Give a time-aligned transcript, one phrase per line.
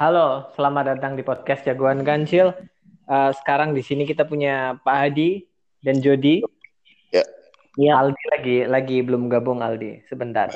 [0.00, 2.56] Halo, selamat datang di podcast Jagoan Kancil.
[3.04, 5.44] Uh, sekarang di sini kita punya Pak Hadi
[5.84, 6.40] dan Jody.
[7.12, 7.20] Ya.
[7.76, 8.00] Ya.
[8.00, 10.48] Aldi lagi lagi belum gabung Aldi, sebentar.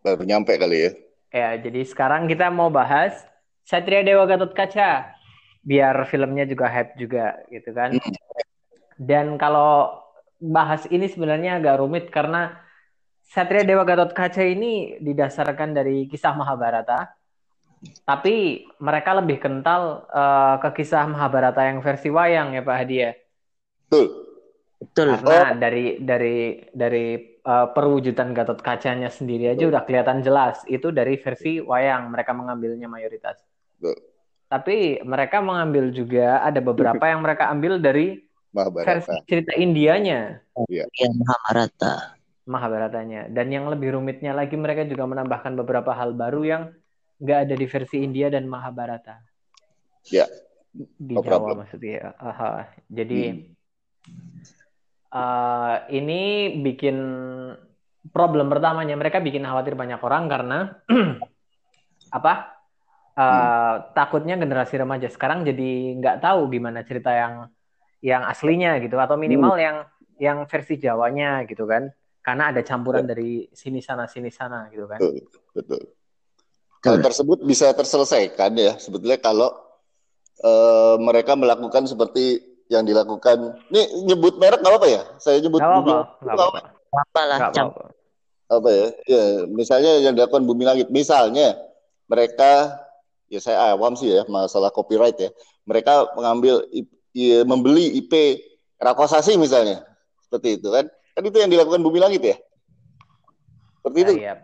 [0.00, 0.90] Baru nyampe kali ya.
[1.28, 3.20] Ya, jadi sekarang kita mau bahas
[3.68, 5.12] Satria Dewa Gatot Kaca.
[5.60, 7.92] Biar filmnya juga hype juga gitu kan.
[7.92, 8.16] Hmm.
[8.96, 9.92] Dan kalau
[10.40, 12.56] bahas ini sebenarnya agak rumit karena
[13.28, 17.19] Satria Dewa Gatot Kaca ini didasarkan dari kisah Mahabharata
[18.04, 23.12] tapi mereka lebih kental uh, ke kisah Mahabharata yang versi wayang ya Pak Hadi ya.
[23.88, 24.06] Betul.
[24.80, 25.08] Betul.
[25.16, 25.56] Karena oh.
[25.56, 26.38] dari dari
[26.72, 27.06] dari
[27.44, 29.72] uh, perwujudan Gatot Kacanya sendiri aja Betul.
[29.72, 33.40] udah kelihatan jelas itu dari versi wayang mereka mengambilnya mayoritas.
[33.80, 33.96] Betul.
[34.50, 38.18] Tapi mereka mengambil juga ada beberapa yang mereka ambil dari
[38.50, 38.88] Mahabharata.
[38.98, 40.42] versi cerita Indianya.
[40.66, 40.84] Iya.
[40.90, 42.18] Ya, Mahabharata.
[42.50, 43.30] Mahabharatanya.
[43.30, 46.62] Dan yang lebih rumitnya lagi mereka juga menambahkan beberapa hal baru yang
[47.20, 49.20] nggak ada di versi India dan Mahabharata.
[50.08, 50.24] Ya.
[50.72, 51.56] Di no Jawa problem.
[51.62, 52.16] maksudnya.
[52.16, 52.72] Aha.
[52.88, 53.40] Jadi hmm.
[55.12, 56.20] uh, ini
[56.64, 56.96] bikin
[58.08, 60.58] problem pertamanya mereka bikin khawatir banyak orang karena
[62.18, 62.56] apa?
[63.14, 63.76] Uh, hmm.
[63.92, 67.52] Takutnya generasi remaja sekarang jadi nggak tahu gimana cerita yang
[68.00, 69.64] yang aslinya gitu atau minimal hmm.
[69.64, 69.76] yang
[70.16, 71.92] yang versi Jawanya gitu kan
[72.24, 73.12] karena ada campuran ya.
[73.12, 75.00] dari sini sana sini sana gitu kan.
[75.04, 75.28] Betul.
[75.52, 75.99] betul.
[76.80, 79.52] Hal tersebut bisa terselesaikan ya sebetulnya kalau
[80.40, 83.60] uh, mereka melakukan seperti yang dilakukan.
[83.68, 85.02] Ini nyebut merek nggak apa ya?
[85.18, 86.60] Saya nyebut gak apa, gak apa.
[86.94, 87.38] apa lah.
[87.50, 87.84] apa.
[88.50, 88.86] apa ya?
[89.10, 90.88] Ya, misalnya yang dilakukan Bumi Langit.
[90.88, 91.58] Misalnya
[92.06, 92.78] mereka,
[93.26, 95.30] ya saya awam sih ya masalah copyright ya.
[95.66, 96.62] Mereka mengambil,
[97.12, 98.42] ya, membeli IP
[98.80, 99.84] Rakosasi misalnya,
[100.24, 100.88] seperti itu kan?
[100.88, 102.36] Kan itu yang dilakukan Bumi Langit ya?
[103.82, 104.12] Seperti itu.
[104.16, 104.34] Ya, iya.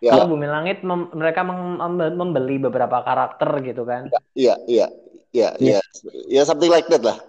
[0.00, 0.16] Ya.
[0.16, 4.08] Kalau Bumi Langit mem mereka membeli beberapa karakter gitu kan?
[4.32, 4.88] Iya, iya,
[5.28, 5.80] iya, iya,
[6.24, 7.20] ya something like that lah.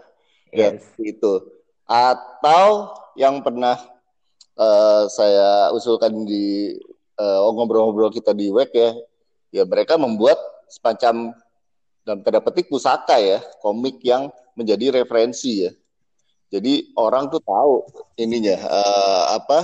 [0.55, 0.87] Ya, yes.
[0.95, 1.33] Ya, itu.
[1.83, 3.75] Atau yang pernah
[4.55, 6.79] uh, saya usulkan di
[7.19, 8.95] uh, ngobrol-ngobrol kita di web ya,
[9.51, 10.39] ya mereka membuat
[10.71, 11.35] semacam
[12.07, 15.71] dalam tanda petik pusaka ya, komik yang menjadi referensi ya.
[16.55, 17.83] Jadi orang tuh tahu
[18.15, 19.59] ininya uh, apa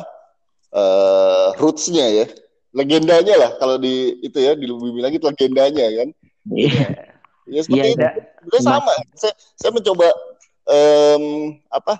[0.75, 2.27] uh, rootsnya ya
[2.77, 6.09] legendanya lah kalau di itu ya di Bumi Langit legendanya kan.
[6.53, 6.69] Iya.
[6.69, 6.91] Yeah.
[7.47, 8.13] Ya seperti yeah,
[8.45, 8.57] itu.
[8.61, 8.93] Sama.
[9.17, 10.07] Saya, saya mencoba
[10.69, 11.97] um, apa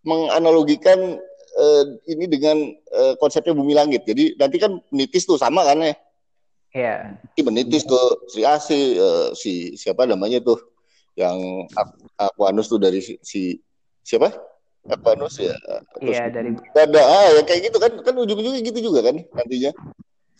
[0.00, 1.20] menganalogikan
[1.60, 2.56] uh, ini dengan
[2.96, 4.08] uh, konsepnya Bumi Langit.
[4.08, 5.94] Jadi nanti kan menitis tuh sama kan ya.
[6.72, 6.96] Iya.
[7.36, 7.44] Yeah.
[7.44, 10.56] Menitis tuh Sri Asi uh, si siapa namanya tuh
[11.18, 11.68] yang
[12.16, 13.60] Aquanus tuh dari si, si
[14.00, 14.32] siapa?
[14.88, 15.52] Aquanus ya.
[16.00, 16.56] Iya dari.
[16.72, 19.72] Ada ah ya kayak gitu kan kan ujung-ujungnya gitu juga kan nantinya.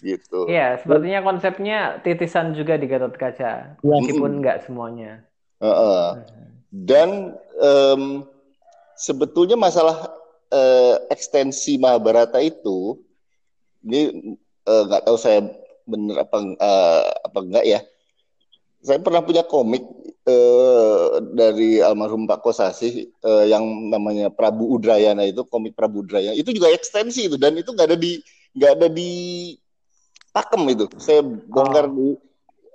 [0.00, 0.48] Gitu.
[0.48, 5.20] Iya, sepertinya konsepnya titisan juga di Gatot Kaca, meskipun nggak semuanya.
[5.60, 6.06] Uh -uh.
[6.72, 8.24] Dan um,
[8.96, 10.08] sebetulnya masalah
[10.48, 12.96] uh, ekstensi Mahabharata itu
[13.84, 14.32] ini
[14.64, 15.40] eh, nggak uh, tahu saya
[15.88, 17.80] benar apa uh, apa enggak ya.
[18.80, 19.84] Saya pernah punya komik
[20.30, 26.54] uh, dari almarhum Pak Kosasi uh, yang namanya Prabu Udrayana itu komik Prabu Udrayana itu
[26.54, 28.22] juga ekstensi itu dan itu nggak ada di
[28.54, 29.10] nggak ada di
[30.30, 30.86] pakem itu.
[31.02, 31.92] Saya bongkar oh.
[31.92, 32.08] di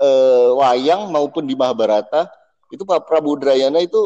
[0.04, 2.28] uh, wayang maupun di Mahabharata
[2.70, 4.00] itu Pak Prabu Udrayana itu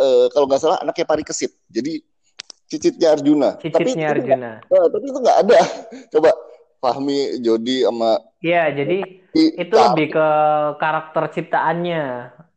[0.00, 2.00] uh, kalau nggak salah anaknya Parikesit jadi
[2.64, 3.50] cicitnya Arjuna.
[3.60, 4.50] Cicitnya tapi Arjuna.
[4.64, 5.60] Itu, uh, tapi itu nggak ada.
[6.16, 6.30] Coba
[6.84, 10.28] Fahmi Jody sama Iya, jadi itu lebih ke
[10.76, 12.04] karakter ciptaannya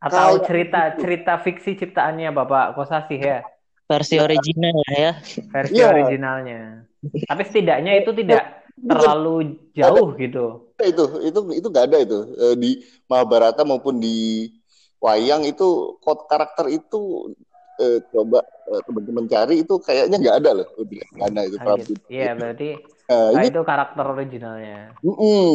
[0.04, 3.40] atau cerita cerita fiksi ciptaannya Bapak Kosasi ya?
[3.88, 5.16] Versi original ya.
[5.48, 5.88] Versi ya.
[5.88, 6.84] originalnya.
[7.00, 10.76] Tapi setidaknya itu tidak terlalu jauh gitu.
[10.76, 12.18] Itu itu itu nggak ada itu.
[12.36, 12.70] Eh, di
[13.08, 14.52] Mahabharata maupun di
[15.00, 17.32] wayang itu kod karakter itu
[17.80, 20.68] eh, coba eh, teman-teman cari itu kayaknya nggak ada loh.
[20.84, 21.96] Di mana itu ah, gitu.
[22.12, 22.76] iya berarti
[23.08, 25.52] nah, ini, itu karakter originalnya mm -mm,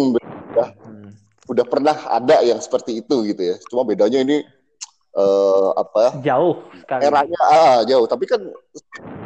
[0.58, 3.56] hmm udah pernah ada yang seperti itu gitu ya.
[3.68, 4.48] Cuma bedanya ini
[5.16, 6.20] uh, apa?
[6.24, 7.02] Jauh sekali.
[7.04, 8.40] Eranya ah, jauh, tapi kan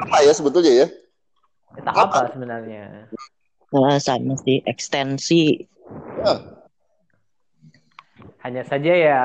[0.01, 0.87] apa ya sebetulnya ya?
[1.77, 3.11] Kita apa, apa sebenarnya?
[3.69, 5.61] Nah, sama sih ekstensi.
[6.23, 6.33] Ya.
[8.41, 9.19] Hanya saja ya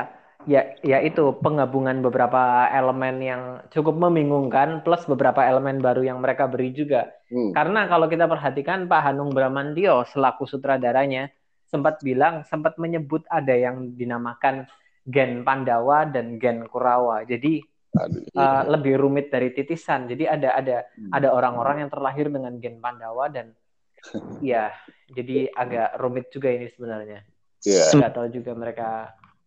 [0.46, 6.50] ya ya itu penggabungan beberapa elemen yang cukup membingungkan plus beberapa elemen baru yang mereka
[6.50, 7.10] beri juga.
[7.30, 7.54] Hmm.
[7.54, 11.30] Karena kalau kita perhatikan Pak Hanung Bramantio selaku sutradaranya
[11.70, 14.66] sempat bilang sempat menyebut ada yang dinamakan
[15.06, 17.22] gen Pandawa dan gen Kurawa.
[17.24, 17.62] Jadi
[17.92, 18.40] Aduh, iya.
[18.40, 20.08] uh, lebih rumit dari titisan.
[20.08, 21.12] Jadi ada ada hmm.
[21.14, 23.54] ada orang-orang yang terlahir dengan gen Pandawa dan
[24.42, 24.74] ya
[25.12, 27.22] jadi agak rumit juga ini sebenarnya.
[27.62, 27.94] Yeah.
[27.94, 28.90] Nggak tahu juga mereka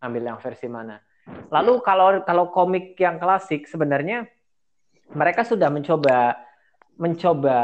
[0.06, 1.02] ambil yang versi mana.
[1.50, 4.30] Lalu kalau kalau komik yang klasik sebenarnya
[5.14, 6.38] mereka sudah mencoba
[6.96, 7.58] mencoba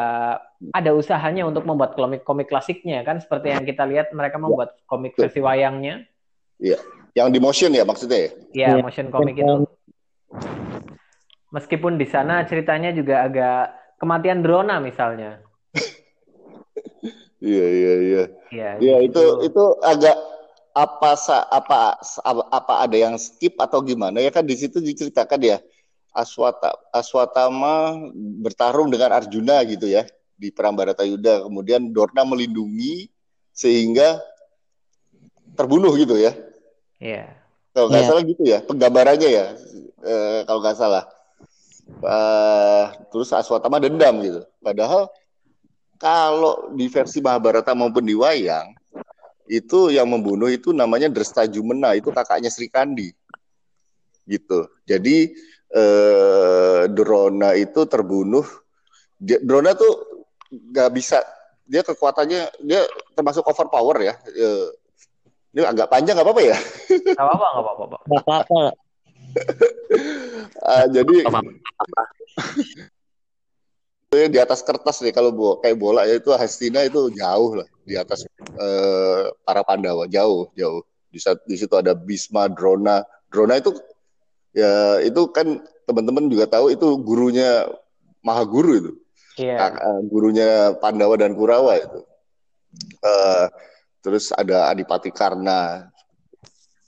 [0.76, 5.40] ada usahanya untuk membuat komik-komik klasiknya kan seperti yang kita lihat mereka membuat komik versi
[5.40, 6.04] wayangnya.
[6.60, 6.78] Iya.
[7.12, 8.32] Yang di motion ya maksudnya ya?
[8.56, 9.56] Iya, ya, motion komik itu.
[11.52, 13.64] Meskipun di sana ceritanya juga agak
[14.00, 15.40] kematian drona misalnya.
[17.42, 18.24] Iya iya iya.
[18.54, 20.14] Iya, ya, itu itu, itu agak
[20.72, 21.20] apa
[21.52, 22.00] apa
[22.48, 25.58] apa ada yang skip atau gimana ya kan di situ diceritakan ya
[26.12, 28.08] Aswata Aswatama
[28.44, 33.08] bertarung dengan Arjuna gitu ya di perang Baratayuda kemudian Dorna melindungi
[33.52, 34.20] sehingga
[35.56, 36.32] terbunuh gitu ya.
[36.98, 37.28] Iya.
[37.28, 37.28] Yeah.
[37.72, 38.10] Kalau nggak yeah.
[38.12, 39.46] salah gitu ya penggambarannya ya
[40.04, 40.14] e,
[40.48, 41.04] kalau nggak salah.
[42.02, 44.42] Uh, terus Aswatama dendam gitu.
[44.64, 45.12] Padahal
[46.00, 48.74] kalau di versi Mahabharata maupun di wayang
[49.50, 53.14] itu yang membunuh itu namanya Dresta Jumena itu kakaknya Sri Kandi.
[54.26, 54.60] Gitu.
[54.86, 55.34] Jadi
[55.72, 58.46] eh, Drona itu terbunuh.
[59.22, 61.24] Dia, Drona tuh nggak bisa
[61.64, 62.82] dia kekuatannya dia
[63.16, 64.14] termasuk power ya.
[64.28, 64.68] Eh,
[65.52, 66.58] ini agak panjang nggak apa-apa ya?
[66.90, 68.62] Nggak apa-apa nggak apa-apa nggak apa-apa.
[70.60, 71.16] Uh, jadi
[74.12, 77.96] di atas kertas nih kalau bo kayak bola ya itu Hastina itu jauh lah di
[77.96, 78.28] atas
[78.60, 83.72] uh, para Pandawa jauh jauh di di situ ada Bisma Drona Drona itu
[84.52, 87.72] ya itu kan teman-teman juga tahu itu gurunya
[88.20, 88.92] Maha Guru itu
[89.40, 89.72] yeah.
[89.72, 90.04] Iya.
[90.04, 90.50] gurunya
[90.84, 92.04] Pandawa dan Kurawa itu
[93.08, 93.48] uh,
[94.04, 95.88] terus ada Adipati Karna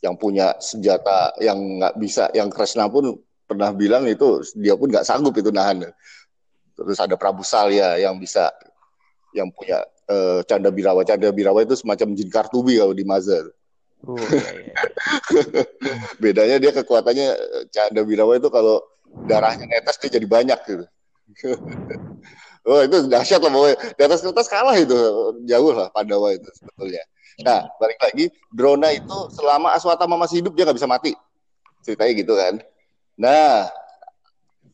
[0.03, 3.15] yang punya senjata yang nggak bisa yang Kresna pun
[3.47, 5.87] pernah bilang itu dia pun nggak sanggup itu nahan
[6.73, 8.49] terus ada Prabu Salya yang bisa
[9.33, 11.01] yang punya uh, Canda Birawa.
[11.03, 13.49] Canda Birawa itu semacam jin kartubi kalau di Mazar.
[14.03, 14.75] Oh, iya, iya.
[16.23, 17.27] Bedanya dia kekuatannya
[17.71, 18.83] Canda Birawa itu kalau
[19.25, 20.85] darahnya netes dia jadi banyak gitu.
[22.69, 23.77] oh itu dahsyat lah pokoknya.
[23.95, 24.97] Di atas kertas kalah itu
[25.47, 27.03] jauh lah Pandawa itu sebetulnya.
[27.41, 31.11] Nah balik lagi Drona itu selama Aswatama masih hidup dia nggak bisa mati.
[31.81, 32.59] Ceritanya gitu kan.
[33.15, 33.71] Nah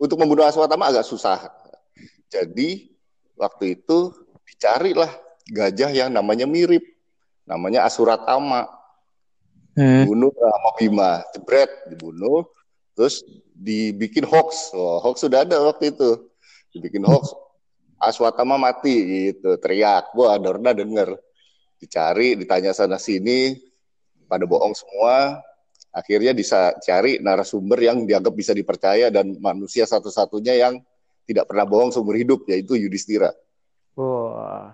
[0.01, 1.53] untuk membunuh Aswatama agak susah
[2.29, 2.69] jadi
[3.33, 4.13] waktu itu
[4.45, 5.09] dicarilah
[5.49, 6.85] gajah yang namanya mirip,
[7.49, 8.69] namanya Asuratama.
[9.73, 10.05] Hmm.
[10.05, 12.45] Bunuh sama Bima, jebret dibunuh,
[12.93, 13.23] terus
[13.55, 14.75] dibikin hoax.
[14.75, 16.29] Oh, hoax sudah ada waktu itu.
[16.75, 17.33] Dibikin hoax.
[17.99, 18.95] Aswatama mati
[19.35, 20.15] gitu, teriak.
[20.15, 21.19] Wah, Dorna denger.
[21.79, 23.59] Dicari, ditanya sana sini,
[24.27, 25.39] pada bohong semua.
[25.89, 30.73] Akhirnya bisa cari narasumber yang dianggap bisa dipercaya dan manusia satu-satunya yang
[31.29, 33.29] tidak pernah bohong seumur hidup yaitu Yudhistira.
[33.93, 34.73] Wah.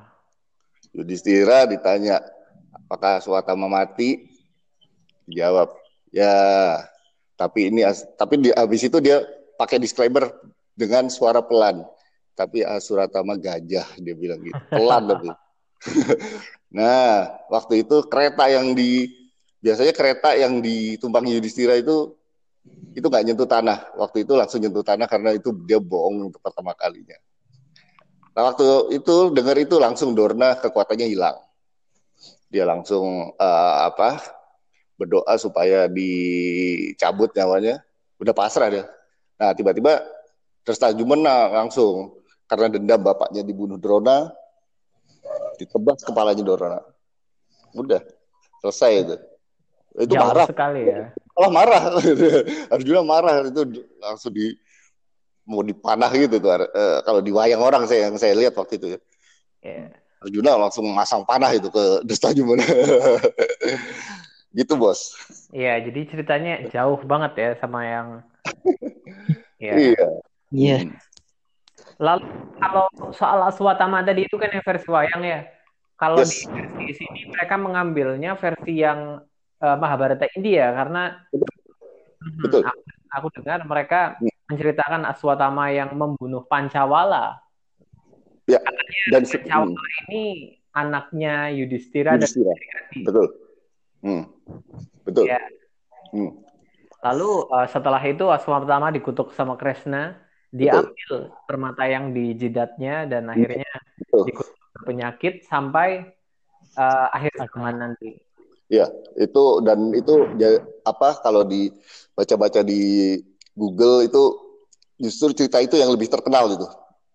[0.96, 2.24] Yudhistira ditanya
[2.72, 4.32] apakah Swatama mati?
[5.28, 5.76] Jawab,
[6.16, 6.32] ya.
[7.36, 7.84] Tapi ini
[8.16, 9.20] tapi di habis itu dia
[9.60, 10.32] pakai disclaimer
[10.72, 11.84] dengan suara pelan.
[12.36, 14.56] Tapi Asuratama gajah dia bilang gitu.
[14.72, 15.32] Pelan tapi.
[16.80, 19.08] nah, waktu itu kereta yang di
[19.64, 22.16] biasanya kereta yang ditumpangi Yudhistira itu
[22.96, 23.92] itu nggak nyentuh tanah.
[24.00, 27.20] Waktu itu langsung nyentuh tanah karena itu dia bohong untuk pertama kalinya.
[28.36, 31.36] Nah waktu itu dengar itu langsung Dorna kekuatannya hilang.
[32.48, 34.24] Dia langsung uh, apa
[34.96, 37.84] berdoa supaya dicabut nyawanya.
[38.16, 38.88] Udah pasrah dia.
[39.36, 40.04] Nah tiba-tiba
[40.98, 42.18] Jumenang langsung
[42.50, 44.34] karena dendam bapaknya dibunuh Drona,
[45.62, 46.80] ditebas kepalanya Dorna.
[47.76, 48.02] Udah
[48.64, 49.16] selesai itu.
[50.00, 51.84] Itu Jauh marah sekali ya malah marah.
[52.74, 53.36] Arjuna marah.
[53.46, 53.68] Itu
[54.00, 54.56] langsung di
[55.46, 56.50] mau dipanah gitu tuh.
[56.72, 59.00] Uh, kalau di wayang orang saya yang saya lihat waktu itu ya.
[59.62, 59.94] Yeah.
[60.26, 62.66] Arjuna langsung masang panah itu ke Desta Jumana
[64.58, 65.14] gitu bos.
[65.54, 68.08] Iya jadi ceritanya jauh banget ya sama yang
[69.62, 69.74] ya.
[69.94, 70.08] iya.
[70.50, 70.78] Iya.
[72.02, 72.26] Lalu
[72.58, 75.40] kalau soal Aswatama tadi itu kan yang versi wayang ya.
[75.96, 76.50] Kalau yes.
[76.50, 79.22] di versi sini mereka mengambilnya versi yang
[79.66, 81.18] uh, Mahabharata India karena
[82.42, 82.62] Betul.
[82.62, 84.54] Hmm, aku, aku dengar mereka hmm.
[84.54, 87.42] menceritakan Aswatama yang membunuh Pancawala.
[88.46, 88.62] Ya.
[89.10, 90.02] dan Pancawala hmm.
[90.06, 90.24] ini
[90.78, 92.54] anaknya Yudhistira, Yudhistira.
[92.54, 93.26] dan Betul.
[94.06, 94.24] Hmm.
[95.02, 95.26] Betul.
[95.26, 95.42] Ya.
[96.14, 96.46] Hmm.
[97.02, 100.18] Lalu uh, setelah itu Aswatama dikutuk sama Krishna,
[100.50, 103.70] diambil permata yang di jidatnya dan akhirnya
[104.02, 104.24] Betul.
[104.30, 106.10] dikutuk penyakit sampai
[106.78, 108.18] uh, akhir zaman nanti.
[108.66, 108.90] Ya,
[109.22, 110.14] itu dan itu
[110.82, 113.14] apa kalau dibaca-baca di
[113.54, 114.24] Google itu
[114.98, 116.66] justru cerita itu yang lebih terkenal itu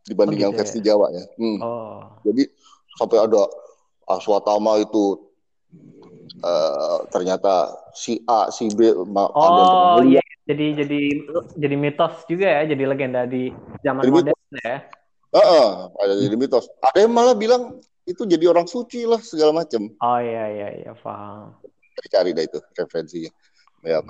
[0.07, 0.85] dibanding oh, gitu yang versi ya?
[0.95, 1.25] Jawa ya.
[1.37, 1.59] Hmm.
[1.59, 2.01] Oh.
[2.23, 2.43] Jadi
[2.99, 3.43] sampai ada
[4.11, 5.31] Aswatama itu
[6.43, 11.01] uh, ternyata si A si B oh iya jadi jadi
[11.55, 13.55] jadi mitos juga ya jadi legenda di
[13.87, 14.63] zaman jadi modern mitos.
[14.67, 14.77] ya
[15.31, 15.71] uh, uh,
[16.03, 17.79] ada jadi mitos ada yang malah bilang
[18.09, 21.57] itu jadi orang suci lah segala macam oh iya iya iya paham
[22.09, 23.33] cari dah itu referensinya.
[23.85, 24.01] Ya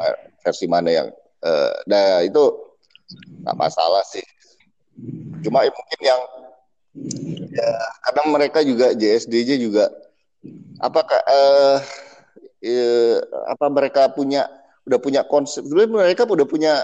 [0.43, 1.09] versi mana yang
[1.43, 2.43] uh, nah itu
[3.43, 4.23] nggak masalah sih.
[5.41, 6.21] Cuma ya, mungkin yang
[7.55, 7.71] ya
[8.07, 9.91] karena mereka juga JSDJ juga
[10.83, 11.79] apakah uh,
[12.67, 13.17] uh,
[13.47, 14.51] apa mereka punya
[14.85, 16.83] udah punya konsep sebenarnya mereka udah punya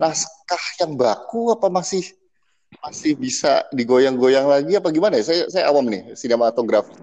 [0.00, 2.15] naskah yang baku apa masih
[2.86, 6.94] masih bisa digoyang-goyang lagi apa gimana ya saya saya awam nih sinematografi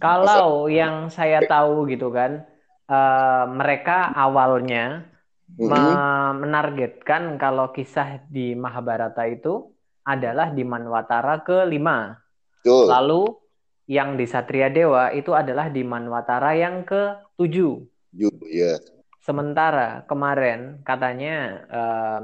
[0.00, 0.72] kalau Masa...
[0.76, 2.44] yang saya tahu gitu kan
[2.90, 5.08] uh, mereka awalnya
[5.56, 6.40] mm-hmm.
[6.40, 9.70] menargetkan kalau kisah di Mahabharata itu
[10.04, 12.18] adalah di Manwatara kelima.
[12.60, 12.90] Betul.
[12.90, 13.22] Lalu
[13.90, 17.56] yang di Satria Dewa itu adalah di Manwatara yang ke-7.
[18.50, 18.78] Yeah.
[19.20, 21.36] Sementara kemarin katanya
[21.70, 22.20] uh,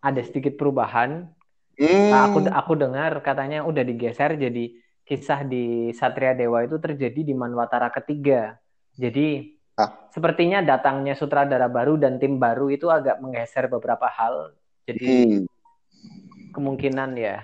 [0.00, 1.28] ada sedikit perubahan.
[1.74, 2.10] Mm.
[2.10, 4.64] Nah, aku aku dengar katanya udah digeser jadi
[5.04, 8.56] kisah di Satria Dewa itu terjadi di Manwatara ketiga.
[8.94, 9.90] Jadi Ah.
[10.14, 14.54] Sepertinya datangnya sutradara baru dan tim baru itu agak menggeser beberapa hal.
[14.86, 15.42] Jadi hmm.
[16.54, 17.42] kemungkinan ya.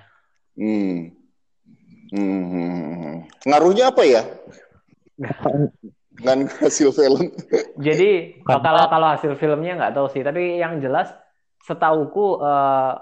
[0.55, 1.11] Hmm.
[2.15, 3.27] Hmm.
[3.43, 4.23] Ngaruhnya apa ya?
[6.15, 7.35] Dengan hasil film.
[7.83, 11.11] Jadi kalau kalau hasil filmnya nggak tahu sih, tapi yang jelas
[11.67, 12.95] setauku uh,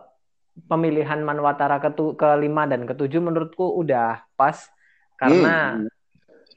[0.67, 4.59] pemilihan Manwatara ke kelima dan ketujuh menurutku udah pas
[5.15, 5.99] karena hmm.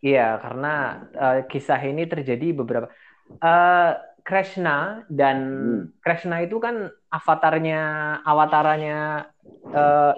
[0.01, 0.73] Iya, karena
[1.13, 2.89] uh, kisah ini terjadi beberapa
[3.37, 3.93] uh,
[4.25, 6.01] Krishna dan hmm.
[6.01, 7.81] Krishna itu kan avatarnya
[8.25, 9.29] awatarannya
[9.69, 10.17] uh,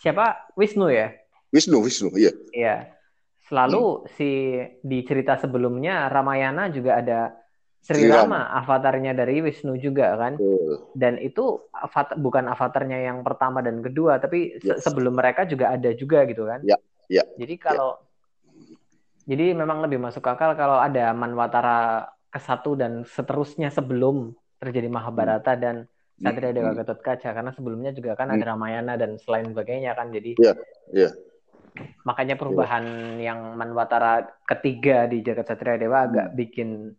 [0.00, 1.12] siapa Wisnu ya?
[1.52, 2.32] Wisnu, Wisnu, iya.
[2.56, 2.76] Iya.
[3.44, 4.04] Selalu hmm.
[4.16, 4.30] si
[4.80, 7.43] di cerita sebelumnya Ramayana juga ada
[7.84, 10.40] Sri, Rama, avatarnya dari Wisnu juga kan.
[10.40, 10.88] Uh.
[10.96, 14.80] Dan itu avatar, bukan avatarnya yang pertama dan kedua, tapi yes.
[14.80, 16.64] se sebelum mereka juga ada juga gitu kan.
[16.64, 16.80] Ya,
[17.12, 17.20] ya.
[17.36, 18.04] Jadi kalau ya
[19.24, 25.56] jadi memang lebih masuk akal kalau ada Manwatara ke satu dan seterusnya sebelum terjadi Mahabharata
[25.56, 25.60] hmm.
[25.60, 25.76] dan
[26.20, 26.78] Satria Dewa hmm.
[26.84, 28.52] Gatot Kaca karena sebelumnya juga kan ada hmm.
[28.54, 30.56] Ramayana dan selain sebagainya kan jadi yeah,
[30.92, 31.12] yeah.
[32.06, 32.84] makanya perubahan
[33.18, 33.32] yeah.
[33.32, 36.94] yang Manwatara ketiga di Jagat Satria Dewa agak bikin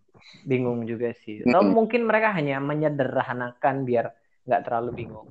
[0.48, 4.12] bingung juga sih atau mungkin mereka hanya menyederhanakan biar
[4.45, 5.27] nggak terlalu bingung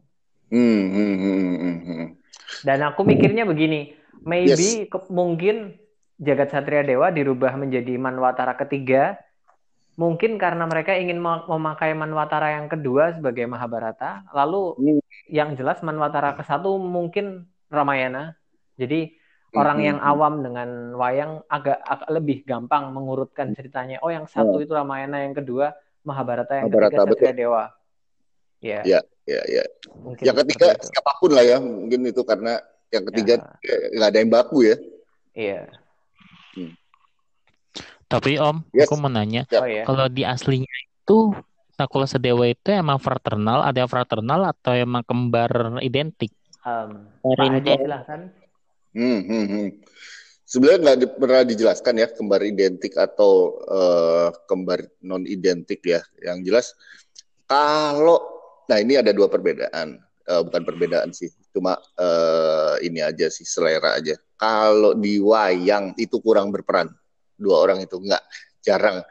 [2.62, 5.08] dan aku mikirnya begini maybe yes.
[5.10, 5.78] mungkin
[6.14, 9.18] Jagat Satria Dewa dirubah menjadi Manwatara ketiga
[9.98, 15.02] mungkin karena mereka ingin memakai Manwatara yang kedua sebagai Mahabharata lalu hmm.
[15.30, 18.38] yang jelas Manwatara ke satu mungkin Ramayana
[18.78, 19.23] jadi.
[19.54, 20.10] Orang yang hmm.
[20.10, 20.68] awam dengan
[20.98, 24.64] wayang agak, agak lebih gampang mengurutkan ceritanya oh yang satu hmm.
[24.66, 27.38] itu Ramayana yang kedua Mahabharata yang Mahabharata, ketiga Satria betul.
[27.38, 27.64] Dewa
[28.64, 29.64] ya ya ya, ya.
[29.94, 32.60] Mungkin yang ketiga siapa pun lah ya mungkin itu karena
[32.92, 33.76] yang ketiga ya.
[33.96, 34.76] nggak ya, ada yang baku ya
[35.34, 35.60] iya
[38.14, 38.86] tapi Om, yes.
[38.86, 39.82] aku mau nanya, oh, iya.
[39.82, 41.34] kalau di aslinya itu
[41.74, 46.30] Nakula Sedewa itu emang fraternal, ada yang fraternal atau emang kembar identik?
[46.62, 48.30] Um, silahkan.
[48.94, 49.68] Hmm, hmm, hmm.
[50.44, 56.00] Sebenarnya nggak di, pernah dijelaskan ya kembar identik atau uh, kembar non identik ya.
[56.22, 56.66] Yang jelas
[57.50, 58.22] kalau,
[58.70, 59.98] nah ini ada dua perbedaan,
[60.30, 64.14] uh, bukan perbedaan sih, cuma uh, ini aja sih selera aja.
[64.38, 66.88] Kalau di wayang itu kurang berperan
[67.34, 68.22] dua orang itu nggak
[68.62, 69.02] jarang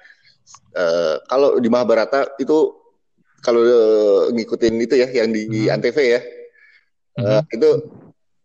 [0.76, 2.72] uh, kalau di Mahabharata itu
[3.44, 5.74] kalau uh, ngikutin itu ya yang di hmm.
[5.76, 6.22] antv ya
[7.20, 7.56] uh, hmm.
[7.56, 7.70] itu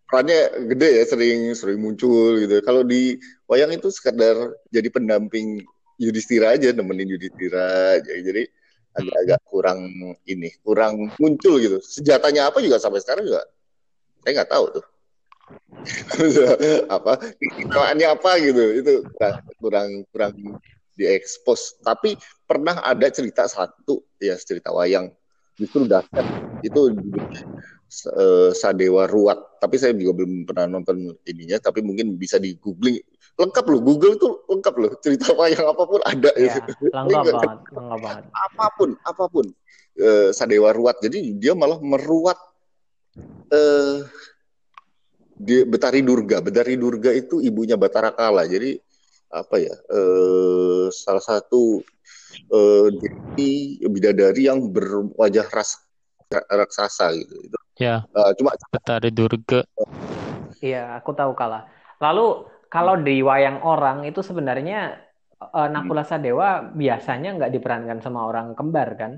[0.08, 2.64] perannya gede ya sering sering muncul gitu.
[2.64, 5.62] Kalau di wayang itu sekedar jadi pendamping
[6.00, 8.12] Yudhistira aja nemenin Yudhistira aja.
[8.16, 8.48] Jadi
[8.96, 9.80] agak-agak kurang
[10.24, 11.78] ini kurang muncul gitu.
[11.84, 13.44] Senjatanya apa juga sampai sekarang juga
[14.24, 14.86] saya nggak tahu tuh.
[16.96, 18.64] Apa keilmuannya apa gitu.
[18.82, 18.92] Itu
[19.62, 20.34] kurang kurang
[20.98, 21.80] diekspos.
[21.80, 25.08] Tapi pernah ada cerita satu ya cerita wayang.
[25.56, 26.26] Justru dahsyat
[26.60, 26.80] itu
[28.14, 33.00] uh, Sadewa Ruat tapi saya juga belum pernah nonton ininya tapi mungkin bisa di googling
[33.38, 36.58] lengkap loh Google itu lengkap loh cerita wayang apa pun ada ya,
[36.94, 37.34] lengkap banget
[37.70, 39.46] lengkap banget apa pun apa pun
[40.02, 42.38] uh, Sadewa Ruat jadi dia malah meruat
[43.54, 44.02] uh,
[45.38, 46.42] di Betari Durga.
[46.42, 48.44] Betari Durga itu ibunya Batara Kala.
[48.44, 48.74] Jadi
[49.30, 49.74] apa ya?
[49.88, 51.80] Eh, salah satu
[52.50, 52.88] eh,
[53.86, 55.78] bidadari yang berwajah ras
[56.28, 57.38] raksasa gitu.
[57.46, 57.57] Itu.
[57.78, 58.04] Ya.
[58.10, 59.62] Uh, cuma Betari Durga.
[60.58, 61.70] Iya, aku tahu Kala.
[62.02, 64.98] Lalu kalau di wayang orang itu sebenarnya
[65.40, 69.12] uh, Nakula Sadewa biasanya nggak diperankan sama orang kembar kan?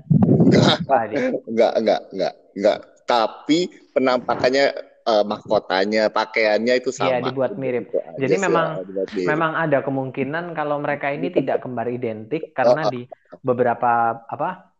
[1.49, 2.77] Enggak, enggak, enggak, enggak.
[3.09, 3.59] Tapi
[3.91, 4.65] penampakannya
[5.09, 7.17] uh, mahkotanya, pakaiannya itu sama.
[7.17, 7.89] Iya, dibuat mirip.
[8.15, 8.85] Jadi memang
[9.17, 13.09] ya, memang ada kemungkinan kalau mereka ini tidak kembar identik karena oh, di
[13.41, 14.70] beberapa apa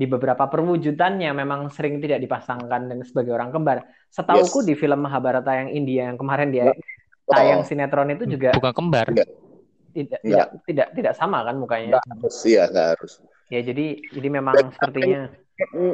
[0.00, 3.84] di beberapa perwujudannya memang sering tidak dipasangkan dengan sebagai orang kembar.
[4.08, 4.68] Setauku yes.
[4.72, 6.72] di film Mahabharata yang India yang kemarin dia
[7.28, 9.12] tayang sinetron itu juga bukan kembar.
[9.12, 9.28] Tidak
[9.92, 12.00] tidak tidak, tidak tidak sama kan mukanya.
[12.00, 13.12] Nggak harus iya nggak harus.
[13.52, 15.20] Ya jadi jadi memang Dan, sepertinya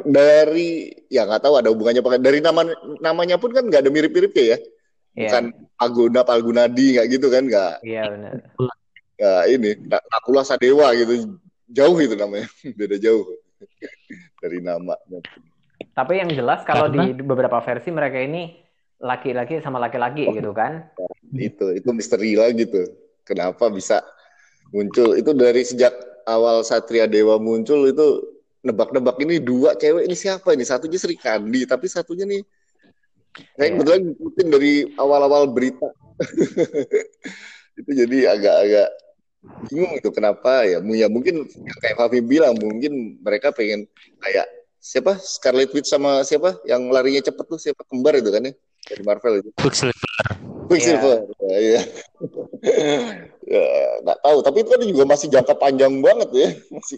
[0.07, 2.63] dari ya nggak tahu ada hubungannya pakai dari nama
[3.03, 4.57] namanya pun kan nggak ada mirip-miripnya ya.
[4.57, 4.63] Yeah.
[5.27, 5.43] Bukan
[5.83, 7.83] Aguna Palgunadi nggak gitu kan nggak.
[7.83, 8.33] Iya yeah, benar.
[9.19, 11.35] Ya ini Nakula Sadewa gitu
[11.67, 12.47] jauh itu namanya
[12.79, 13.27] beda jauh.
[14.41, 14.93] Dari nama.
[15.93, 17.09] Tapi yang jelas kalau Karena...
[17.09, 18.53] di beberapa versi mereka ini
[18.97, 20.89] laki-laki sama laki-laki oh, gitu kan?
[21.33, 22.89] Itu itu misteri lagi tuh.
[23.25, 24.01] Kenapa bisa
[24.73, 25.17] muncul?
[25.17, 25.93] Itu dari sejak
[26.25, 28.23] awal Satria Dewa muncul itu
[28.65, 30.65] nebak-nebak ini dua cewek ini siapa ini?
[30.65, 32.41] Satunya Sri Kandi, tapi satunya nih
[33.53, 33.73] saya yeah.
[33.77, 35.89] kebetulan ngikutin dari awal-awal berita.
[37.77, 38.89] itu jadi agak-agak
[39.67, 40.63] bingung itu kenapa?
[40.63, 41.47] Ya ya mungkin
[41.83, 43.85] kayak Fafi bilang mungkin mereka pengen
[44.21, 45.19] kayak siapa?
[45.19, 46.59] Scarlet Witch sama siapa?
[46.63, 47.81] Yang larinya cepet tuh siapa?
[47.85, 48.53] Kembar itu kan ya?
[48.87, 49.49] Dari Marvel itu.
[49.59, 50.27] Quicksilver.
[50.71, 51.17] Quicksilver.
[51.43, 51.83] Yeah.
[53.43, 54.37] ya ya nggak tahu.
[54.43, 56.49] Tapi itu kan juga masih jangka panjang banget ya.
[56.71, 56.97] Masih.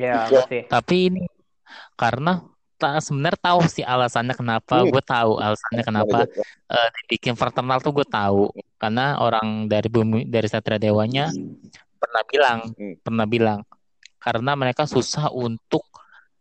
[0.00, 0.62] Ya masih.
[0.66, 1.22] Tapi ini
[1.94, 2.42] karena
[3.00, 4.82] sebenarnya tahu sih alasannya kenapa.
[4.82, 4.90] Hmm.
[4.90, 6.18] gue tahu alasannya kenapa.
[6.68, 8.50] Uh, dibikin fraternal tuh gue tahu
[8.84, 11.72] karena orang dari bumi dari satria dewanya hmm.
[11.96, 12.94] pernah bilang hmm.
[13.00, 13.60] pernah bilang
[14.20, 15.88] karena mereka susah untuk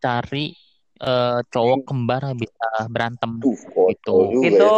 [0.03, 0.51] cari
[0.99, 1.87] uh, cowok hmm.
[1.87, 4.71] kembar yang bisa berantem uh, gitu itu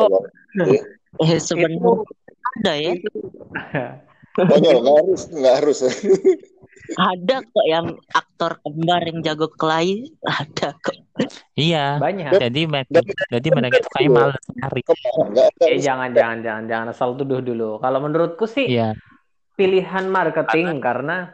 [0.62, 0.82] ya,
[1.26, 1.82] eh, sebenarnya
[2.62, 2.94] ada ya
[4.36, 5.78] Konyol, nggak harus, nggak harus.
[6.94, 10.94] Ada kok yang aktor kembar yang jago kelahi ada kok.
[11.58, 12.38] Iya banyak.
[12.38, 13.02] jadi mereka
[13.34, 14.82] jadi mereka itu kayak malas cari
[15.66, 17.82] eh jangan jangan jangan jangan asal tuduh dulu.
[17.82, 18.94] Kalau menurutku sih iya.
[19.58, 21.34] pilihan marketing karena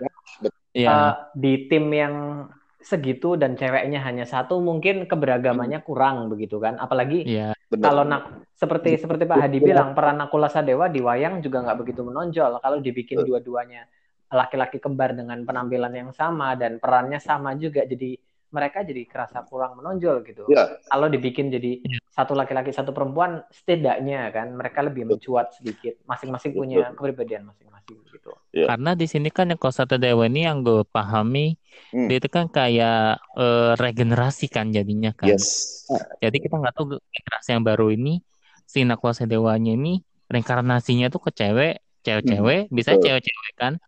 [0.72, 0.88] iya.
[0.88, 2.48] uh, di tim yang
[2.82, 6.82] segitu dan ceweknya hanya satu mungkin keberagamannya kurang begitu kan.
[6.82, 11.62] Apalagi iya, kalau nak seperti seperti Pak Hadi bilang peran Nakula Sadewa di wayang juga
[11.62, 12.58] nggak begitu menonjol.
[12.60, 13.86] Kalau dibikin dua-duanya
[14.32, 18.16] laki-laki kembar dengan penampilan yang sama dan perannya sama juga jadi
[18.52, 20.44] mereka jadi kerasa kurang menonjol gitu.
[20.52, 20.78] Ya.
[20.92, 21.80] Kalau dibikin jadi
[22.12, 28.32] satu laki-laki satu perempuan setidaknya kan mereka lebih mencuat sedikit masing-masing punya kepribadian masing-masing gitu.
[28.52, 28.68] Ya.
[28.68, 31.56] Karena di sini kan yang Kosata Dewa ini yang gue pahami
[31.96, 32.08] hmm.
[32.12, 35.32] dia itu kan kayak uh, regenerasi kan jadinya kan.
[35.32, 35.88] Yes.
[36.20, 38.20] Jadi kita nggak tahu generasi yang baru ini
[38.68, 42.76] si Nakwasa Dewanya ini reinkarnasinya tuh ke cewek, cewek-cewek, hmm.
[42.76, 43.80] bisa cewek-cewek kan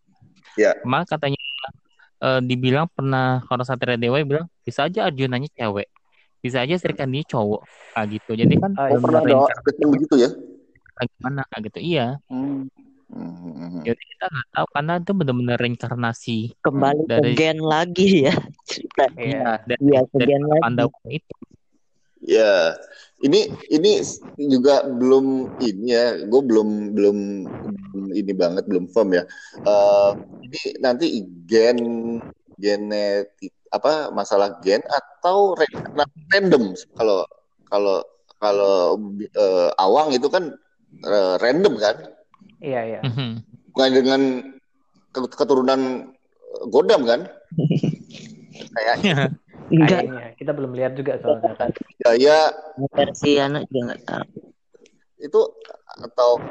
[0.54, 0.78] Ya.
[0.86, 1.39] Mak katanya
[2.24, 5.92] uh, dibilang pernah kalau Satria Dewa bilang bisa aja Arjunanya cewek,
[6.40, 8.32] bisa aja Sri Kandi cowok, kayak gitu.
[8.40, 9.36] Jadi kan oh, pernah ada
[9.92, 10.30] begitu ya?
[11.20, 11.80] Gimana kayak gitu?
[11.84, 12.08] Iya.
[12.32, 12.72] Hmm.
[13.14, 13.86] Hmm.
[13.86, 17.38] Jadi kita nggak tahu karena itu benar-benar reinkarnasi kembali dari...
[17.38, 18.34] ke gen lagi ya
[18.66, 19.06] cerita.
[19.14, 21.22] Iya, dari, ya, dari gen lagi.
[21.22, 21.36] itu.
[22.24, 22.72] Ya,
[23.20, 24.00] ini ini
[24.40, 27.18] juga belum ini ya, gue belum belum
[28.16, 29.28] ini banget belum firm ya.
[29.68, 31.80] Uh, ini nanti gen
[32.56, 35.58] genetik apa masalah gen atau
[36.32, 37.28] random kalau
[37.68, 37.98] kalau
[38.40, 38.96] kalau
[39.36, 40.56] uh, awang itu kan
[41.04, 41.96] uh, random kan?
[42.64, 43.02] Iya iya.
[43.04, 43.44] Mhm.
[43.76, 44.22] Bukan dengan
[45.12, 46.12] keturunan
[46.72, 47.28] Godam kan?
[48.74, 49.42] Kayaknya.
[49.71, 50.02] Enggak.
[50.04, 50.28] Kayaknya.
[50.36, 51.69] Kita belum lihat juga soalnya kan.
[52.04, 52.39] Ya, ya.
[52.91, 54.28] Versi anak juga nggak tahu.
[55.23, 55.41] Itu
[55.93, 56.41] atau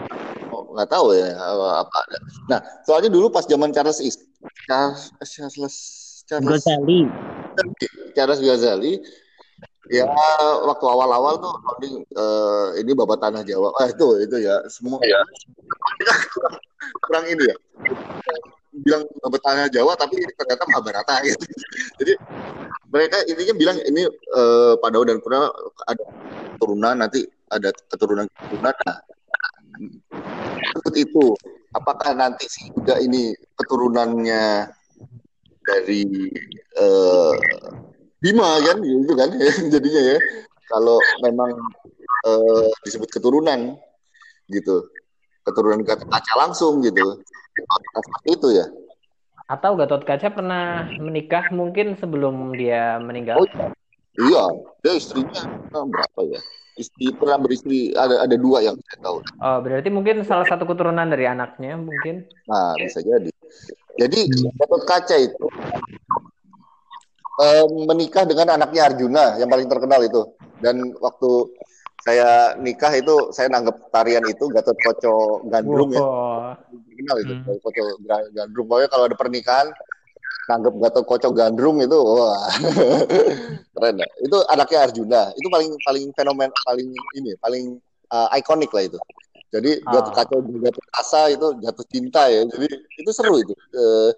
[0.72, 1.34] nggak oh, tahu ya
[1.82, 2.18] apa ada.
[2.48, 4.16] Nah, soalnya dulu pas zaman Charles is
[4.64, 5.76] Charles Charles
[6.24, 7.10] Charles Ghazali.
[8.14, 9.02] Charles Ghazali
[9.90, 10.06] ya
[10.62, 11.54] waktu awal-awal tuh
[12.14, 15.18] uh, ini babat tanah Jawa ah itu itu ya semua ya
[17.02, 17.56] kurang ini ya
[18.80, 19.04] bilang
[19.44, 21.44] tanah Jawa tapi ternyata Mahabharata gitu.
[22.00, 22.12] Jadi
[22.88, 25.52] mereka intinya bilang ini uh, Padau dan Pura
[25.88, 26.04] ada
[26.56, 28.72] keturunan nanti ada keturunan keturunan.
[28.72, 28.98] Nah,
[30.96, 31.36] itu.
[31.72, 34.68] Apakah nanti sih juga ini keturunannya
[35.64, 36.04] dari
[36.76, 37.32] uh,
[38.20, 39.32] Bima kan gitu kan
[39.72, 40.18] jadinya ya.
[40.68, 41.56] Kalau memang
[42.28, 43.76] uh, disebut keturunan
[44.52, 44.84] gitu.
[45.42, 47.18] Keturunan kaca langsung gitu
[47.92, 48.66] seperti itu ya
[49.52, 53.44] atau Gatot Kaca pernah menikah mungkin sebelum dia meninggal?
[53.44, 53.68] Oh, iya.
[54.16, 54.44] iya,
[54.80, 56.40] dia istrinya berapa ya?
[56.72, 59.20] Istri pernah beristri ada ada dua yang saya tahu.
[59.44, 62.24] Oh, berarti mungkin salah satu keturunan dari anaknya mungkin?
[62.48, 63.28] Nah, bisa jadi.
[64.00, 64.20] Jadi
[64.56, 65.46] Gatot Kaca itu
[67.36, 70.32] um, menikah dengan anaknya Arjuna yang paling terkenal itu.
[70.64, 71.52] Dan waktu
[72.02, 76.02] saya nikah itu saya nanggep tarian itu Gatot Koco Gandrung ya.
[76.66, 77.62] Terkenal itu hmm.
[77.62, 77.84] Koco
[78.34, 78.66] Gandrung.
[78.66, 79.70] Pokoknya kalau ada pernikahan
[80.50, 82.50] nanggep Gatot Koco Gandrung itu wah
[83.78, 84.08] keren ya.
[84.18, 85.22] Itu anaknya Arjuna.
[85.38, 86.90] Itu paling paling fenomen paling
[87.22, 87.78] ini paling
[88.10, 88.98] uh, ikonik lah itu.
[89.54, 90.26] Jadi Gatot ah.
[90.26, 92.42] Kaca Gatot Kasa itu jatuh cinta ya.
[92.50, 92.66] Jadi
[92.98, 93.54] itu seru itu.
[93.78, 94.10] Uh,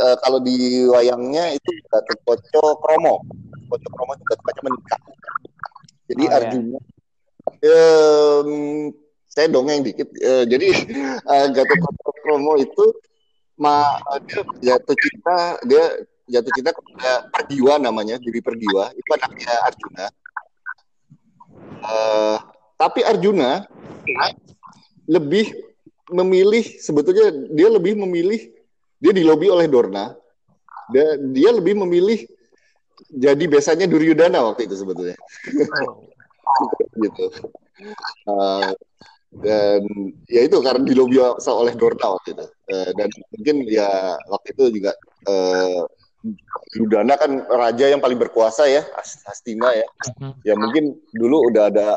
[0.00, 3.20] uh, kalau di wayangnya itu Gatot Koco Kromo.
[3.68, 5.00] Koco Kromo itu Gatot Kaca menikah.
[6.08, 6.96] Jadi oh, Arjuna ya
[7.62, 8.92] um,
[9.28, 10.08] saya dongeng dikit.
[10.18, 10.68] Uh, jadi
[11.26, 12.84] uh, Gatot Promo itu
[13.58, 13.98] ma
[14.30, 15.84] dia jatuh cinta dia
[16.30, 20.06] jatuh cinta kepada Perdiwa namanya jadi Perdiwa itu anaknya Arjuna.
[21.78, 22.38] Uh,
[22.78, 23.66] tapi Arjuna
[25.10, 25.50] lebih
[26.08, 28.40] memilih sebetulnya dia lebih memilih
[28.98, 30.14] dia dilobi oleh Dorna
[30.90, 32.24] dia, dia lebih memilih
[33.08, 35.16] jadi biasanya Duryudana waktu itu sebetulnya.
[37.04, 37.24] gitu.
[38.26, 38.72] Uh,
[39.28, 39.84] dan
[40.26, 42.46] ya itu karena di lobby oleh Dorna waktu itu.
[42.72, 44.92] Uh, dan mungkin ya waktu itu juga
[45.28, 45.84] uh,
[46.74, 49.86] Yudana kan raja yang paling berkuasa ya Hastina ya.
[50.18, 50.32] Mm-hmm.
[50.42, 51.88] ya mungkin dulu udah ada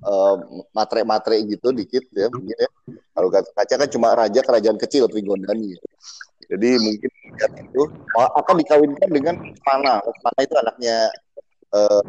[0.00, 0.36] uh,
[0.72, 2.70] matre-matre gitu dikit ya mungkin ya.
[3.12, 5.76] Kalau kaca kan cuma raja kerajaan kecil Trigondani.
[6.46, 7.82] Jadi mungkin itu
[8.16, 9.34] akan dikawinkan dengan
[9.66, 10.00] Mana.
[10.00, 10.96] Mana itu anaknya
[11.74, 12.02] uh,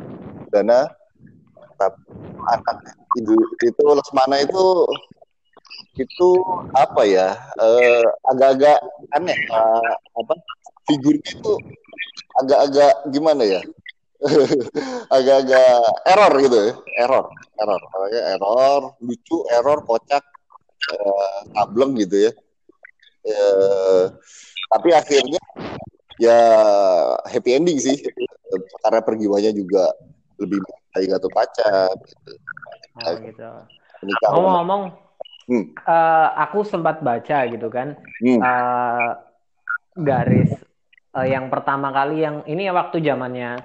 [0.54, 0.88] Dana
[1.78, 2.02] tapi
[2.52, 2.78] anak
[3.18, 4.66] itu itu Lesmana itu
[5.98, 6.30] itu
[6.78, 8.78] apa ya uh, agak-agak
[9.18, 10.34] aneh uh, apa
[10.86, 11.54] figurnya itu
[12.38, 13.62] agak-agak gimana ya?
[15.18, 15.78] Agak-agak
[16.10, 16.74] error gitu ya
[17.06, 17.26] error
[17.62, 20.26] error agak error lucu error kocak
[20.94, 22.32] uh, tableng gitu ya.
[23.28, 24.10] Uh,
[24.74, 25.42] tapi akhirnya
[26.18, 26.40] ya
[27.30, 27.98] happy ending sih
[28.82, 29.94] karena pergiwanya juga
[30.38, 30.60] lebih
[30.94, 32.32] baik atau pacar gitu.
[32.98, 33.50] Oh, gitu.
[34.30, 34.82] Ngomong-ngomong,
[35.50, 35.66] hmm.
[35.88, 38.40] uh, aku sempat baca gitu kan hmm.
[38.44, 39.12] uh,
[39.98, 40.52] garis
[41.16, 43.58] uh, yang pertama kali yang ini waktu zamannya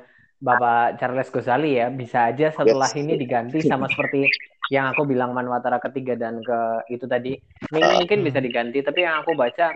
[0.42, 2.98] Bapak Charles Gozali ya bisa aja setelah yes.
[2.98, 4.26] ini diganti sama seperti
[4.74, 7.38] yang aku bilang Manwatara ketiga dan ke itu tadi
[7.70, 9.70] ini uh, mungkin bisa diganti tapi yang aku baca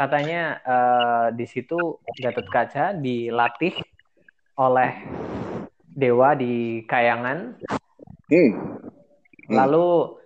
[0.00, 3.76] katanya uh, di situ Gatot Kaca dilatih
[4.56, 4.90] oleh
[5.92, 7.56] dewa di kayangan.
[8.28, 8.50] Hmm.
[9.48, 9.54] Hmm.
[9.54, 10.16] Lalu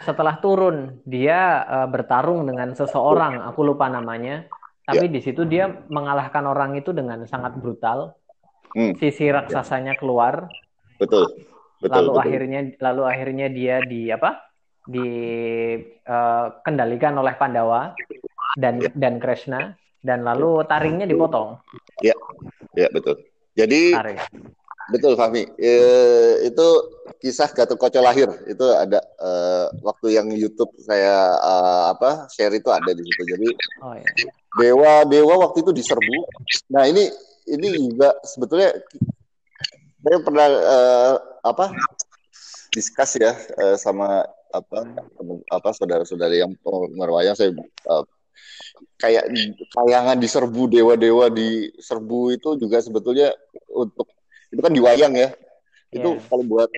[0.00, 4.44] setelah turun dia uh, bertarung dengan seseorang, aku lupa namanya.
[4.84, 5.12] Tapi ya.
[5.16, 8.16] di situ dia mengalahkan orang itu dengan sangat brutal.
[8.76, 8.92] Hmm.
[9.00, 10.50] Sisi raksasanya keluar.
[11.00, 11.24] Betul.
[11.80, 12.22] Betul lalu betul.
[12.24, 14.40] akhirnya lalu akhirnya dia di apa?
[14.84, 15.96] dikendalikan
[17.16, 17.96] eh, uh, oleh Pandawa
[18.60, 18.92] dan ya.
[18.92, 19.72] dan Krishna
[20.04, 21.56] dan lalu taringnya dipotong.
[22.04, 22.12] Ya,
[22.76, 23.16] ya betul.
[23.56, 24.20] Jadi Taring.
[24.92, 25.48] Betul Fahmi.
[25.56, 25.72] E,
[26.44, 26.66] itu
[27.20, 29.30] kisah Gatot Koco lahir itu ada e,
[29.80, 31.52] waktu yang YouTube saya e,
[31.96, 33.22] apa share itu ada di situ.
[33.24, 33.48] Jadi
[33.80, 34.10] oh, iya.
[34.60, 36.18] dewa dewa waktu itu diserbu.
[36.76, 37.08] Nah ini
[37.48, 38.76] ini juga sebetulnya
[40.04, 40.78] saya pernah e,
[41.48, 41.66] apa
[42.76, 44.20] diskus ya e, sama
[44.52, 44.78] apa
[45.48, 46.52] apa saudara-saudara yang
[46.92, 47.94] merwayang saya e,
[49.00, 49.32] kayak
[49.72, 53.32] kayangan diserbu dewa-dewa diserbu itu juga sebetulnya
[53.72, 54.12] untuk
[54.54, 55.28] itu kan diwayang ya
[55.94, 56.26] itu yeah.
[56.30, 56.70] kalau buat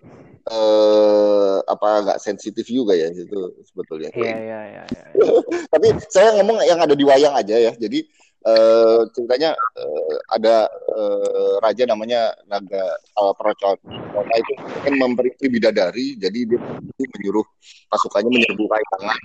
[0.52, 5.04] uh, apa nggak sensitif juga ya itu sebetulnya iya iya iya, iya.
[5.72, 8.04] tapi saya ngomong yang ada di wayang aja ya jadi
[8.46, 13.76] uh, ceritanya uh, ada uh, raja namanya Naga uh, Procon
[14.12, 14.52] nah itu
[14.84, 16.60] kan memberi bidadari jadi dia
[16.96, 17.46] menyuruh
[17.88, 19.18] pasukannya menyerbu kayangan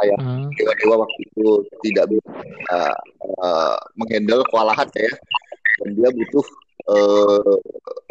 [0.00, 0.48] kayak hmm.
[0.56, 1.48] dewa-dewa waktu itu
[1.86, 2.04] tidak
[2.72, 2.96] uh,
[3.40, 5.12] uh, menghandle kewalahan ya
[5.84, 6.46] dan dia butuh
[6.84, 7.56] uh,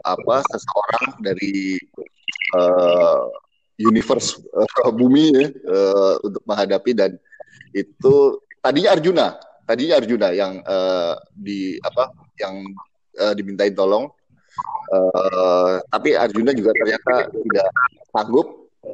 [0.02, 1.78] apa seseorang dari
[2.58, 3.30] uh,
[3.78, 7.12] universe uh, bumi ya, uh, untuk menghadapi dan
[7.76, 9.28] itu tadinya Arjuna
[9.66, 12.62] tadinya Arjuna yang uh, di apa yang
[13.20, 14.08] uh, dimintain tolong.
[14.88, 17.68] Uh, tapi Arjuna juga ternyata tidak
[18.14, 18.48] sanggup.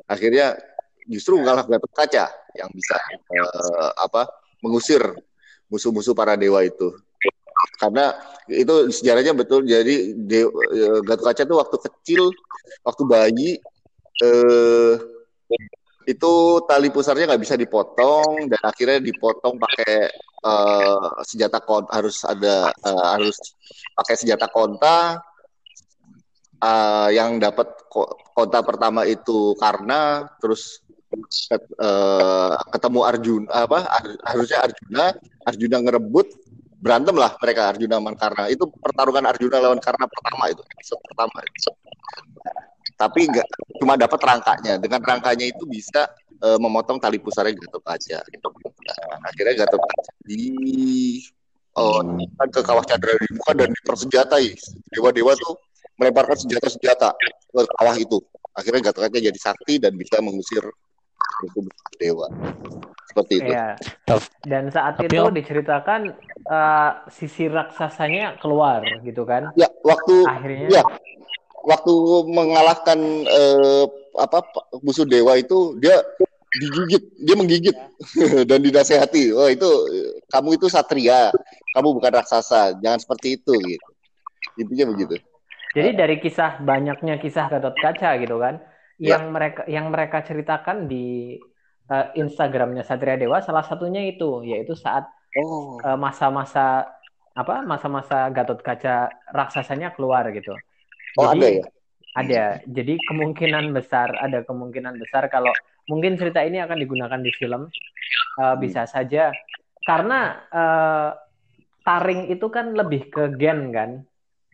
[0.07, 0.57] Akhirnya
[1.05, 2.97] justru ngalah Gatot Kaca yang bisa
[3.35, 4.31] uh, apa
[4.63, 5.03] mengusir
[5.67, 6.95] musuh-musuh para dewa itu
[7.81, 8.13] karena
[8.45, 9.65] itu sejarahnya betul.
[9.65, 10.13] Jadi
[11.01, 12.21] Gatot Kaca itu waktu kecil
[12.85, 13.49] waktu bayi
[14.21, 14.93] eh,
[16.09, 16.33] itu
[16.65, 20.09] tali pusarnya nggak bisa dipotong dan akhirnya dipotong pakai
[20.41, 23.37] uh, senjata kon harus ada uh, harus
[23.93, 25.21] pakai senjata konta
[26.57, 27.69] uh, yang dapat
[28.33, 30.81] konta pertama itu karena terus
[32.71, 33.83] ketemu Arjuna apa
[34.31, 35.05] harusnya Arjuna
[35.43, 36.27] Arjuna ngerebut
[36.81, 38.49] berantem lah mereka Arjuna lawan Karna.
[38.49, 41.37] Itu pertarungan Arjuna lawan Karna pertama itu episode pertama.
[42.97, 44.73] Tapi nggak cuma dapat rangkanya.
[44.81, 46.09] Dengan rangkanya itu bisa
[46.41, 48.19] uh, memotong tali pusarnya Gatot Kaca.
[48.25, 50.43] Nah, akhirnya Gatot Kaca di
[51.77, 52.01] oh,
[52.37, 54.47] kan ke kawah Chandra di muka dan dipersenjatai.
[54.89, 55.55] Dewa-dewa tuh
[56.01, 57.13] melemparkan senjata-senjata
[57.53, 58.17] ke kawah itu.
[58.57, 60.65] Akhirnya Gatot Kaca jadi sakti dan bisa mengusir
[62.01, 62.27] dewa
[63.11, 63.51] seperti itu.
[63.51, 63.75] Ya.
[64.47, 66.15] Dan saat Tapi itu diceritakan
[66.47, 69.51] uh, sisi raksasanya keluar gitu kan?
[69.59, 70.83] Ya, waktu akhirnya ya
[71.61, 71.93] waktu
[72.31, 73.85] mengalahkan uh,
[74.17, 74.41] apa
[74.81, 75.99] musuh dewa itu dia
[76.51, 78.43] digigit, dia menggigit ya.
[78.49, 79.31] dan dinasehati.
[79.35, 79.69] Oh itu
[80.31, 81.31] kamu itu satria,
[81.75, 83.89] kamu bukan raksasa, jangan seperti itu gitu.
[84.59, 85.15] Intinya begitu.
[85.71, 88.59] Jadi dari kisah banyaknya kisah Gatot Kaca gitu kan,
[89.01, 89.17] ya.
[89.17, 91.41] yang mereka yang mereka ceritakan di
[91.89, 95.09] uh, Instagramnya Satria Dewa salah satunya itu yaitu saat
[95.41, 95.81] oh.
[95.81, 96.85] uh, masa-masa
[97.33, 100.53] apa masa-masa Gatot Kaca raksasanya keluar gitu.
[101.17, 101.65] Oh Jadi, ada ya?
[102.11, 102.43] Ada.
[102.67, 105.51] Jadi kemungkinan besar ada kemungkinan besar kalau
[105.89, 107.71] mungkin cerita ini akan digunakan di film
[108.37, 109.31] uh, bisa saja
[109.87, 111.09] karena uh,
[111.81, 113.89] taring itu kan lebih ke gen kan.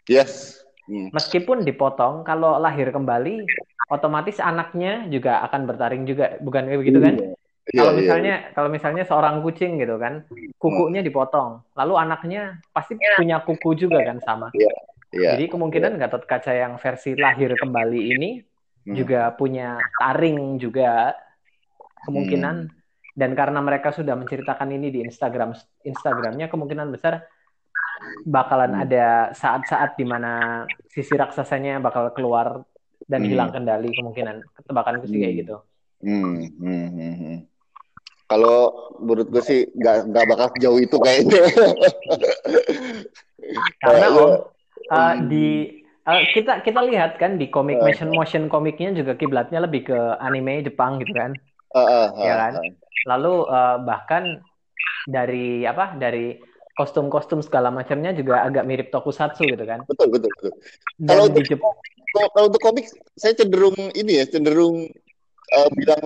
[0.08, 0.64] Yes.
[0.88, 1.12] Hmm.
[1.12, 3.44] Meskipun dipotong, kalau lahir kembali,
[3.92, 7.16] otomatis anaknya juga akan bertaring juga, bukan kayak begitu kan?
[7.20, 7.36] Iya.
[7.68, 8.52] Kalau iya, misalnya, iya.
[8.56, 10.24] kalau misalnya seorang kucing gitu kan,
[10.56, 14.48] kukunya dipotong, lalu anaknya pasti punya kuku juga kan sama.
[14.56, 14.72] Iya.
[15.12, 15.30] Iya.
[15.36, 16.00] Jadi kemungkinan iya.
[16.08, 18.30] Gatot Kaca yang versi lahir kembali ini
[18.88, 18.96] hmm.
[18.96, 21.16] juga punya taring juga
[22.08, 22.56] kemungkinan.
[22.72, 22.76] Hmm.
[23.18, 27.26] Dan karena mereka sudah menceritakan ini di Instagram Instagramnya, kemungkinan besar
[28.26, 28.84] bakalan hmm.
[28.88, 32.64] ada saat-saat di mana sisi raksasanya bakal keluar
[33.08, 33.30] dan hmm.
[33.32, 35.42] hilang kendali kemungkinan ketebakan sih kayak hmm.
[35.42, 35.56] gitu.
[36.04, 36.38] Hmm.
[36.60, 36.88] Hmm.
[36.94, 37.16] Hmm.
[37.16, 37.38] hmm.
[38.28, 38.58] Kalau
[39.00, 41.42] menurut gue sih nggak nggak bakal jauh itu kayaknya.
[43.84, 44.32] Karena om
[44.92, 49.64] uh, di uh, kita kita lihat kan di komik uh, motion motion komiknya juga kiblatnya
[49.64, 51.32] lebih ke anime Jepang gitu kan.
[51.72, 52.54] Uh, uh, uh, ya kan.
[53.08, 54.44] Lalu uh, bahkan
[55.08, 56.36] dari apa dari
[56.78, 59.82] kostum-kostum segala macamnya juga agak mirip tokusatsu gitu kan.
[59.90, 60.54] Betul betul betul.
[61.10, 61.74] kalau untuk Jepang...
[62.32, 62.86] kalau, untuk komik
[63.18, 64.86] saya cenderung ini ya cenderung
[65.58, 66.00] uh, bilang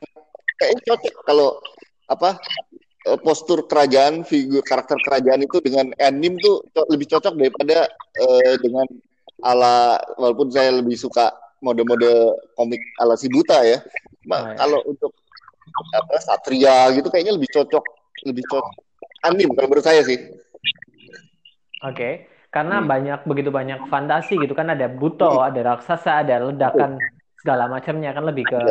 [0.55, 1.59] kayaknya cocok kalau
[2.07, 2.39] apa
[3.11, 7.91] uh, postur kerajaan figur karakter kerajaan itu dengan anime tuh lebih cocok daripada
[8.23, 8.87] uh, dengan
[9.43, 13.83] ala walaupun saya lebih suka mode-mode komik ala si buta ya.
[14.29, 14.55] Oh, ya.
[14.55, 15.11] Kalau untuk
[15.71, 17.83] apa satria gitu kayaknya lebih cocok
[18.27, 18.75] lebih cocok
[19.25, 20.17] anime kalau menurut saya sih.
[21.81, 22.13] Oke, okay.
[22.53, 22.87] karena hmm.
[22.87, 25.47] banyak begitu banyak fantasi gitu kan ada buto, hmm.
[25.49, 27.01] ada raksasa, ada ledakan
[27.41, 28.61] segala macamnya kan lebih ke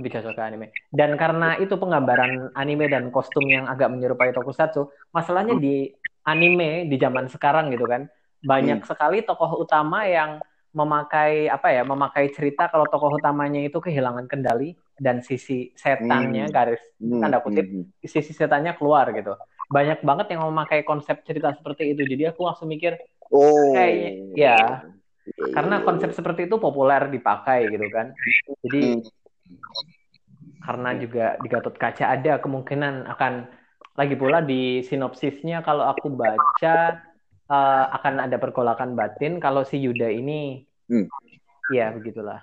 [0.00, 0.66] lebih cocok ke anime.
[0.88, 5.92] Dan karena itu penggambaran anime dan kostum yang agak menyerupai tokusatsu, masalahnya di
[6.28, 8.04] anime di zaman sekarang gitu kan
[8.44, 8.88] banyak hmm.
[8.88, 10.38] sekali tokoh utama yang
[10.76, 16.54] memakai apa ya memakai cerita kalau tokoh utamanya itu kehilangan kendali dan sisi setannya hmm.
[16.54, 17.18] garis hmm.
[17.24, 17.88] tanda kutip hmm.
[18.04, 19.34] sisi setannya keluar gitu
[19.68, 22.96] banyak banget yang memakai konsep cerita seperti itu jadi aku langsung mikir
[23.28, 24.58] oh kayaknya ya
[25.52, 28.16] karena konsep seperti itu populer dipakai gitu kan
[28.64, 29.04] jadi hmm.
[30.64, 33.32] karena juga di Gatot Kaca ada kemungkinan akan
[33.98, 37.02] lagi pula di sinopsisnya kalau aku baca
[37.52, 41.06] uh, akan ada pergolakan batin kalau si Yuda ini hmm.
[41.76, 42.40] ya begitulah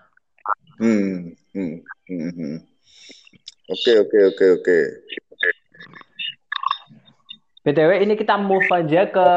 [0.78, 1.34] hmm.
[1.58, 1.76] Hmm.
[2.06, 2.32] Hmm.
[2.38, 2.58] hmm.
[3.66, 4.78] Oke oke oke oke.
[7.66, 9.28] BTW ini kita move aja ke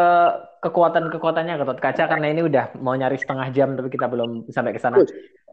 [0.61, 4.81] kekuatan-kekuatannya Gatot Kaca karena ini udah mau nyari setengah jam tapi kita belum sampai ke
[4.83, 5.01] sana.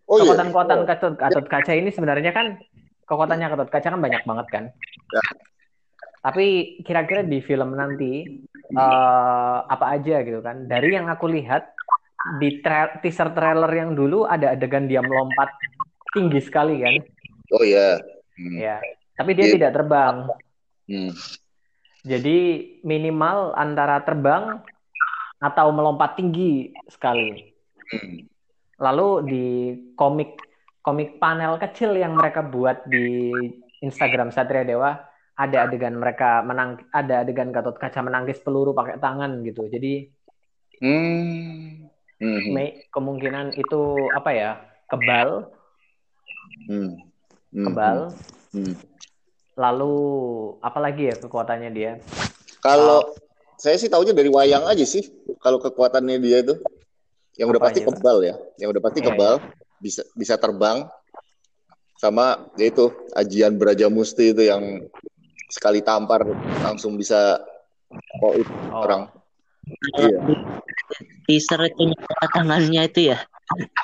[0.05, 0.27] Oh, iya.
[0.27, 0.88] kekuatan-kekuatan iya.
[0.91, 2.59] Gatot, Gatot Kaca ini sebenarnya kan
[3.07, 4.63] kekuatannya Gatot Kaca kan banyak banget kan.
[5.07, 5.23] Ya.
[6.25, 6.45] Tapi
[6.83, 8.43] kira-kira di film nanti
[8.75, 10.67] uh, apa aja gitu kan?
[10.67, 11.71] Dari yang aku lihat
[12.41, 15.47] di tra teaser trailer yang dulu ada adegan dia melompat
[16.11, 16.99] tinggi sekali kan?
[17.55, 18.03] Oh iya.
[18.35, 18.57] Hmm.
[18.57, 18.77] Ya.
[19.15, 19.53] Tapi dia yeah.
[19.55, 20.15] tidak terbang.
[20.89, 21.13] Hmm.
[22.06, 22.38] Jadi
[22.86, 24.62] minimal antara terbang
[25.41, 27.50] atau melompat tinggi sekali.
[27.89, 28.30] Hmm.
[28.78, 29.48] Lalu di
[29.98, 30.38] komik
[30.86, 33.34] komik panel kecil yang mereka buat di
[33.82, 34.94] Instagram Satria Dewa
[35.36, 39.65] ada adegan mereka menang ada adegan Gatot Kaca menangkis peluru pakai tangan gitu.
[39.65, 40.06] Jadi
[40.86, 41.89] hmm.
[42.22, 42.54] Hmm.
[42.94, 43.82] kemungkinan itu
[44.13, 44.52] apa ya
[44.94, 45.50] kebal,
[46.70, 47.02] hmm.
[47.50, 47.65] Hmm.
[47.65, 47.98] kebal.
[48.54, 48.78] Hmm
[49.56, 49.96] Lalu
[50.60, 51.91] apalagi ya kekuatannya dia?
[52.60, 53.15] Kalau uh,
[53.56, 55.08] saya sih tahunya dari wayang aja sih.
[55.39, 56.60] Kalau kekuatannya dia itu
[57.39, 58.36] yang udah pasti kebal ya.
[58.60, 59.48] Yang udah pasti iya, kebal, iya.
[59.80, 60.88] bisa bisa terbang.
[61.96, 64.84] sama yaitu ajian Braja Musti itu yang
[65.48, 66.28] sekali tampar
[66.60, 67.39] langsung bisa
[68.20, 68.84] oh, itu oh.
[68.84, 69.08] orang
[70.04, 70.20] iya.
[71.25, 71.91] Teaser itu
[72.33, 73.19] tangannya itu ya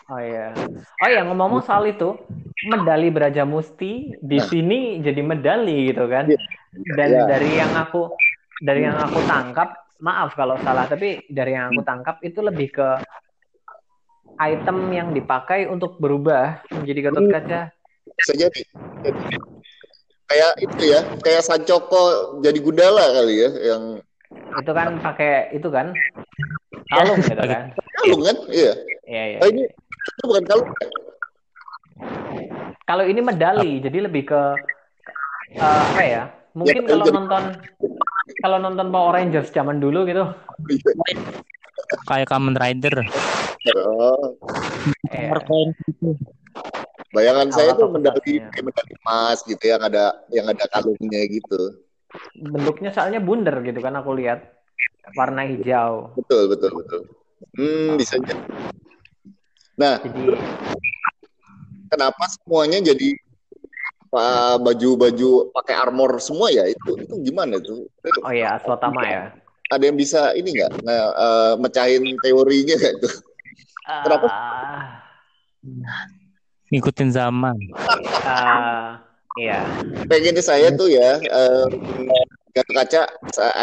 [0.09, 0.51] Oh iya.
[0.99, 2.17] Oh iya ngomong-ngomong soal itu,
[2.65, 4.47] medali Braja Musti di nah.
[4.49, 6.27] sini jadi medali gitu kan.
[6.27, 6.39] Iya.
[6.97, 7.23] Dan ya.
[7.29, 8.09] dari yang aku
[8.59, 12.87] dari yang aku tangkap, maaf kalau salah, tapi dari yang aku tangkap itu lebih ke
[14.41, 17.33] item yang dipakai untuk berubah menjadi Gatot hmm.
[17.37, 17.61] Kaca.
[18.17, 18.61] Bisa jadi.
[20.25, 23.83] Kayak itu ya, kayak Sancoko jadi Gundala kali ya yang
[24.31, 25.95] itu kan pakai itu kan?
[26.91, 27.71] Kalung gitu kan?
[27.75, 28.37] Kalung kan?
[28.51, 28.73] Iya.
[29.11, 30.69] Iya iya oh, ini itu bukan kalung.
[32.87, 34.41] Kalau ini medali jadi lebih ke
[35.59, 36.23] uh, apa ya?
[36.51, 37.15] Mungkin ya, kalau jadi...
[37.15, 37.43] nonton
[38.43, 40.23] kalau nonton Power Rangers zaman dulu gitu.
[42.07, 42.95] Kayak Kamen Rider.
[43.77, 44.35] Oh.
[45.13, 45.37] yeah.
[47.11, 51.75] bayangan saya tuh medali medali emas gitu yang ada yang ada kalungnya gitu
[52.35, 54.61] bentuknya soalnya bundar gitu kan aku lihat
[55.15, 56.15] warna hijau.
[56.15, 57.01] Betul betul betul.
[57.57, 58.43] Hmm bisa jadi.
[59.79, 60.37] Nah, jadi
[61.89, 63.17] kenapa semuanya jadi
[64.59, 67.87] baju-baju pakai armor semua ya itu itu gimana tuh?
[68.27, 69.31] Oh ya, Aswatama ya.
[69.71, 73.13] Ada yang bisa ini nggak nah, uh, mecahin teorinya nggak tuh?
[73.87, 74.27] Uh, Kenapa?
[76.71, 77.55] Ngikutin zaman.
[78.27, 78.99] Uh,
[79.39, 79.63] Iya.
[80.11, 81.69] Pengen saya tuh ya um,
[82.51, 83.07] kaca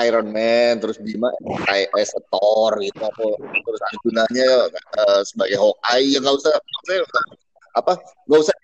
[0.09, 1.29] Iron Man terus Bima
[1.69, 6.53] kayak as Thor gitu atau terus Arjunanya uh, sebagai Hawkeye ya nggak usah
[7.77, 8.57] apa nggak usah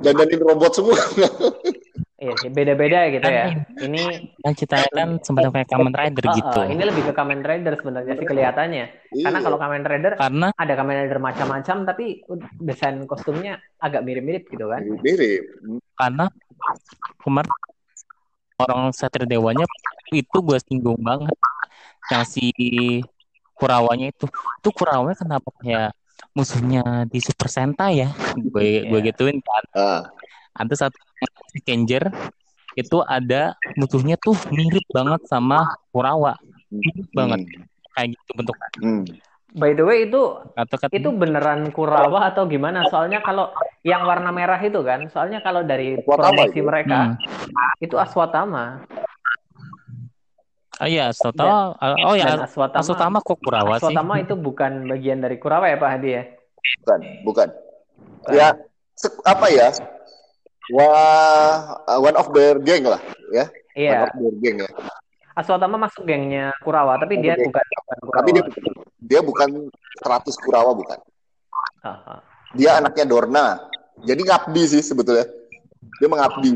[0.00, 0.96] dandanin robot semua
[2.22, 3.50] Iya sih, beda-beda gitu ya.
[3.82, 4.02] Ini
[4.46, 6.60] kan ceritanya kan sempat kayak Kamen Rider oh, gitu.
[6.62, 8.84] Oh, ini lebih ke Kamen Rider sebenarnya sih kelihatannya.
[9.10, 9.24] Iya.
[9.26, 12.22] Karena kalau Kamen Rider karena ada Kamen Rider macam-macam tapi
[12.62, 14.86] desain kostumnya agak mirip-mirip gitu kan.
[15.02, 15.42] Mirip.
[15.98, 16.30] Karena
[17.18, 17.50] kemarin
[18.62, 19.66] orang Satria Dewanya
[20.14, 21.34] itu gue singgung banget
[22.14, 22.54] yang si
[23.58, 24.30] Kurawanya itu.
[24.62, 25.90] Itu Kurawanya kenapa kayak
[26.38, 28.14] musuhnya di Super Sentai ya?
[28.38, 28.94] Gue yeah.
[28.94, 29.64] gue gituin kan.
[29.74, 30.02] Uh
[30.56, 30.98] ada satu
[31.64, 32.08] Kenjer
[32.76, 36.36] itu ada musuhnya tuh mirip banget sama Kurawa
[36.72, 37.16] mirip hmm.
[37.16, 37.40] banget
[37.92, 39.04] kayak gitu bentuk hmm.
[39.52, 40.40] By the way itu
[40.96, 42.88] itu beneran Kurawa atau gimana?
[42.88, 43.52] Soalnya kalau
[43.84, 47.84] yang warna merah itu kan, soalnya kalau dari promosi mereka hmm.
[47.84, 48.80] itu Aswatama.
[50.80, 51.76] Oh iya, Aswatama.
[51.76, 53.92] Dan, oh ya, Aswatama, Aswatama kok Kurawa sih?
[53.92, 56.22] Aswatama itu bukan bagian dari Kurawa ya Pak Hadi ya?
[56.80, 57.48] Bukan, bukan.
[58.32, 58.56] Ya,
[59.28, 59.68] apa ya?
[60.72, 63.44] Wah, one of their gang lah, ya.
[63.76, 64.08] Iya.
[64.08, 64.70] One of their gang ya.
[65.32, 68.16] Aswatama masuk gengnya Kurawa, tapi dia bukan, bukan Kurawa.
[68.20, 68.44] Tapi dia
[69.00, 69.48] dia bukan
[70.00, 70.98] 100 Kurawa bukan.
[71.84, 72.24] Aha.
[72.56, 73.46] Dia anaknya Dorna.
[74.04, 75.28] Jadi ngabdi sih sebetulnya.
[76.00, 76.50] Dia mengabdi.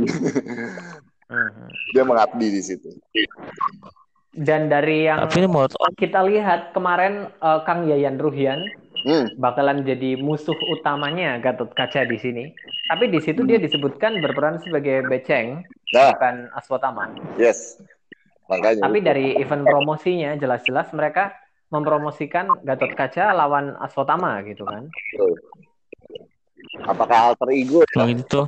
[1.26, 1.66] Mhm.
[1.90, 2.86] dia mengabdi di situ.
[4.30, 5.26] Dan dari yang
[5.98, 8.62] kita lihat kemarin uh, Kang Yayan Ruhian
[9.04, 9.36] hmm.
[9.36, 12.44] bakalan jadi musuh utamanya Gatot Kaca di sini.
[12.88, 13.48] Tapi di situ hmm.
[13.50, 16.14] dia disebutkan berperan sebagai Beceng, nah.
[16.16, 17.12] bukan Aswatama.
[17.36, 17.80] Yes.
[18.46, 18.86] Makanya.
[18.86, 21.34] Tapi dari event promosinya jelas-jelas mereka
[21.68, 24.86] mempromosikan Gatot Kaca lawan Aswatama gitu kan.
[26.86, 27.82] Apakah alter ego?
[27.82, 28.06] Ya?
[28.06, 28.40] Mungkin itu.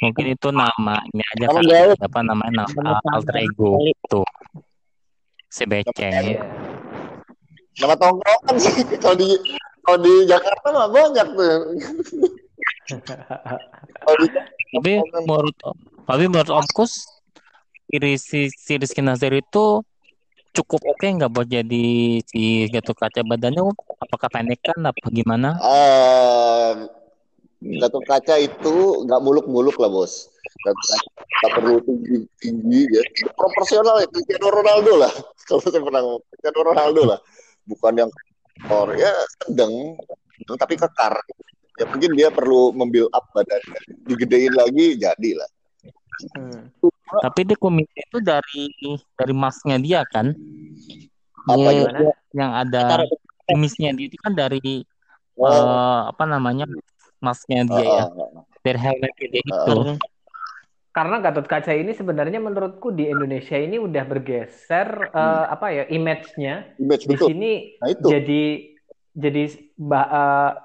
[0.00, 1.62] Mungkin itu nama ini aja kan.
[2.00, 4.20] Apa namanya nama alter ego itu.
[5.48, 6.40] Si Beceng.
[6.40, 6.67] Yeah
[7.78, 9.28] nama tongkrongan sih kalau di
[9.86, 11.46] kalau di Jakarta mah banyak tuh
[14.74, 14.92] tapi
[15.24, 15.56] menurut
[16.04, 17.04] tapi menurut Om Kus
[17.88, 19.80] si si Rizky Nazir itu
[20.52, 23.62] cukup oke okay nggak buat jadi si Gatot Kaca badannya
[24.02, 25.54] apakah pendek kan apa gimana?
[25.60, 26.88] Uh,
[27.60, 30.32] Gatot Kaca itu nggak muluk-muluk lah bos.
[30.64, 33.02] Gatot Kaca nggak perlu tinggi tinggi ya.
[33.36, 35.12] Proporsional ya Cristiano Ronaldo lah.
[35.48, 37.20] Kalau saya pernah Cristiano Ronaldo lah
[37.68, 38.10] bukan yang
[38.72, 39.12] or ya
[39.44, 39.94] sedang.
[40.48, 41.14] Tapi kekar.
[41.78, 43.78] Ya mungkin dia perlu membuild up badannya
[44.10, 45.50] digedein lagi jadi lah
[46.26, 46.90] hmm.
[47.22, 48.66] tapi di komite itu dari
[49.14, 50.34] dari masnya dia kan?
[51.48, 51.88] Apa ya,
[52.36, 53.06] yang ada
[53.48, 54.84] kumisnya dia itu kan dari
[55.40, 55.48] oh.
[55.48, 56.68] uh, apa namanya
[57.22, 58.04] masnya dia uh, ya
[58.60, 59.76] dari helmet dia itu.
[59.80, 59.96] uh,
[60.98, 65.14] karena Gatot Kaca ini sebenarnya menurutku di Indonesia ini udah bergeser hmm.
[65.14, 66.74] uh, apa ya image-nya.
[66.74, 68.06] Image, di sini nah, itu.
[68.10, 68.44] jadi
[69.14, 69.42] jadi
[69.78, 70.58] uh,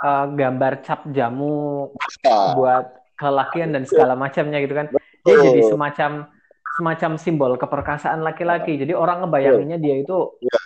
[0.00, 1.92] uh, gambar cap jamu
[2.24, 2.56] nah.
[2.56, 2.86] buat
[3.20, 4.88] kelakian dan segala macamnya gitu kan.
[5.28, 6.32] Dia jadi semacam
[6.80, 8.80] semacam simbol keperkasaan laki-laki.
[8.80, 10.58] Jadi orang ngebayanginnya dia itu ya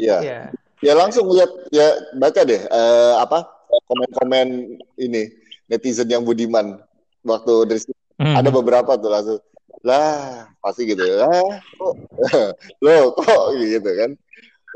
[0.00, 0.40] ya, ya.
[0.80, 5.28] ya langsung lihat ya baca deh uh, apa komen-komen ini
[5.68, 6.80] netizen yang budiman
[7.24, 7.80] waktu dari
[8.20, 8.34] hmm.
[8.36, 9.40] ada beberapa tuh langsung
[9.80, 11.40] lah pasti gitu lah
[11.80, 11.94] kok
[12.84, 14.10] lo kok gitu kan?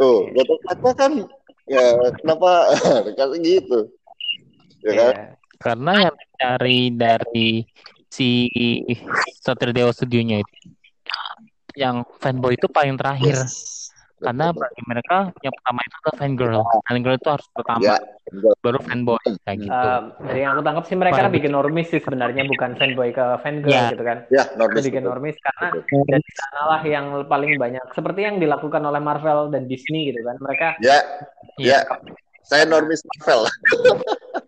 [0.00, 1.12] Oh Gatot Kaca kan
[1.68, 1.86] ya
[2.20, 2.72] kenapa
[3.18, 3.78] kasih gitu?
[4.84, 5.14] Ya kan?
[5.16, 5.28] yeah.
[5.60, 7.50] karena yang cari dari
[8.12, 8.48] si
[9.40, 10.54] Satria Dewa Studionya itu
[11.74, 13.44] yang fanboy itu paling terakhir.
[13.44, 13.83] Yes
[14.20, 16.62] karena bagi mereka yang pertama itu adalah fangirl.
[16.86, 17.82] Fangirl itu harus pertama.
[17.82, 17.96] Ya,
[18.62, 19.72] baru fanboy kayak gitu.
[19.74, 23.74] Uh, dari yang aku tangkap sih mereka bikin normis sih sebenarnya bukan fanboy ke fangirl
[23.74, 23.90] ya.
[23.92, 24.18] gitu kan.
[24.30, 27.84] Ya, normis bikin normis karena dari sanalah yang paling banyak.
[27.92, 30.36] Seperti yang dilakukan oleh Marvel dan Disney gitu kan.
[30.38, 30.98] Mereka ya
[31.58, 31.96] ya, ya.
[32.46, 33.40] saya normis Marvel.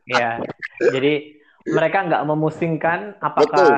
[0.06, 0.38] Ya
[0.78, 1.34] jadi
[1.66, 3.74] mereka nggak memusingkan apakah Betul.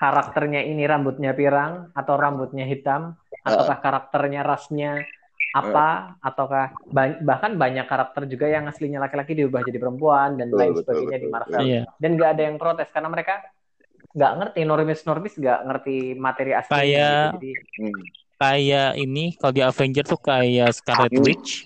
[0.00, 5.04] karakternya ini rambutnya pirang atau rambutnya hitam, ataukah karakternya rasnya
[5.56, 5.86] apa
[6.20, 6.76] ataukah
[7.24, 11.24] bahkan banyak karakter juga yang aslinya laki-laki diubah jadi perempuan dan betul, lain sebagainya betul,
[11.24, 11.82] di Marvel iya.
[11.96, 13.34] dan nggak ada yang protes karena mereka
[14.12, 17.34] nggak ngerti normis normis nggak ngerti materi asli kayak gitu.
[17.40, 18.02] jadi hmm.
[18.36, 21.24] kayak ini kalau di Avenger tuh kayak Scarlet hmm.
[21.24, 21.64] Witch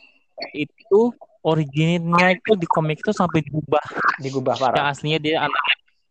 [0.55, 1.01] itu
[1.43, 3.87] originnya itu di komik itu sampai diubah
[4.23, 5.65] diubah parah yang aslinya dia anak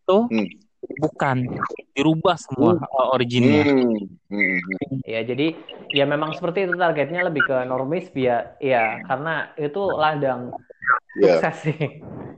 [0.03, 0.68] itu hmm
[0.99, 1.47] bukan
[1.95, 3.15] dirubah semua hmm.
[3.15, 3.63] originnya.
[3.67, 3.99] Hmm.
[4.31, 4.57] Hmm.
[5.03, 5.55] Ya jadi
[5.91, 10.55] ya memang seperti itu targetnya lebih ke normis biar ya karena itu ladang
[11.19, 11.39] yeah.
[11.39, 11.79] sukses sih.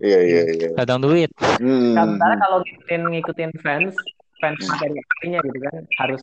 [0.01, 0.69] Iya iya iya.
[0.77, 1.29] Ladang duit.
[1.61, 1.93] Hmm.
[1.93, 3.93] Karena kalau ngikutin ngikutin fans
[4.41, 6.21] fans dari artinya gitu kan harus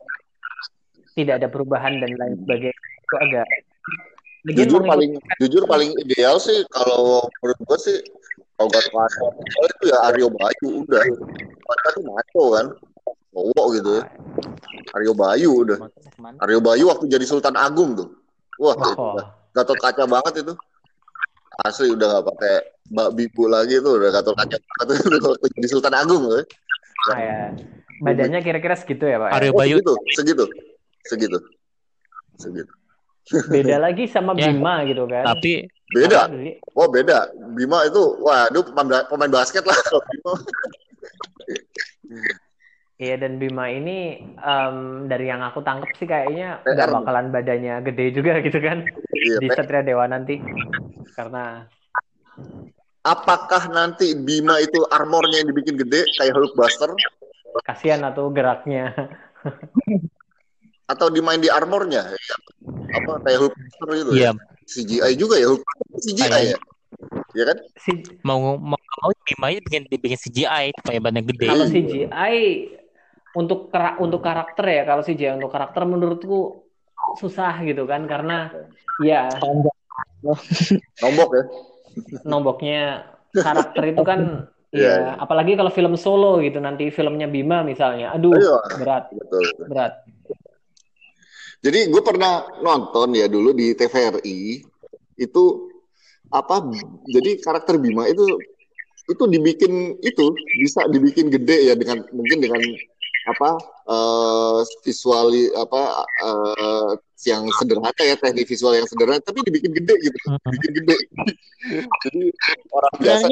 [1.14, 3.46] tidak ada perubahan dan lain sebagainya itu agak
[4.46, 5.12] jujur paling
[5.42, 7.98] jujur paling ideal sih kalau menurut gue sih
[8.58, 9.26] kalau gak maco
[9.62, 11.02] itu ya Aryo Bayu udah.
[11.38, 12.66] Mereka tuh maco kan.
[13.30, 14.04] Cowok gitu ya.
[14.98, 15.78] Aryo Bayu udah.
[16.42, 18.18] Aryo Bayu waktu jadi Sultan Agung tuh.
[18.58, 19.22] Wah oh.
[19.54, 20.58] gatot kaca banget itu.
[21.62, 22.54] Asli udah gak pakai
[22.90, 25.18] Mbak Bibu lagi tuh udah gatot kaca banget itu.
[25.30, 26.42] Waktu jadi Sultan Agung tuh.
[27.14, 27.38] Ah, ya.
[28.02, 29.38] badannya kira-kira segitu ya Pak?
[29.38, 30.46] Aryo Bayu oh, segitu segitu.
[31.06, 31.38] Segitu.
[32.42, 32.72] Segitu
[33.50, 34.50] beda lagi sama ya.
[34.52, 36.28] Bima gitu kan tapi Beda.
[36.76, 37.32] Oh beda.
[37.56, 40.34] Bima itu, waduh pemain, pemain basket lah kalau Bima.
[42.98, 48.10] Iya dan Bima ini um, dari yang aku tangkap sih kayaknya nggak bakalan badannya gede
[48.10, 48.82] juga gitu kan
[49.14, 50.42] iya, di Satria Dewa nanti
[51.14, 51.62] karena
[53.06, 56.90] apakah nanti Bima itu armornya yang dibikin gede kayak Hulkbuster?
[57.62, 58.90] Kasihan atau geraknya.
[60.88, 62.08] atau dimain di armornya
[62.96, 64.32] apa kayak Hulkbuster gitu iya.
[64.32, 64.40] ya?
[64.64, 65.48] CGI juga ya
[66.00, 66.58] CGI ya
[67.36, 67.92] ya kan si
[68.24, 72.38] mau mau mau Bima bikin dibikin CGI supaya badannya gede kalau CGI
[73.36, 73.68] untuk
[74.00, 76.64] untuk karakter ya kalau CGI untuk karakter menurutku
[77.20, 78.48] susah gitu kan karena
[79.04, 79.28] ya
[81.04, 81.44] nombok ya
[82.24, 82.82] nomboknya
[83.36, 84.20] karakter itu kan
[84.68, 84.96] ya yeah.
[85.00, 85.12] Iya.
[85.24, 89.64] apalagi kalau film solo gitu nanti filmnya Bima misalnya aduh Ayo, berat betul, betul.
[89.72, 89.92] berat
[91.58, 94.62] jadi gue pernah nonton ya dulu di TVRI
[95.18, 95.44] itu
[96.30, 96.62] apa?
[97.10, 98.24] Jadi karakter Bima itu
[99.08, 100.24] itu dibikin itu
[100.60, 102.60] bisa dibikin gede ya dengan mungkin dengan
[103.28, 103.50] apa
[103.88, 106.92] uh, visual apa uh,
[107.24, 110.48] yang sederhana ya teknik visual yang sederhana tapi dibikin gede gitu hmm.
[110.48, 110.96] bikin gede
[112.04, 112.22] jadi
[112.72, 113.26] orang biasa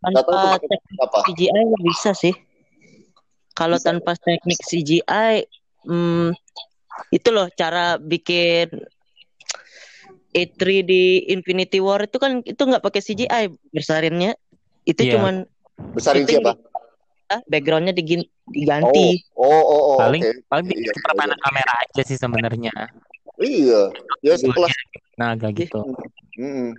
[0.00, 1.18] tanpa teknik apa.
[1.28, 2.34] CGI bisa sih
[3.56, 5.44] kalau tanpa teknik CGI
[5.88, 6.32] hmm,
[7.10, 8.70] itu loh cara bikin
[10.34, 14.34] E3 di Infinity War itu kan itu nggak pakai CGI besarinnya
[14.82, 15.12] itu yeah.
[15.16, 15.34] cuman
[15.94, 16.58] besarin siapa
[17.46, 20.42] backgroundnya diganti oh oh oh, oh paling okay.
[20.50, 21.36] paling iya, iya, iya.
[21.40, 22.74] kamera aja sih sebenarnya
[23.40, 23.90] iya
[24.22, 24.34] ya
[25.18, 25.80] nah agak gitu
[26.38, 26.74] hmm.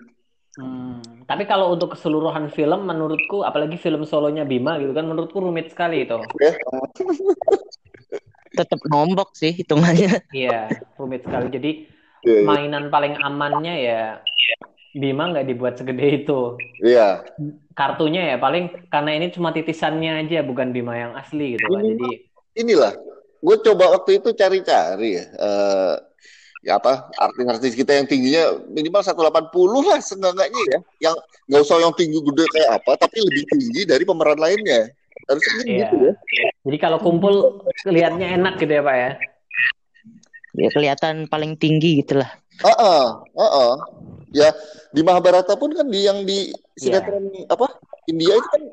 [0.56, 1.04] Hmm.
[1.28, 6.08] Tapi kalau untuk keseluruhan film, menurutku, apalagi film solonya Bima gitu kan, menurutku rumit sekali
[6.08, 6.16] itu.
[8.56, 10.24] Yeah tetap nombok sih hitungannya.
[10.32, 11.52] Iya, rumit sekali.
[11.52, 11.72] Jadi
[12.24, 12.46] yeah, yeah.
[12.48, 14.02] mainan paling amannya ya
[14.96, 16.56] Bima nggak dibuat segede itu.
[16.80, 17.28] Iya.
[17.76, 21.84] Kartunya ya paling karena ini cuma titisannya aja bukan Bima yang asli gitu kan.
[21.84, 22.12] Jadi
[22.56, 22.96] inilah
[23.44, 25.26] gue coba waktu itu cari-cari ya.
[25.36, 25.96] Uh,
[26.66, 29.54] ya apa artis-artis kita yang tingginya minimal 180
[29.86, 34.02] lah seenggaknya ya yang nggak usah yang tinggi gede kayak apa tapi lebih tinggi dari
[34.02, 34.90] pemeran lainnya
[35.30, 35.94] harusnya iya.
[35.94, 36.14] gitu ya
[36.66, 39.12] jadi kalau kumpul kelihatannya enak gitu ya pak ya?
[40.56, 42.28] Ya kelihatan paling tinggi gitulah.
[42.66, 43.06] Uh -uh,
[43.38, 43.74] uh -uh.
[44.34, 44.50] ya
[44.90, 46.50] di Mahabharata pun kan di yang di
[46.80, 47.52] sinetron yeah.
[47.52, 47.68] apa
[48.08, 48.64] India itu kan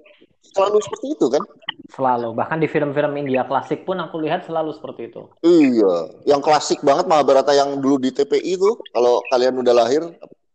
[0.53, 1.43] selalu seperti itu kan?
[1.93, 2.29] Selalu.
[2.33, 5.29] Bahkan di film-film India klasik pun aku lihat selalu seperti itu.
[5.45, 6.17] Iya.
[6.25, 10.03] Yang klasik banget Mahabharata yang dulu di TPI itu kalau kalian udah lahir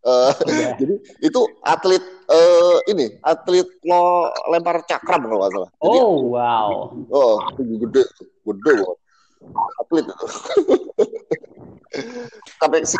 [0.07, 0.31] Uh,
[0.79, 1.99] jadi itu atlet
[2.31, 5.69] uh, ini atlet lo lempar cakram kalau nggak salah.
[5.83, 6.69] Jadi, oh wow.
[7.11, 8.07] Oh gede
[8.47, 8.95] gede loh.
[9.83, 10.07] Atlet.
[12.59, 12.99] Sampai sih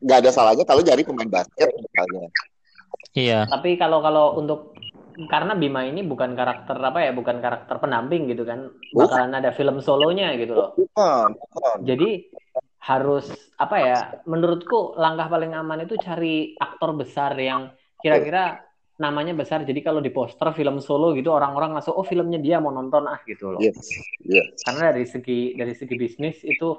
[0.00, 2.32] nggak ada salahnya kalau jadi pemain basket misalnya.
[3.12, 3.44] Iya.
[3.52, 4.72] Tapi kalau kalau untuk
[5.28, 9.84] karena Bima ini bukan karakter apa ya, bukan karakter pendamping gitu kan, bakalan ada film
[9.84, 10.72] solonya gitu loh.
[10.78, 11.76] Bukan, bukan.
[11.84, 12.32] Jadi
[12.80, 13.28] harus
[13.60, 17.68] apa ya menurutku langkah paling aman itu cari aktor besar yang
[18.00, 18.64] kira-kira
[19.00, 22.72] namanya besar jadi kalau di poster film solo gitu orang-orang langsung oh filmnya dia mau
[22.72, 23.80] nonton ah gitu loh yes.
[24.24, 24.60] Yes.
[24.64, 26.76] karena dari segi dari segi bisnis itu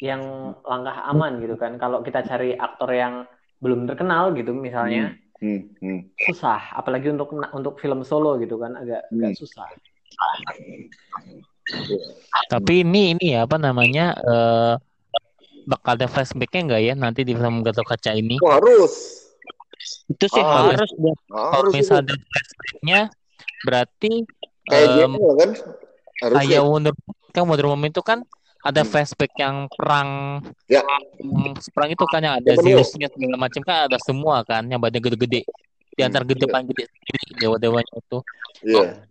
[0.00, 0.20] yang
[0.64, 3.24] langkah aman gitu kan kalau kita cari aktor yang
[3.60, 5.40] belum terkenal gitu misalnya hmm.
[5.40, 5.60] Hmm.
[5.80, 6.00] Hmm.
[6.20, 9.24] susah apalagi untuk untuk film solo gitu kan agak hmm.
[9.24, 9.68] agak susah
[12.50, 14.74] tapi ini ini ya apa namanya uh,
[15.68, 18.40] bakal ada flashbacknya nggak ya nanti di film Gatot Kaca ini?
[18.40, 18.92] Oh, harus.
[20.10, 20.90] Itu sih oh, harus.
[21.30, 23.00] Kalau misalnya ada flashbacknya
[23.66, 24.12] berarti
[24.66, 25.50] kayak um, gitu kan?
[26.20, 26.60] Harus kayak ya.
[26.64, 26.94] Wonder
[27.30, 28.18] kan Wonder Woman itu kan
[28.60, 28.90] ada hmm.
[28.90, 30.82] flashback yang perang ya.
[31.22, 34.82] Hmm, perang itu kan yang ada ya, Zeusnya segala macam kan ada semua kan yang
[34.82, 35.42] badannya gede-gede
[35.90, 36.52] di antara gede ya.
[36.52, 38.18] paling gede sendiri dewa-dewanya itu.
[38.64, 38.82] Iya.
[38.84, 39.09] Yeah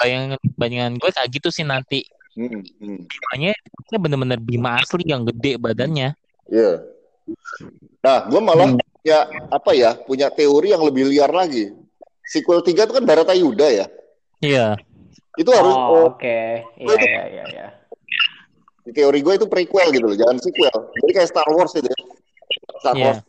[0.00, 2.00] bayangan bayangan gue kayak gitu sih nanti
[2.34, 2.98] hmm, hmm.
[3.04, 3.52] bimanya
[4.00, 6.16] bener-bener bima asli yang gede badannya
[6.48, 6.76] iya yeah.
[8.00, 8.80] nah gue malah hmm.
[9.04, 11.76] ya apa ya punya teori yang lebih liar lagi
[12.24, 13.86] sequel 3 itu kan Barata Yuda ya
[14.40, 14.72] iya yeah.
[15.36, 16.64] itu harus oh, oke okay.
[16.80, 17.68] iya iya iya iya
[18.90, 22.00] teori gue itu prequel gitu loh jangan sequel jadi kayak Star Wars gitu ya
[22.80, 23.06] Star yeah.
[23.12, 23.20] Wars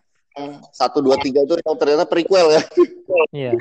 [0.71, 2.61] satu dua tiga itu yang ternyata prequel ya
[3.35, 3.51] iya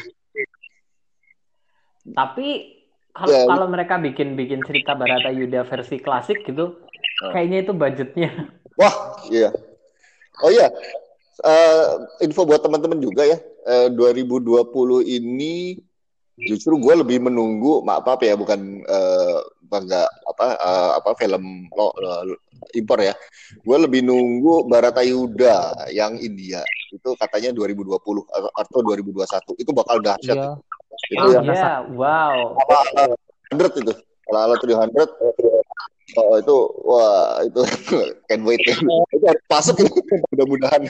[2.15, 2.80] tapi
[3.11, 3.47] kalau yeah.
[3.47, 7.31] kalau mereka bikin bikin cerita Barata Yuda versi klasik gitu, oh.
[7.35, 8.31] kayaknya itu budgetnya.
[8.79, 9.51] Wah, iya.
[10.41, 10.71] Oh iya.
[11.41, 13.39] Uh, info buat teman-teman juga ya.
[13.67, 15.77] Uh, 2020 ini
[16.41, 21.93] justru gue lebih menunggu maaf apa ya bukan uh, bangga apa uh, apa film lo,
[21.93, 22.25] uh,
[22.73, 23.13] impor ya
[23.61, 27.93] gue lebih nunggu Barata Yuda yang India itu katanya 2020
[28.57, 30.57] atau 2021 itu bakal dahsyat yeah
[31.11, 31.83] itu oh, yang yeah.
[31.91, 32.55] wow.
[33.51, 33.93] Hundred itu.
[34.31, 35.11] Kalau ala tuh hundred
[36.19, 36.57] oh itu
[36.87, 37.61] wah itu
[38.31, 38.63] can wait.
[38.63, 39.99] Itu harus masuk itu
[40.31, 40.87] mudah-mudahan.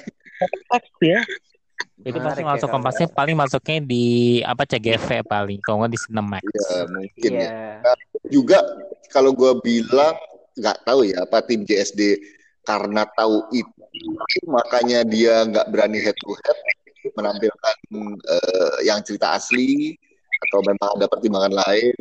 [1.00, 1.20] Ya.
[2.00, 5.60] Itu pasti masuk ya, kompasnya paling masuknya di apa CGV paling.
[5.64, 6.44] Kalau nggak di Cinemax.
[6.44, 7.80] Ya mungkin yeah.
[7.80, 7.84] ya.
[7.84, 7.96] Nah,
[8.28, 8.58] juga
[9.08, 10.16] kalau gue bilang
[10.60, 12.20] nggak tahu ya apa tim JSD
[12.68, 13.80] karena tahu itu
[14.46, 16.58] makanya dia nggak berani head to head
[17.16, 17.76] menampilkan
[18.28, 19.96] uh, yang cerita asli
[20.50, 21.94] atau memang ada pertimbangan lain.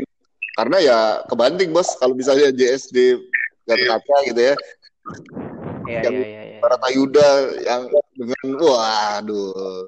[0.57, 1.93] Karena ya kebanting bos.
[2.01, 3.21] Kalau misalnya JSD
[3.69, 4.55] dan kaca gitu ya.
[5.85, 7.29] Iya, yang iya, iya, para Tayuda
[7.61, 7.81] yang
[8.17, 9.85] dengan waduh.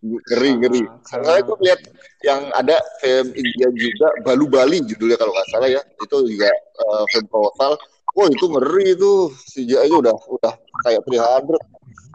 [0.00, 0.82] Ngeri ngeri.
[1.08, 1.80] Saya itu lihat
[2.24, 5.82] yang ada film India juga Balu Bali judulnya kalau nggak salah ya.
[6.04, 6.52] Itu juga
[6.84, 7.80] uh, film proposal.
[8.16, 9.12] Wah itu ngeri itu.
[9.48, 10.54] Si aja udah udah
[10.84, 11.56] kayak 300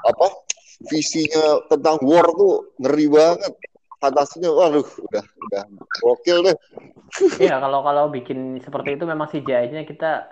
[0.06, 0.28] apa?
[0.86, 3.54] Visinya tentang war tuh ngeri banget
[4.10, 5.64] fantasinya waduh udah udah
[6.02, 6.58] gokil deh
[7.42, 10.30] iya kalau kalau bikin seperti itu memang sih nya kita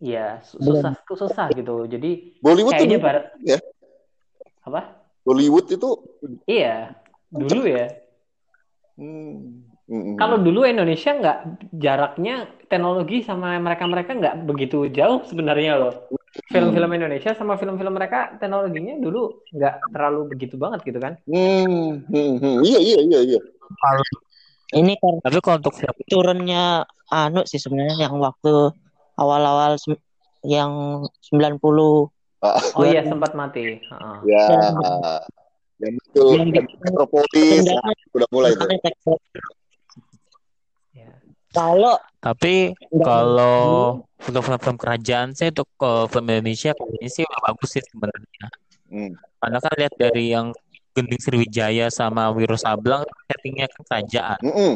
[0.00, 1.16] ya susah Belum.
[1.16, 3.58] susah gitu jadi Bollywood kayaknya bar ya
[4.64, 5.90] apa Bollywood itu
[6.48, 6.96] iya
[7.28, 7.86] dulu ya
[8.96, 9.72] hmm.
[9.84, 10.16] Mm-hmm.
[10.16, 11.38] Kalau dulu Indonesia nggak
[11.76, 16.08] jaraknya teknologi sama mereka-mereka nggak begitu jauh sebenarnya loh
[16.50, 16.98] film-film hmm.
[16.98, 21.14] Indonesia sama film-film mereka teknologinya dulu nggak terlalu begitu banget gitu kan?
[21.30, 22.56] Hmm, hmm, hmm.
[22.66, 23.40] iya iya iya iya.
[24.74, 25.74] Ini kan tapi kalau untuk
[26.10, 28.74] turunnya anu sih sebenarnya yang waktu
[29.14, 29.78] awal-awal
[30.42, 31.62] yang 90
[32.42, 32.58] ah.
[32.74, 33.78] Oh iya sempat mati.
[33.88, 34.18] Uh.
[34.26, 34.74] Ya.
[35.78, 36.24] Yang itu
[36.82, 37.66] Metropolis
[38.14, 39.14] udah mulai itu.
[41.54, 42.74] Kalau tapi
[43.04, 48.46] kalau film-film kerajaan saya untuk uh, film Indonesia ini sih udah bagus sih sebenarnya.
[48.90, 49.12] Hmm.
[49.38, 50.50] Karena kan lihat dari yang
[50.94, 54.40] Gending Sriwijaya sama Wiro Sablang settingnya kan kerajaan.
[54.42, 54.74] Mm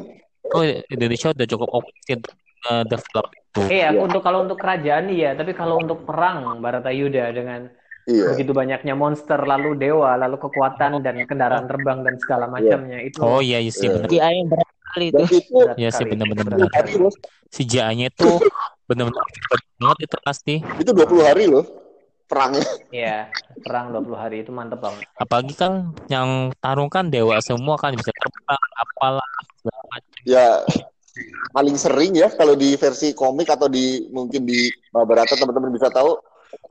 [0.48, 2.32] Oh Indonesia udah cukup oke untuk
[2.72, 3.60] uh, develop itu.
[3.68, 4.00] Iya, ya.
[4.00, 7.68] untuk kalau untuk kerajaan iya, tapi kalau untuk perang Baratayuda dengan
[8.08, 8.32] iya.
[8.32, 12.52] begitu banyaknya monster lalu dewa lalu kekuatan dan kendaraan terbang dan segala iya.
[12.56, 13.20] macamnya itu.
[13.20, 14.08] Oh iya, iya sih benar.
[14.08, 15.22] Iya, yang berat kali itu.
[15.76, 16.70] Iya sih benar-benar benar.
[17.48, 18.30] Si nya itu
[18.88, 19.24] benar-benar
[19.78, 20.54] banget itu pasti.
[20.80, 21.64] Itu 20 hari loh
[22.28, 22.64] perangnya.
[22.92, 23.32] Iya,
[23.64, 25.08] perang 20 hari itu mantep banget.
[25.16, 29.30] Apalagi kan yang tarung kan dewa semua kan bisa terbang apalah
[30.28, 30.62] Ya
[31.50, 36.14] paling sering ya kalau di versi komik atau di mungkin di Mahabharata teman-teman bisa tahu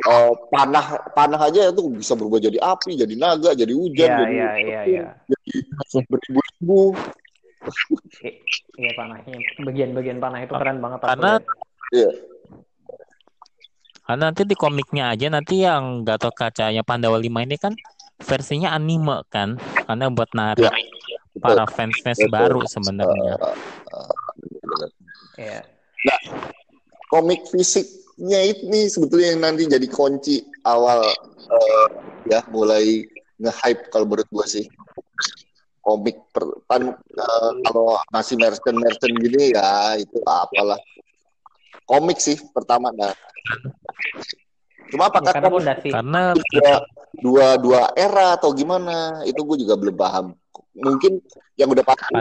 [0.08, 4.34] uh, panah panah aja itu bisa berubah jadi api, jadi naga, jadi hujan, yeah, jadi
[4.34, 5.12] yeah, yeah, yeah.
[5.28, 5.54] jadi
[6.08, 6.96] beribu-ribu.
[8.78, 9.36] Iya panahnya,
[9.66, 11.00] bagian-bagian panah itu keren banget.
[11.04, 11.32] Karena
[11.92, 12.12] iya.
[14.08, 17.76] Karena nanti di komiknya aja nanti yang Gatot Kaca yang Pandawa 5 ini kan
[18.24, 23.36] versinya anime kan, karena buat narik ya, para fans-fans baru sebenarnya.
[23.36, 23.52] Uh,
[23.92, 24.12] uh,
[24.80, 24.88] uh,
[25.36, 25.62] yeah.
[26.08, 26.20] Nah,
[27.12, 31.04] komik fisiknya ini sebetulnya yang nanti jadi kunci awal
[31.52, 31.88] uh,
[32.32, 33.04] ya mulai
[33.44, 34.66] nge-hype kalau menurut gua sih
[35.88, 40.76] komik per, pan, uh, kalau masih merchant merchant gini ya itu apalah.
[41.88, 43.16] Komik sih pertama nah
[44.88, 46.72] cuma apakah karena komik karena dua,
[47.20, 50.36] dua dua era atau gimana itu gue juga belum paham.
[50.76, 51.24] Mungkin
[51.56, 52.12] yang udah pasti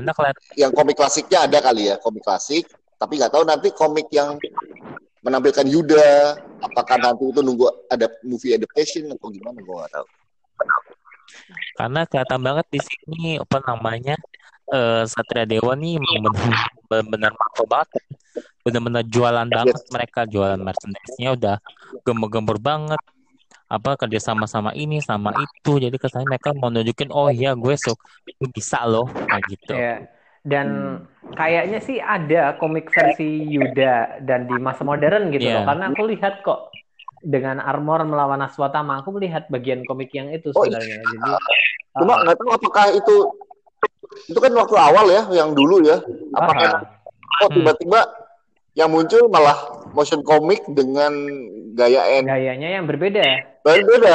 [0.54, 2.70] yang komik klasiknya ada kali ya komik klasik.
[2.96, 4.38] Tapi nggak tahu nanti komik yang
[5.26, 10.06] menampilkan Yuda apakah nanti itu nunggu ada movie adaptation atau gimana gue nggak tahu
[11.76, 14.16] karena kelihatan banget di sini apa namanya
[14.70, 15.98] uh, Satria Dewa nih
[16.86, 18.02] benar-benar mampu banget
[18.66, 21.56] benar-benar jualan banget mereka jualan merchandise-nya udah
[22.02, 22.98] gembur-gembur banget
[23.66, 27.74] apa kerja sama sama ini sama itu jadi kesannya mereka mau nunjukin oh iya gue
[27.74, 27.98] sok
[28.54, 29.98] bisa loh kayak gitu yeah.
[30.46, 31.34] dan hmm.
[31.34, 35.62] kayaknya sih ada komik versi Yuda dan di masa modern gitu yeah.
[35.62, 36.70] loh karena aku lihat kok
[37.26, 41.02] dengan armor melawan Aswatama aku melihat bagian komik yang itu oh, sebenarnya.
[41.02, 41.30] Oh, Jadi
[41.98, 43.16] cuma uh, nggak tahu apakah itu
[44.30, 45.98] itu kan waktu awal ya yang dulu ya.
[46.38, 48.00] Apakah uh, oh tiba-tiba
[48.78, 49.58] yang muncul malah
[49.90, 51.10] motion comic dengan
[51.74, 52.30] gaya N.
[52.30, 53.24] Gayanya yang berbeda.
[53.66, 54.14] Berbeda.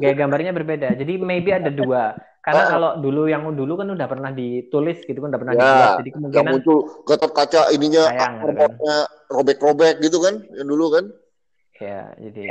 [0.00, 0.88] Gaya gambarnya berbeda.
[0.96, 2.16] Jadi maybe ada dua.
[2.42, 2.70] Karena ah.
[2.74, 5.90] kalau dulu yang dulu kan udah pernah ditulis gitu kan udah pernah ya, dibuat.
[6.02, 9.06] Jadi kemungkinan yang muncul gatot kaca ininya sayang, kan?
[9.30, 11.04] robek-robek gitu kan yang dulu kan
[11.82, 12.42] ya jadi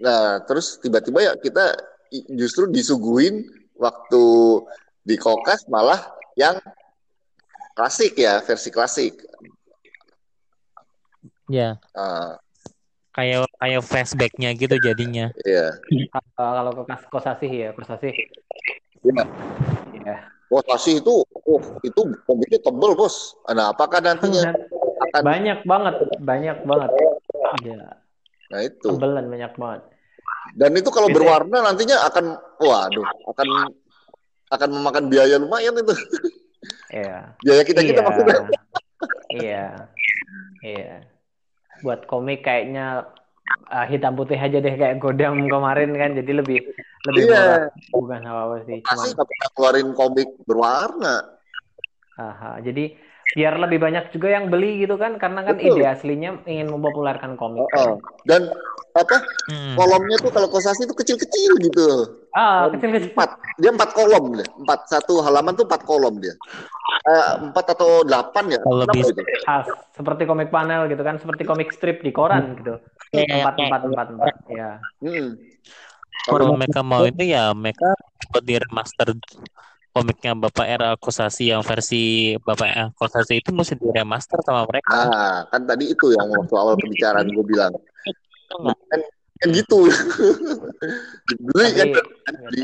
[0.00, 1.76] nah terus tiba-tiba ya kita
[2.34, 3.46] justru disuguhin
[3.78, 4.24] waktu
[5.06, 5.98] di kokas malah
[6.34, 6.60] yang
[7.74, 9.14] klasik ya versi klasik.
[11.48, 11.80] Ya.
[11.96, 12.36] Uh,
[13.16, 15.32] kayak kayak flashbacknya gitu jadinya.
[15.42, 15.80] Iya.
[16.36, 18.12] Kalau kokas kosasih ya kosasih.
[19.02, 19.24] Iya.
[20.04, 20.16] Ya.
[20.50, 23.38] Kosasih itu oh itu komiknya tebel bos.
[23.50, 24.54] Nah apakah nantinya
[25.08, 26.90] akan banyak banget banyak banget.
[27.64, 27.99] Iya.
[28.50, 28.86] Nah itu.
[28.86, 29.82] Tembelan banyak banget.
[30.58, 33.48] Dan itu kalau berwarna nantinya akan, waduh, akan
[34.50, 35.94] akan memakan biaya lumayan itu.
[36.90, 37.32] Iya.
[37.40, 38.06] biaya kita kita iya.
[38.06, 38.40] maksudnya.
[39.32, 39.66] iya.
[40.60, 40.94] Iya.
[41.80, 43.08] Buat komik kayaknya
[43.70, 46.60] uh, hitam putih aja deh kayak Godam kemarin kan jadi lebih
[47.08, 47.32] lebih iya.
[47.32, 49.04] murah bukan apa apa sih cuma
[49.56, 51.40] keluarin komik berwarna
[52.20, 52.92] Aha, jadi
[53.30, 55.78] biar lebih banyak juga yang beli gitu kan karena kan Betul.
[55.78, 57.62] ide aslinya ingin mempopulerkan komik.
[57.78, 57.96] Oh, oh.
[58.26, 58.50] Dan
[58.90, 59.78] apa hmm.
[59.78, 61.86] kolomnya tuh kalau kosasi itu kecil-kecil gitu.
[62.34, 63.14] Ah, kecil-kecil.
[63.14, 63.30] Empat,
[63.62, 64.48] dia empat kolom deh.
[64.58, 66.34] Empat satu halaman tuh empat kolom dia.
[67.06, 68.60] Eh, empat atau delapan ya.
[68.66, 69.22] Kalau gitu.
[69.46, 69.62] Ah,
[69.94, 72.56] seperti komik panel gitu kan, seperti komik strip di koran hmm.
[72.58, 72.74] gitu.
[73.14, 74.70] Iya, empat, empat, empat, empat, ya.
[75.02, 75.38] Hmm.
[76.26, 77.96] Kalau mereka mau itu ya mereka
[78.30, 79.16] buat di remaster
[79.90, 84.94] komiknya Bapak Era Kosasi yang versi Bapak Era Kosasi itu mesti di remaster sama mereka.
[84.94, 87.74] Nah, kan tadi itu yang waktu awal pembicaraan gue bilang.
[88.50, 89.00] Kan,
[89.42, 89.90] kan gitu.
[91.38, 92.62] Dulu kan di,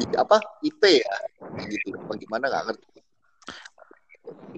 [0.00, 1.16] di, apa IP ya,
[1.64, 1.96] gitu.
[2.04, 2.88] Bagaimana nggak ngerti.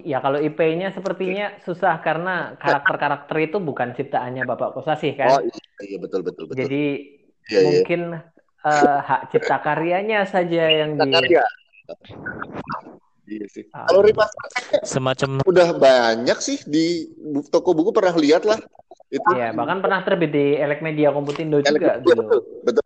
[0.01, 5.29] Ya kalau IP-nya sepertinya susah karena karakter-karakter itu bukan ciptaannya Bapak Kosasi kan.
[5.29, 6.59] Oh iya, iya betul betul betul.
[6.65, 6.83] Jadi
[7.47, 7.59] iya.
[7.63, 8.37] mungkin iya.
[8.59, 11.47] Uh, hak cipta karyanya saja yang di karya.
[13.29, 13.63] Iya sih.
[13.71, 13.85] Ah.
[13.85, 14.45] Kalau remaster
[14.81, 17.13] semacam udah banyak sih di
[17.53, 18.57] toko buku pernah lihat lah.
[19.09, 19.25] Itu.
[19.33, 21.91] Iya, bahkan pernah terbit di Elek Media Komputindo Elek juga.
[22.01, 22.83] Betul, betul, betul.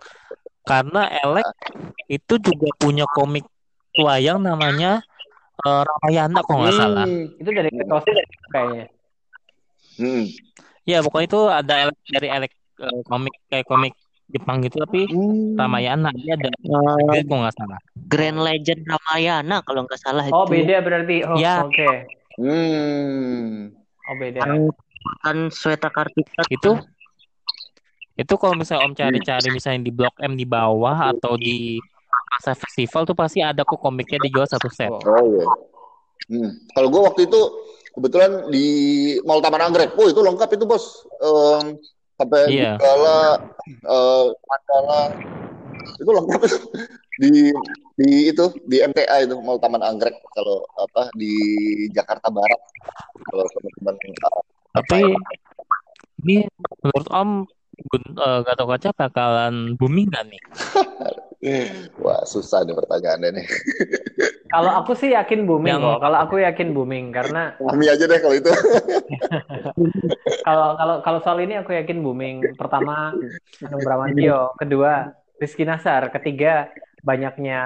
[0.64, 1.48] Karena Elek
[2.08, 3.44] itu juga punya komik
[4.00, 5.04] wayang namanya
[5.64, 7.06] uh, Ramayana kok nggak hmm, salah.
[7.40, 8.06] Itu dari Kos
[8.52, 8.86] kayaknya.
[10.00, 10.26] Hmm.
[10.84, 13.94] Ya, pokoknya itu ada Elek dari Elek uh, komik kayak komik
[14.34, 15.56] Jepang gitu tapi hmm.
[15.56, 17.80] Ramayana dia ada uh, gue nggak salah
[18.10, 20.60] Grand Legend Ramayana kalau nggak salah oh itu.
[20.60, 21.96] beda berarti oh, ya oke okay.
[22.42, 23.70] hmm.
[24.10, 24.40] oh beda
[25.22, 26.82] kan Sweta Kartika itu
[28.14, 31.82] itu kalau misalnya Om cari-cari misalnya di Blok M di bawah atau di
[32.34, 34.90] masa festival tuh pasti ada kok komiknya dijual satu set.
[34.90, 35.46] Oh iya.
[36.30, 36.52] Hmm.
[36.78, 37.42] Kalau gue waktu itu
[37.94, 38.66] kebetulan di
[39.26, 41.06] Mall Taman Anggrek, oh itu lengkap itu bos.
[41.22, 41.78] Um,
[42.24, 42.76] sampai yeah.
[42.80, 43.44] Gala,
[43.88, 45.02] uh, Mandala
[46.00, 46.42] itu lengkap
[47.22, 47.32] di
[48.00, 51.36] di itu di MTA itu mau Taman Anggrek kalau apa di
[51.94, 52.62] Jakarta Barat
[53.30, 53.96] kalau teman-teman
[54.74, 55.14] tapi
[56.26, 56.48] ini
[56.82, 57.30] menurut Om
[58.18, 60.42] uh, Gatot Kaca bakalan booming gak nih?
[62.00, 63.48] Wah susah nih pertanyaannya nih.
[64.54, 65.84] kalau aku sih yakin booming yang...
[65.84, 66.00] kok.
[66.00, 67.58] Kalau aku yakin booming karena.
[67.60, 68.52] Kami aja deh kalau itu.
[70.48, 72.56] kalau kalau kalau soal ini aku yakin booming.
[72.56, 73.12] Pertama
[73.60, 76.72] Hanung Bramantio, kedua Rizky Nasar, ketiga
[77.04, 77.62] banyaknya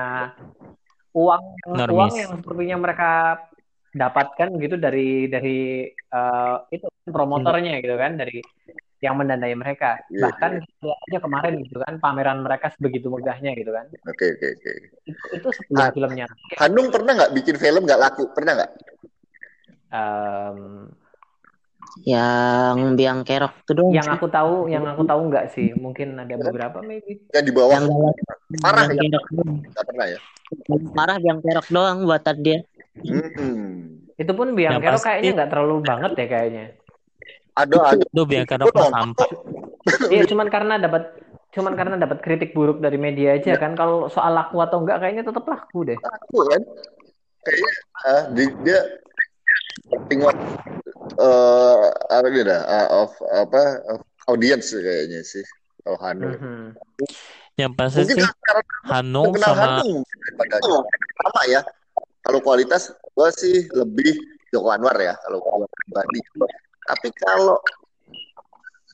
[1.14, 1.94] uang Normis.
[1.94, 3.12] uang yang sepertinya mereka
[3.94, 8.42] dapatkan gitu dari dari uh, itu promotornya gitu kan dari
[9.02, 10.02] yang mendanai mereka.
[10.10, 11.04] Yeah, Bahkan yeah.
[11.10, 13.86] aja kemarin gitu kan pameran mereka sebegitu megahnya gitu kan.
[14.10, 14.62] Oke okay, oke okay, oke.
[14.62, 14.76] Okay.
[15.06, 16.26] Itu, itu sebelum ha filmnya.
[16.58, 18.24] Hanung pernah nggak bikin film nggak laku?
[18.34, 18.72] Pernah nggak?
[19.88, 20.92] Um,
[22.04, 23.90] yang biang kerok itu dong.
[23.94, 25.74] Yang aku tahu, yang aku tahu nggak sih.
[25.78, 27.22] Mungkin ada beberapa maybe.
[27.34, 27.74] Yang di bawah.
[27.78, 27.86] Yang
[28.62, 29.02] parah ya.
[29.06, 30.20] Nggak pernah ya.
[30.94, 32.60] Parah biang kerok doang buatan dia.
[32.98, 34.02] Hmm.
[34.18, 36.66] Itu pun biang kerok kayaknya nggak terlalu banget ya kayaknya.
[37.58, 38.06] Ada ada.
[38.06, 39.30] Itu biarkan apa sampah.
[40.14, 41.18] Iya, cuman karena dapat
[41.58, 43.74] cuman karena dapat kritik buruk dari media aja kan.
[43.74, 45.98] Kalau soal laku atau enggak kayaknya tetap laku deh.
[45.98, 46.62] Laku kan?
[47.42, 47.74] Kayaknya
[48.06, 48.80] uh, di, dia
[50.12, 50.36] tengok
[51.18, 53.62] uh, apa gitu uh, of apa
[53.96, 55.42] of audience kayaknya sih
[55.82, 56.36] kalau Hanung.
[56.36, 56.66] Mm -hmm.
[57.58, 58.28] Yang pasti sih
[58.86, 60.04] Hanung sama Hanung
[61.18, 61.62] sama ya.
[62.22, 64.14] Kalau kualitas gua sih lebih
[64.52, 66.20] Joko Anwar ya kalau gua pribadi.
[66.88, 67.60] Tapi kalau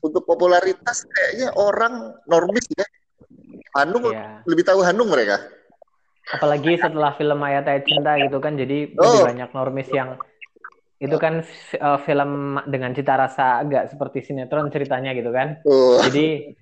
[0.04, 2.84] untuk popularitas kayaknya orang normis ya.
[3.74, 4.44] Hanung yeah.
[4.46, 5.42] lebih tahu Hanung mereka.
[6.30, 9.02] Apalagi setelah film Ayat Ayat Cinta gitu kan, jadi oh.
[9.02, 10.16] lebih banyak normis yang
[11.04, 11.44] itu kan
[11.84, 15.60] uh, film dengan cita rasa agak seperti sinetron ceritanya gitu kan.
[15.68, 16.00] Oh.
[16.06, 16.56] Jadi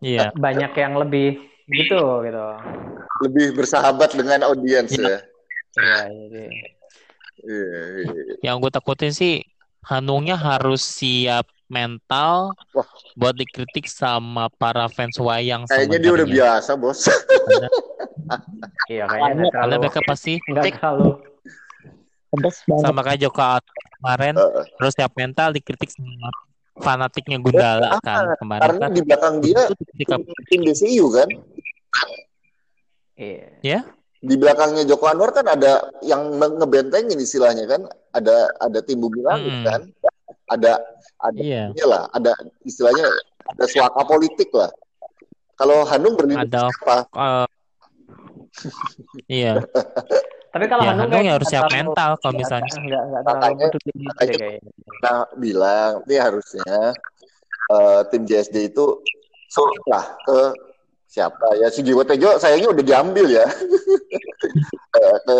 [0.00, 0.32] yeah.
[0.32, 1.36] banyak yang lebih
[1.68, 2.46] gitu gitu.
[3.28, 5.04] Lebih bersahabat dengan audiens yeah.
[5.04, 5.18] ya.
[5.72, 6.44] Iya, jadi.
[7.42, 8.36] Yeah, yeah.
[8.40, 9.44] Yang gue takutin sih
[9.82, 12.86] Hanungnya harus siap mental Wah.
[13.18, 15.66] buat dikritik sama para fans wayang.
[15.66, 17.08] Kayaknya dia udah biasa, bos.
[18.92, 21.32] iya, kayaknya Karena mereka pasti nggak terlalu
[22.80, 23.60] sama kayak Joko
[24.00, 24.64] kemarin uh.
[24.80, 26.32] terus siap mental dikritik sama
[26.80, 28.96] fanatiknya Gundala kan kemarin karena kan.
[28.96, 29.60] di belakang dia
[30.48, 31.28] tim DCU kan
[33.20, 33.82] iya yeah.
[34.22, 37.90] Di belakangnya Joko Anwar kan ada yang ngebentengin istilahnya kan.
[38.14, 39.66] Ada ada tim bumi langit hmm.
[39.66, 39.80] kan.
[40.46, 40.72] Ada
[41.22, 41.70] ada yeah.
[41.82, 43.10] lah ada istilahnya
[43.50, 44.70] ada suaka politik lah.
[45.58, 47.46] Kalau Hanung berlindung ada, apa uh,
[49.26, 49.60] iya.
[50.52, 52.72] Tapi kalau ya, Hanung, ya harus siap mental kalau misalnya.
[52.76, 53.78] enggak enggak gitu
[54.20, 54.58] kayaknya
[55.02, 56.94] nah bilang ini harusnya
[57.74, 59.02] uh, tim JSD itu
[59.90, 60.40] lah ke
[61.12, 63.44] siapa ya si Jiwo Tejo sayangnya udah diambil ya
[64.96, 65.36] ke, ke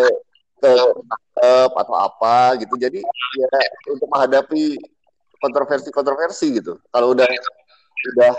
[0.63, 2.75] ke atau apa gitu.
[2.79, 3.49] Jadi ya
[3.91, 4.79] untuk menghadapi
[5.43, 6.79] kontroversi-kontroversi gitu.
[6.95, 7.27] Kalau udah
[8.15, 8.33] udah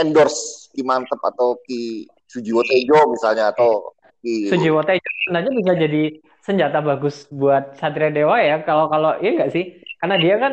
[0.00, 3.92] endorse Ki Mantep atau Ki Sujiwo Tejo misalnya atau
[4.24, 6.02] Ki Sujiwo Tejo sebenarnya bisa jadi
[6.40, 8.64] senjata bagus buat Satria Dewa ya.
[8.64, 9.82] Kalau kalau iya enggak sih?
[10.00, 10.52] Karena dia kan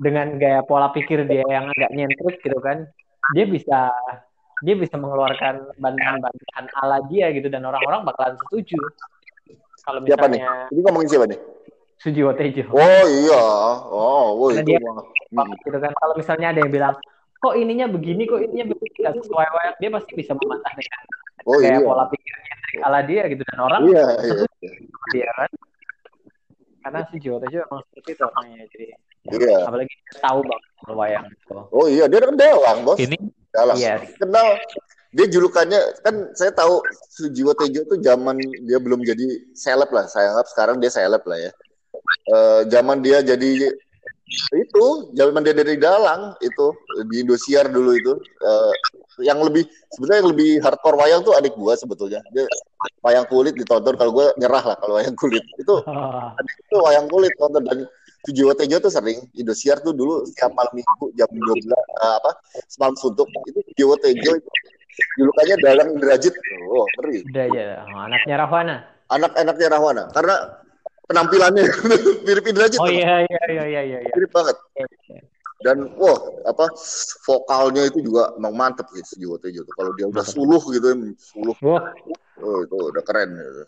[0.00, 2.88] dengan gaya pola pikir dia yang agak nyentrik gitu kan,
[3.36, 3.92] dia bisa
[4.60, 8.80] dia bisa mengeluarkan bantahan-bantahan ala dia gitu dan orang-orang bakalan setuju.
[9.80, 10.40] Kalau misalnya siapa nih?
[10.76, 11.40] Ini ngomongin siapa nih?
[12.00, 12.64] Sujiwo Tejo.
[12.72, 13.44] Oh iya.
[13.88, 14.64] Oh, oh itu.
[14.64, 15.52] Dia, hmm.
[15.64, 15.92] gitu kan.
[15.92, 16.94] Kalau misalnya ada yang bilang,
[17.40, 21.00] kok ininya begini, kok ininya begini, nggak sesuai wayak, dia pasti bisa membantah dengan
[21.48, 21.84] oh, kayak iya.
[21.84, 22.54] pola pikirnya
[22.86, 24.46] ala dia gitu dan orang iya, iya.
[25.12, 25.50] dia kan.
[26.80, 28.86] Karena Sujiwo Tejo emang seperti itu orangnya, jadi
[29.28, 29.68] Iya.
[29.68, 31.52] Apalagi tahu banget wayang itu.
[31.76, 32.96] Oh iya, dia kan delang, bos.
[32.96, 33.20] Ini
[33.54, 33.76] dalang.
[33.78, 34.14] Yes.
[34.16, 34.58] Kenal
[35.10, 36.78] dia julukannya kan saya tahu
[37.10, 39.26] Sujiwo Tejo tuh zaman dia belum jadi
[39.58, 40.06] seleb lah.
[40.06, 41.52] Saya anggap sekarang dia seleb lah ya.
[42.30, 43.74] Uh, zaman dia jadi
[44.54, 44.86] itu
[45.18, 46.70] zaman dia dari dalang itu
[47.10, 48.14] di Indosiar dulu itu.
[48.38, 48.72] Uh,
[49.20, 52.22] yang lebih sebenarnya yang lebih hardcore wayang tuh adik gua sebetulnya.
[52.30, 52.46] Dia
[53.02, 55.42] wayang kulit ditonton kalau gua nyerah lah kalau wayang kulit.
[55.58, 55.82] Itu
[56.38, 57.66] adik itu wayang kulit tonton.
[57.66, 57.78] Dan
[58.20, 62.30] Sujiwo Tejo tuh sering Indosiar tuh dulu setiap malam minggu jam 12 uh, eh, apa
[62.68, 63.60] semalam suntuk itu
[63.96, 64.50] Tejo itu
[65.16, 66.34] julukannya Dalang Derajat.
[66.68, 67.24] Oh, ngeri.
[67.32, 67.88] Derajat.
[67.88, 68.76] Oh, anaknya Rahwana.
[69.10, 70.02] Anak-anaknya Rahwana.
[70.12, 70.36] Karena
[71.10, 71.64] penampilannya
[72.26, 72.78] mirip Indrajit.
[72.78, 74.12] Oh iya iya iya iya iya.
[74.14, 74.56] Mirip banget.
[75.60, 76.16] Dan wah
[76.48, 76.72] apa
[77.28, 79.74] vokalnya itu juga emang mantep gitu Jiwa Tejo tuh.
[79.76, 81.56] Kalau dia udah suluh gitu ya, suluh.
[81.64, 81.84] Wah.
[82.40, 83.62] Oh itu udah keren gitu.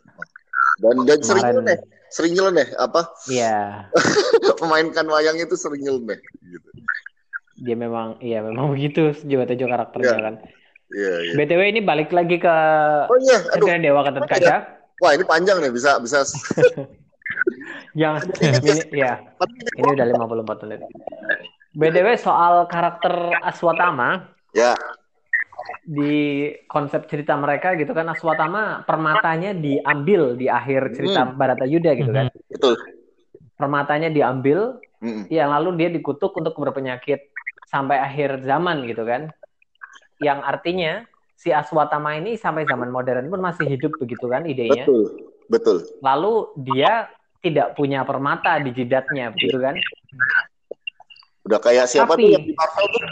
[0.80, 1.78] Dan dan sering nyeleneh,
[2.12, 3.08] sering nyeleneh apa?
[3.26, 3.88] Iya.
[4.62, 6.68] Memainkan wayang itu sering nyeleneh gitu.
[7.62, 10.20] Dia memang iya memang begitu Jiwa Tejo karakternya ya.
[10.20, 10.34] kan.
[10.92, 11.32] Iya, iya.
[11.40, 12.56] BTW ini balik lagi ke
[13.08, 13.66] Oh iya, aduh.
[13.80, 14.56] Dewa Gatot Kaca.
[15.00, 16.22] Wah, ini panjang nih, bisa bisa
[18.00, 18.20] yang
[18.68, 19.18] ini ya.
[19.74, 20.80] Ini udah 54 menit.
[21.72, 24.76] BTW soal karakter Aswatama, Ya.
[25.82, 31.34] Di konsep cerita mereka gitu kan Aswatama permatanya diambil di akhir cerita hmm.
[31.34, 32.30] Barata Yuda gitu kan.
[32.46, 32.78] Betul.
[33.58, 35.26] Permatanya diambil, hmm.
[35.26, 37.34] ya lalu dia dikutuk untuk berpenyakit
[37.66, 39.34] sampai akhir zaman gitu kan.
[40.22, 40.92] Yang artinya
[41.34, 44.86] si Aswatama ini sampai zaman modern pun masih hidup begitu kan idenya.
[44.86, 45.32] Betul.
[45.50, 45.76] Betul.
[46.00, 47.10] Lalu dia
[47.42, 49.74] tidak punya permata di jidatnya begitu kan.
[51.42, 53.02] Udah kayak siapa Tapi, tuh yang di Marvel tuh?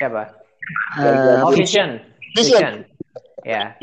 [0.00, 0.22] Siapa?
[0.98, 2.00] Uh, oh, Vision.
[2.34, 2.84] Vision.
[3.44, 3.76] Ya.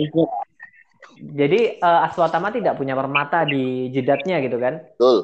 [1.21, 4.81] Jadi uh, Aswatama tidak punya permata di jidatnya gitu kan?
[4.97, 5.21] Betul.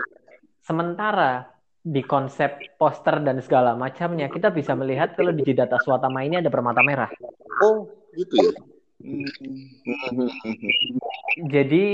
[0.62, 1.49] Sementara
[1.88, 6.51] di konsep poster dan segala macamnya kita bisa melihat kalau di jidat Aswatama ini ada
[6.51, 7.10] permata merah.
[7.64, 8.51] Oh, gitu ya.
[11.47, 11.88] Jadi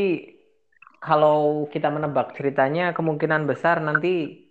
[1.03, 4.47] kalau kita menebak ceritanya kemungkinan besar nanti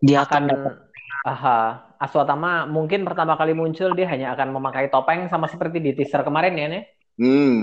[0.00, 0.76] dia akan
[1.24, 6.24] aha Aswatama mungkin pertama kali muncul dia hanya akan memakai topeng sama seperti di teaser
[6.24, 6.82] kemarin ya nih.
[7.20, 7.56] Hmm.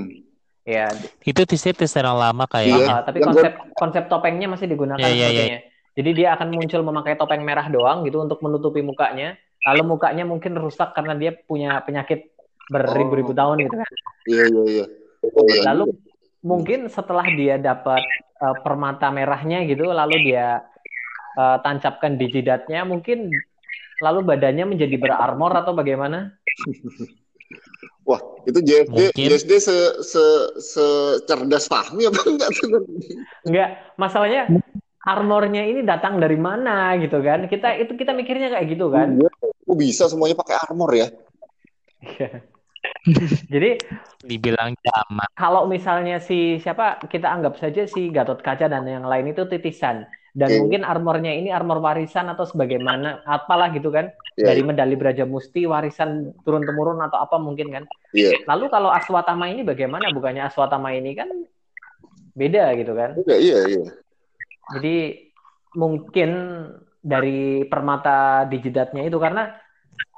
[0.62, 0.94] Ya.
[1.26, 2.70] Itu teaser teaser yang lama kayak.
[2.70, 2.96] Iya.
[3.02, 5.62] tapi konsep konsep topengnya masih digunakan yeah, yeah, yeah.
[5.98, 9.34] Jadi dia akan muncul memakai topeng merah doang gitu untuk menutupi mukanya.
[9.66, 12.38] Lalu mukanya mungkin rusak karena dia punya penyakit
[12.70, 13.38] beribu-ribu oh.
[13.42, 13.90] tahun gitu kan.
[14.30, 14.86] Iya iya iya.
[15.34, 15.84] Oh, lalu
[16.46, 18.06] mungkin setelah dia dapat
[18.38, 20.62] uh, permata merahnya gitu, lalu dia
[21.42, 23.34] uh, tancapkan di jidatnya, mungkin
[24.02, 26.36] lalu badannya menjadi berarmor atau bagaimana?
[28.08, 29.12] Wah, itu JSD Mungkin.
[29.20, 30.24] JSD se se
[30.64, 30.86] se
[31.28, 32.50] cerdas Fahmi apa enggak
[33.48, 33.70] Enggak,
[34.00, 34.48] masalahnya
[35.04, 37.52] armornya ini datang dari mana gitu kan?
[37.52, 39.20] Kita itu kita mikirnya kayak gitu kan?
[39.20, 41.08] Iya, kok bisa semuanya pakai armor ya?
[42.00, 42.48] Iya.
[43.54, 43.76] Jadi
[44.24, 45.28] dibilang zaman.
[45.36, 50.08] Kalau misalnya si siapa kita anggap saja si Gatot Kaca dan yang lain itu titisan
[50.38, 50.60] dan yeah.
[50.62, 54.54] mungkin armornya ini armor warisan atau sebagaimana apalah gitu kan yeah.
[54.54, 57.84] dari medali Braja Musti warisan turun temurun atau apa mungkin kan
[58.14, 58.38] yeah.
[58.46, 61.26] lalu kalau Aswatama ini bagaimana bukannya Aswatama ini kan
[62.38, 63.84] beda gitu kan iya iya iya
[64.78, 64.98] jadi
[65.74, 66.30] mungkin
[67.02, 69.58] dari permata di jidatnya itu karena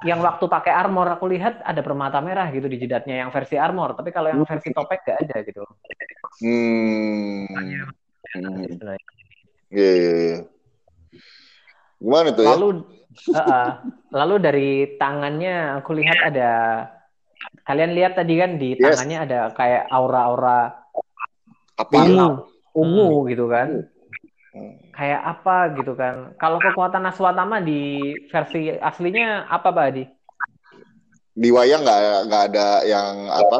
[0.04, 3.96] yang waktu pakai armor aku lihat ada permata merah gitu di jidatnya yang versi armor
[3.96, 5.64] tapi kalau yang versi topeng gak ada gitu
[6.44, 7.48] hmm.
[8.36, 9.19] hmm.
[9.70, 10.38] Iya, iya, iya.
[12.02, 12.48] Gimana tuh ya?
[12.58, 12.68] Lalu,
[13.30, 13.68] uh, uh,
[14.10, 14.68] lalu dari
[14.98, 16.50] tangannya aku lihat ada,
[17.62, 18.82] kalian lihat tadi kan di yes.
[18.82, 20.74] tangannya ada kayak aura-aura
[21.78, 21.92] apa?
[21.94, 22.28] Ungu,
[22.74, 23.26] ungu hmm.
[23.30, 23.68] gitu kan.
[24.50, 24.74] Hmm.
[24.90, 26.34] Kayak apa gitu kan.
[26.34, 30.04] Kalau kekuatan Aswatama di versi aslinya apa, Pak Adi?
[31.30, 33.56] Di wayang nggak nggak ada yang apa?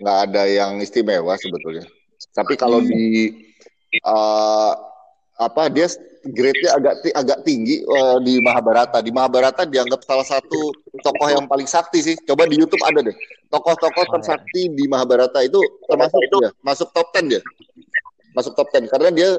[0.00, 1.84] Nggak ada yang istimewa sebetulnya.
[2.32, 2.88] Tapi kalau hmm.
[2.88, 3.04] di
[4.00, 4.72] uh,
[5.46, 5.90] apa dia
[6.22, 9.02] grade-nya agak agak tinggi uh, di Mahabharata.
[9.02, 10.70] Di Mahabharata dianggap salah satu
[11.02, 12.14] tokoh yang paling sakti sih.
[12.22, 13.16] Coba di YouTube ada deh.
[13.50, 15.58] Tokoh-tokoh tersakti di Mahabharata itu
[15.90, 17.42] termasuk ya, masuk top 10 dia.
[18.32, 19.30] Masuk top 10 karena dia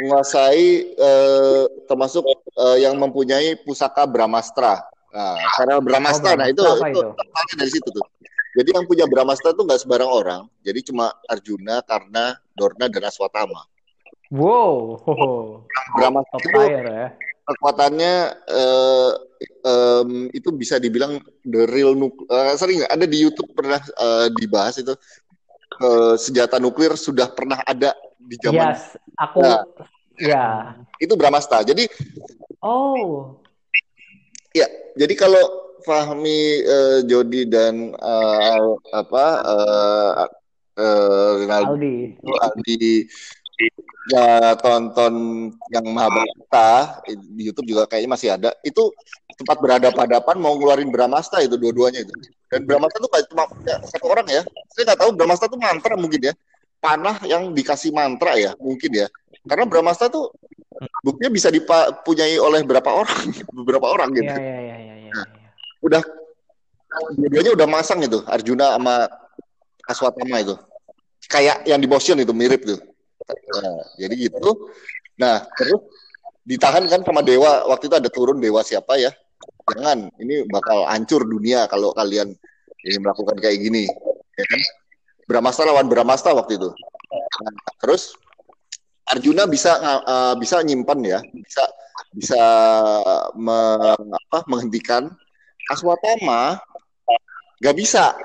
[0.00, 2.24] menguasai uh, termasuk
[2.56, 4.80] uh, yang mempunyai pusaka Brahmastra.
[5.12, 8.06] Nah, karena Brahmastra, oh, nah itu itu, itu dari situ tuh.
[8.52, 10.42] Jadi yang punya Brahmastra tuh nggak sebarang orang.
[10.64, 13.64] Jadi cuma Arjuna, Karna, Dorna, dan Aswatama.
[14.32, 15.04] Wow.
[15.92, 17.12] Brahma top itu ya.
[17.42, 18.14] Kekuatannya
[18.48, 19.12] uh,
[19.66, 24.80] um, itu bisa dibilang the real nuk uh, sering ada di YouTube pernah uh, dibahas
[24.80, 24.94] itu
[25.84, 28.72] uh, senjata nuklir sudah pernah ada di zaman.
[28.72, 29.66] Yes, aku nah,
[30.16, 30.78] ya.
[31.02, 31.60] Itu Brahmasta.
[31.66, 31.90] Jadi
[32.62, 33.42] Oh.
[34.54, 35.42] Ya, jadi kalau
[35.82, 40.10] Fahmi, uh, Jody dan uh, apa uh,
[40.78, 42.38] uh, Rinaldi, Aldi.
[42.38, 42.86] Aldi
[44.10, 45.14] ya tonton
[45.70, 48.50] yang Mahabharata di YouTube juga kayaknya masih ada.
[48.64, 48.90] Itu
[49.38, 52.12] tempat berhadapan-hadapan mau ngeluarin Brahmasta itu dua-duanya itu.
[52.50, 54.42] Dan Brahmasta itu kayak cuma ya, satu orang ya.
[54.74, 56.34] Saya nggak tahu Brahmasta itu mantra mungkin ya.
[56.82, 59.06] Panah yang dikasih mantra ya mungkin ya.
[59.46, 60.34] Karena Brahmasta tuh
[61.06, 63.30] buktinya bisa dipunyai oleh berapa orang
[63.62, 64.26] beberapa orang gitu.
[64.26, 65.22] Ya, ya, ya, ya, ya, ya.
[65.82, 66.02] udah
[67.16, 69.06] dua-duanya udah masang itu Arjuna sama
[69.86, 70.54] Aswatama itu.
[71.30, 72.91] Kayak yang di motion itu mirip tuh
[73.28, 74.70] Nah, jadi gitu.
[75.18, 75.80] Nah, terus
[76.42, 77.66] ditahan kan sama dewa.
[77.70, 79.10] Waktu itu ada turun dewa siapa ya?
[79.72, 82.34] Jangan, ini bakal hancur dunia kalau kalian
[82.82, 83.86] ini melakukan kayak gini.
[84.38, 84.60] Ya kan?
[85.26, 86.70] Brahmasta lawan Brahmasta waktu itu.
[86.72, 88.18] Nah, terus
[89.12, 91.64] Arjuna bisa uh, bisa nyimpan ya, bisa
[92.14, 92.42] bisa
[93.36, 93.58] me,
[94.08, 95.10] apa, menghentikan
[95.70, 96.58] Aswatama
[97.62, 98.16] nggak bisa.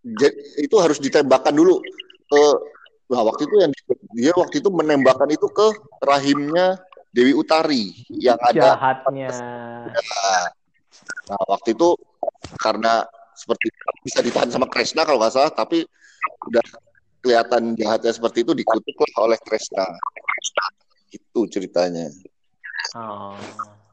[0.00, 1.78] Jadi, itu harus ditembakkan dulu
[2.30, 2.42] ke
[3.10, 3.72] Nah, waktu itu yang
[4.14, 5.66] dia waktu itu menembakkan itu ke
[5.98, 6.78] rahimnya
[7.10, 9.34] Dewi Utari yang ada jahatnya.
[11.26, 11.98] Nah, waktu itu
[12.62, 13.02] karena
[13.34, 13.66] seperti
[14.06, 15.82] bisa ditahan sama Kresna kalau nggak salah tapi
[16.46, 16.62] udah
[17.18, 19.90] kelihatan jahatnya seperti itu dikutuk oleh Kresna.
[21.10, 22.06] Itu ceritanya.
[22.94, 23.34] Oh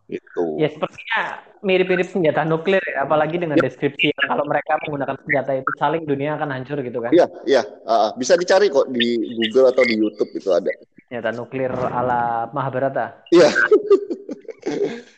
[0.07, 0.43] itu.
[0.55, 3.03] Ya sepertinya mirip-mirip senjata nuklir, ya.
[3.03, 7.11] apalagi dengan deskripsi kalau mereka menggunakan senjata itu saling dunia akan hancur gitu kan?
[7.11, 7.61] Iya, iya.
[7.83, 10.71] Uh, bisa dicari kok di Google atau di YouTube itu ada.
[11.07, 13.27] Senjata nuklir ala Mahabharata.
[13.35, 13.51] Iya.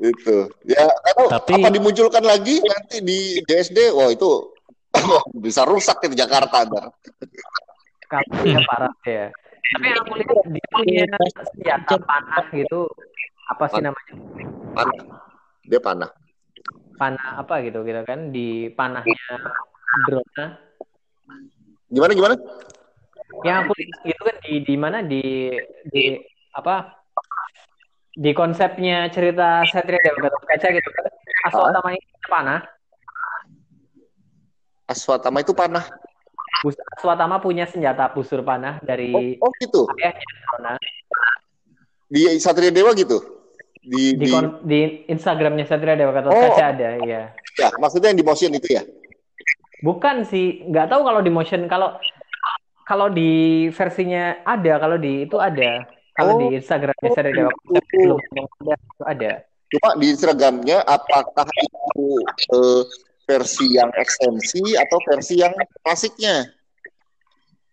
[0.00, 0.36] itu.
[0.68, 0.86] Ya,
[1.28, 1.56] Tapi...
[1.60, 4.52] apa dimunculkan lagi nanti di DSD, wah itu
[5.44, 6.88] bisa rusak di Jakarta ntar.
[8.06, 9.28] Kalau parah ya.
[9.66, 11.04] Tapi aku lihat dia punya
[11.50, 12.86] senjata panah gitu
[13.46, 14.14] apa sih namanya?
[14.74, 15.00] Panah.
[15.66, 16.10] Dia panah.
[16.96, 19.36] Panah apa gitu gitu kan di panahnya
[20.08, 20.46] drone.
[21.92, 22.34] Gimana gimana?
[23.44, 23.72] Yang aku
[24.06, 25.52] gitu kan di di mana di
[25.92, 26.18] di
[26.56, 27.04] apa?
[28.16, 31.04] Di konsepnya cerita Satria Dewa Gatot Kaca gitu kan.
[31.46, 32.60] Aswatama ini panah.
[34.88, 35.84] Aswatama itu panah.
[36.96, 39.84] Aswatama punya senjata busur panah dari oh, oh gitu.
[40.00, 40.80] ayahnya
[42.08, 43.35] Di Satria Dewa gitu?
[43.86, 44.30] Di di, di,
[44.66, 46.40] di Instagramnya Satria Dewa Gatot oh.
[46.42, 48.82] Kaca ada ya ya maksudnya yang di motion itu ya
[49.80, 51.94] bukan sih nggak tahu kalau di motion kalau
[52.82, 55.86] kalau di versinya ada kalau di itu ada
[56.18, 56.38] kalau oh.
[56.42, 57.82] di Instagramnya Satria Dewa Kaca oh.
[57.94, 59.32] belum ada itu ada
[59.66, 62.06] cuma di Instagramnya apakah itu
[62.54, 62.82] uh,
[63.26, 66.46] versi yang ekstensi atau versi yang klasiknya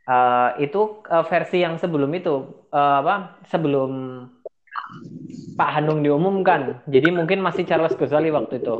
[0.10, 3.92] uh, itu uh, versi yang sebelum itu uh, apa sebelum
[5.54, 6.82] Pak Hanung diumumkan.
[6.90, 8.74] Jadi mungkin masih Charles Ghazali waktu itu.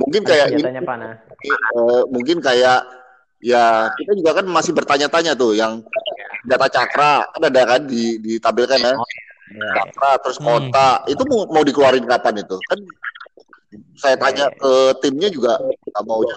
[0.00, 1.20] Mungkin kayak ini, panah.
[1.76, 2.82] Uh, mungkin kayak
[3.44, 5.84] ya kita juga kan masih bertanya-tanya tuh yang
[6.48, 8.92] data cakra kan ada kan di ditampilkan ya.
[8.96, 9.08] Oh,
[9.52, 9.68] iya.
[9.76, 10.46] Cakra terus hmm.
[10.46, 11.12] kota hmm.
[11.12, 12.56] itu mau, mau dikeluarin kapan itu?
[12.68, 12.78] Kan
[13.98, 14.72] saya tanya ke
[15.04, 16.36] timnya juga nggak mau ya.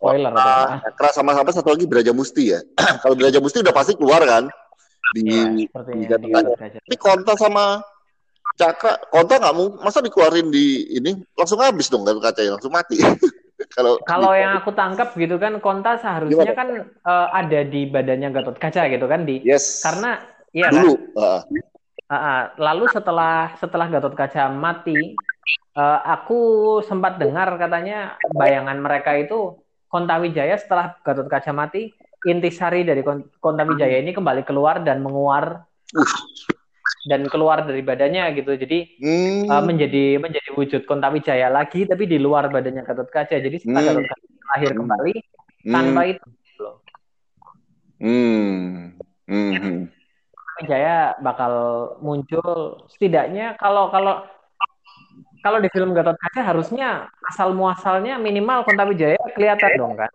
[0.00, 2.60] Spoiler nah, Cakra sama-sama satu lagi Beraja Musti ya.
[3.02, 4.48] Kalau Beraja Musti udah pasti keluar kan
[5.14, 7.78] di, ya, di, di Tapi konta sama
[8.54, 13.02] Cakra, konta nggak mau, masa dikeluarin di ini langsung habis dong kan kacanya langsung mati.
[13.74, 16.58] kalau kalau yang aku tangkap gitu kan konta seharusnya Gimana?
[16.58, 16.68] kan
[17.06, 19.82] uh, ada di badannya Gatot Kaca gitu kan di yes.
[19.82, 21.22] karena ya dulu kan?
[21.22, 21.40] uh.
[22.04, 25.14] Uh, uh, lalu setelah setelah Gatot Kaca mati
[25.78, 26.38] uh, aku
[26.84, 31.94] sempat dengar katanya bayangan mereka itu Konta Wijaya setelah Gatot Kaca mati
[32.26, 33.02] intisari dari
[33.38, 35.62] Konta Wijaya ini kembali keluar dan menguar
[35.94, 36.12] uh
[37.08, 38.56] dan keluar dari badannya gitu.
[38.56, 39.48] Jadi hmm.
[39.48, 43.36] uh, menjadi menjadi wujud Kontawijaya lagi tapi di luar badannya Gatot Kaca.
[43.40, 43.88] Jadi setelah hmm.
[43.92, 44.78] Gatot Kaca lahir hmm.
[44.80, 45.14] kembali
[45.68, 45.72] hmm.
[45.72, 46.26] tanpa itu
[46.60, 46.76] loh.
[48.00, 48.96] Hmm.
[49.24, 49.88] Hmm.
[50.54, 51.52] Wijaya bakal
[51.98, 54.22] muncul setidaknya kalau kalau
[55.44, 60.12] kalau di film Gatot Kaca harusnya asal muasalnya minimal Kontawijaya kelihatan dong kan.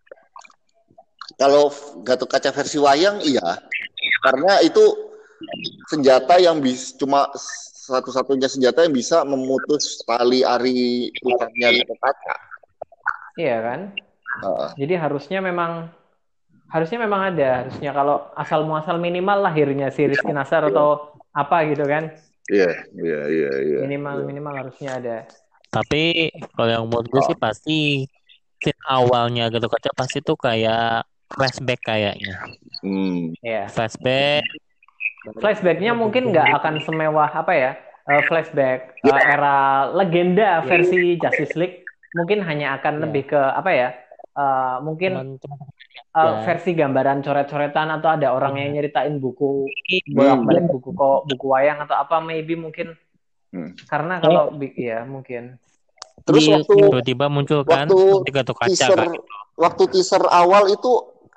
[1.37, 1.69] Kalau
[2.01, 3.61] Gatot Kaca versi wayang iya.
[4.19, 5.08] Karena itu
[5.87, 7.29] senjata yang bisa cuma
[7.89, 12.35] satu-satunya senjata yang bisa memutus tali ari pusatnya di kaca.
[13.39, 13.79] Iya kan?
[14.45, 14.69] Uh.
[14.77, 15.89] Jadi harusnya memang
[16.69, 21.83] harusnya memang ada harusnya kalau asal muasal minimal lahirnya si Rizky Nasar atau apa gitu
[21.89, 22.13] kan?
[22.49, 23.51] Iya iya iya.
[23.65, 24.27] iya minimal yeah.
[24.27, 25.17] minimal harusnya ada.
[25.69, 27.27] Tapi kalau yang menurut gue oh.
[27.29, 27.79] sih pasti
[28.61, 32.37] scene awalnya gitu kaca pasti tuh kayak flashback kayaknya.
[32.85, 33.33] Hmm.
[33.41, 33.65] Yeah.
[33.69, 34.45] Flashback
[35.39, 37.71] flashbacknya mungkin nggak akan semewah apa ya
[38.07, 41.83] uh, flashback uh, era legenda versi Justice League
[42.17, 43.03] mungkin hanya akan yeah.
[43.05, 43.89] lebih ke apa ya
[44.33, 45.37] uh, mungkin
[46.15, 49.69] uh, versi gambaran coret-coretan atau ada orang yang nyeritain buku
[50.09, 50.73] bolak-balik hmm.
[50.73, 52.97] buku kok buku wayang atau apa maybe mungkin
[53.53, 53.77] hmm.
[53.85, 54.71] karena kalau oh.
[54.73, 55.59] ya mungkin
[56.25, 59.11] terus waktu tiba-tiba muncul kan waktu kaca teaser, kan.
[59.55, 60.91] waktu teaser awal itu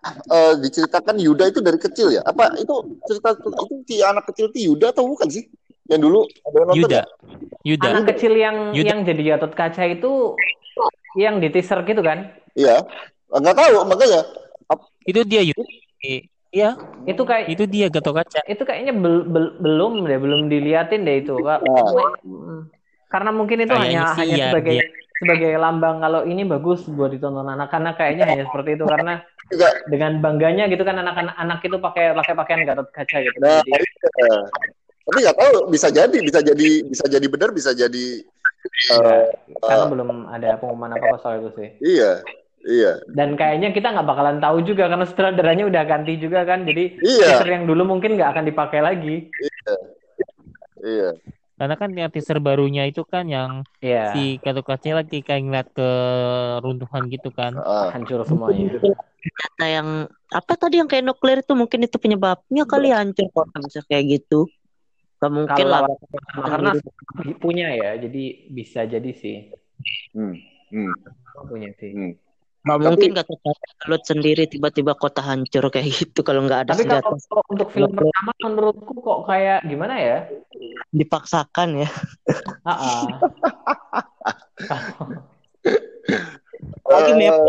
[0.05, 2.23] uh, diceritakan Yuda itu dari kecil ya?
[2.27, 5.47] Apa itu cerita itu si anak kecil itu Yuda atau bukan sih?
[5.91, 7.01] Yang dulu ada yang Yuda.
[7.03, 7.05] Ya?
[7.63, 7.89] Yuda.
[7.95, 8.89] Anak kecil yang Yuda.
[8.95, 10.13] yang jadi Gatot Kaca itu
[11.19, 12.33] yang di teaser gitu kan?
[12.55, 12.83] Iya.
[13.33, 14.23] Enggak tahu makanya.
[15.07, 15.65] Itu dia Yuda.
[16.53, 16.71] Iya.
[17.09, 18.41] Itu kayak itu dia Gatot Kaca.
[18.47, 21.63] Itu kayaknya bel, bel, belum deh, belum diliatin deh itu, Kak.
[21.65, 22.67] Nah.
[23.13, 25.02] Karena mungkin itu Kayaknya hanya hanya ya, sebagai dia.
[25.23, 30.19] Sebagai lambang kalau ini bagus buat ditonton anak-anak kayaknya hanya seperti itu karena juga dengan
[30.19, 33.39] bangganya gitu kan anak-anak anak itu pakai pakai pakaian Gatot Kaca gitu.
[33.39, 34.39] Nah, jadi, iya.
[35.07, 38.07] tapi nggak tahu bisa jadi bisa jadi bisa jadi benar bisa jadi
[38.99, 39.31] uh,
[39.63, 41.69] karena uh, belum ada pengumuman apa apa soal itu sih.
[41.79, 42.13] Iya.
[42.63, 43.03] Iya.
[43.11, 46.63] Dan kayaknya kita nggak bakalan tahu juga karena sutradaranya udah ganti juga kan.
[46.63, 47.43] Jadi iya.
[47.43, 49.27] yang dulu mungkin nggak akan dipakai lagi.
[49.35, 49.75] Iya.
[50.83, 51.11] Iya.
[51.63, 54.11] Karena kan yang teaser barunya itu kan yang yeah.
[54.11, 55.91] si Kacil lagi kayak ngeliat ke
[56.59, 57.55] runtuhan gitu kan.
[57.55, 58.83] Uh, hancur semuanya.
[58.83, 63.79] Data yang apa tadi yang kayak nuklir itu mungkin itu penyebabnya kali hancur kok bisa
[63.87, 64.51] kayak gitu.
[65.23, 65.87] Gak mungkin lah.
[66.35, 66.75] Karena
[67.39, 69.55] punya ya, jadi bisa jadi sih.
[70.19, 70.35] Hmm.
[70.75, 70.91] Hmm.
[71.47, 71.95] Punya sih.
[71.95, 72.13] Hmm.
[72.63, 73.27] Gak Tapi, mungkin gak
[73.91, 77.11] Lut sendiri tiba-tiba kota hancur kayak gitu kalau nggak ada Tapi senjata.
[77.27, 80.19] kalau untuk film pertama menurutku kok kayak gimana ya?
[80.95, 81.91] Dipaksakan ya.
[86.87, 87.43] Lagi uh,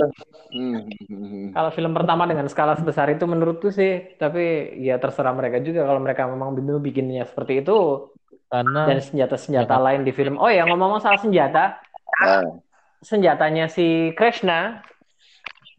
[1.53, 6.01] Kalau film pertama dengan skala sebesar itu menurutku sih, tapi ya terserah mereka juga kalau
[6.01, 8.09] mereka memang benar bikinnya seperti itu.
[8.49, 9.81] Karena dan senjata-senjata ya.
[9.81, 10.41] lain di film.
[10.41, 11.77] Oh ya ngomong-ngomong soal senjata,
[12.21, 12.57] uh.
[13.01, 14.85] senjatanya si Krishna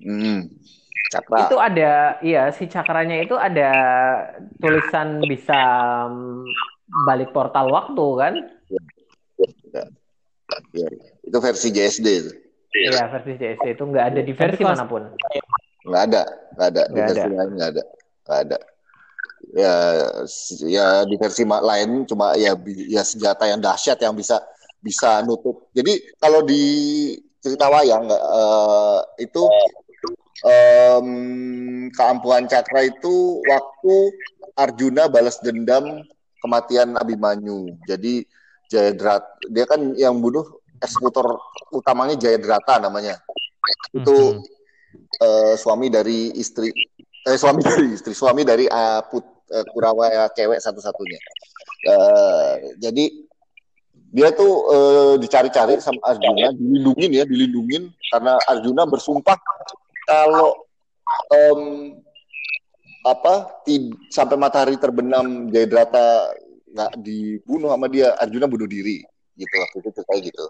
[0.03, 0.51] Hmm.
[1.13, 1.47] Cakra.
[1.47, 3.71] Itu ada, iya si cakranya itu ada
[4.59, 5.61] tulisan bisa
[6.11, 6.43] mm,
[7.07, 8.35] balik portal waktu kan?
[8.67, 8.83] Ya,
[9.71, 9.83] ya,
[10.75, 10.89] ya.
[11.23, 12.33] Itu versi JSD itu.
[12.75, 15.07] Iya versi JSD itu nggak ada di versi mana pun.
[15.87, 16.23] Nggak ada,
[16.59, 16.83] nggak ada.
[16.91, 17.37] Di versi ada.
[17.39, 17.85] lain nggak ada,
[18.27, 18.59] nggak ada.
[19.55, 19.75] Ya,
[20.67, 22.59] ya di versi lain cuma ya
[22.91, 24.43] ya senjata yang dahsyat yang bisa
[24.83, 25.71] bisa nutup.
[25.77, 26.65] Jadi kalau di
[27.39, 29.45] cerita wayang uh, itu
[30.43, 31.09] um,
[31.95, 33.95] keampuhan Cakra itu waktu
[34.59, 36.03] Arjuna balas dendam
[36.43, 37.79] kematian Abimanyu.
[37.87, 38.27] Jadi
[38.73, 39.23] Jayadrat
[39.53, 41.39] dia kan yang bunuh eksekutor
[41.71, 43.21] utamanya Jayadrata namanya.
[43.95, 45.23] Itu mm -hmm.
[45.23, 46.73] uh, suami dari istri
[47.25, 51.21] eh suami dari istri suami dari uh, put, uh, Kurawa ya, cewek satu-satunya.
[51.85, 53.05] Uh, jadi
[54.15, 59.35] dia tuh uh, dicari-cari sama Arjuna, dilindungin ya, dilindungin karena Arjuna bersumpah
[60.05, 60.65] kalau
[61.33, 61.63] um,
[63.05, 63.61] apa
[64.09, 66.33] sampai matahari terbenam Jayadratha
[66.75, 70.45] nggak dibunuh sama dia Arjuna bunuh diri gitu waktu itu kayak gitu.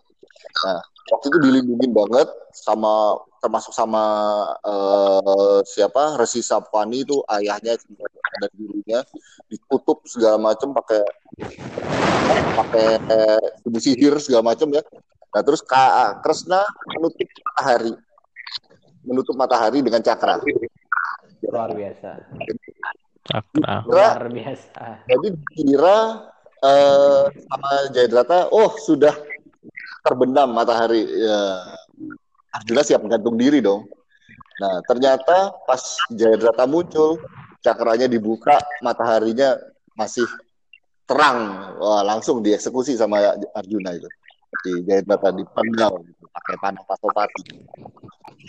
[0.65, 0.81] Nah
[1.13, 4.05] waktu itu dilindungi banget sama termasuk sama
[4.65, 7.77] uh, siapa Resi Sapani itu ayahnya
[8.41, 9.01] dan gurunya
[9.53, 11.03] ditutup segala macam pakai
[12.55, 12.89] pakai
[13.67, 14.81] tubuh sihir segala macam ya.
[15.35, 16.63] Nah terus Kak Kresna
[16.95, 17.93] menutup matahari
[19.05, 20.41] menutup matahari dengan cakra.
[21.45, 22.11] Luar biasa.
[23.25, 23.75] Cakra.
[23.87, 25.07] Luar biasa.
[25.07, 26.29] Jadi kira
[26.65, 29.15] uh, sama Jayadrata, oh sudah
[30.05, 31.05] terbenam matahari.
[31.05, 31.41] Ya,
[32.55, 33.89] Arjuna siap menggantung diri dong.
[34.61, 35.83] Nah, ternyata pas
[36.13, 37.19] Jayadrata muncul,
[37.61, 39.59] cakranya dibuka, mataharinya
[39.99, 40.27] masih
[41.05, 41.71] terang.
[41.81, 44.09] Wah, langsung dieksekusi sama Arjuna itu.
[44.63, 47.43] Di Jayadrata dipenggal gitu, pakai panah pasopati.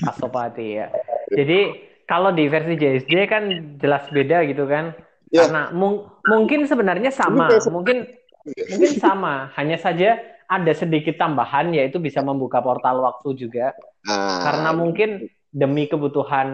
[0.06, 0.88] Pasopati ya.
[1.34, 1.60] Jadi
[2.06, 3.43] kalau di versi JSJ kan
[3.82, 4.93] jelas beda gitu kan.
[5.34, 5.49] Ya.
[5.49, 8.06] Karena mung mungkin sebenarnya sama, mungkin
[8.45, 13.74] mungkin sama, hanya saja ada sedikit tambahan yaitu bisa membuka portal waktu juga.
[14.06, 14.45] Ah.
[14.45, 16.47] Karena mungkin demi kebutuhan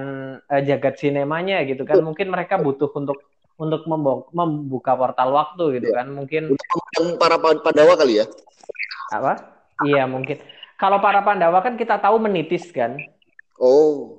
[0.45, 3.19] uh, jagat sinemanya gitu kan, mungkin mereka butuh untuk
[3.61, 3.85] untuk
[4.33, 6.01] membuka portal waktu gitu ya.
[6.01, 6.57] kan, mungkin
[6.97, 8.25] untuk para Pandawa kali ya.
[9.11, 9.33] Apa?
[9.83, 10.39] Iya, mungkin.
[10.79, 12.97] Kalau para Pandawa kan kita tahu menitis kan.
[13.61, 14.17] Oh.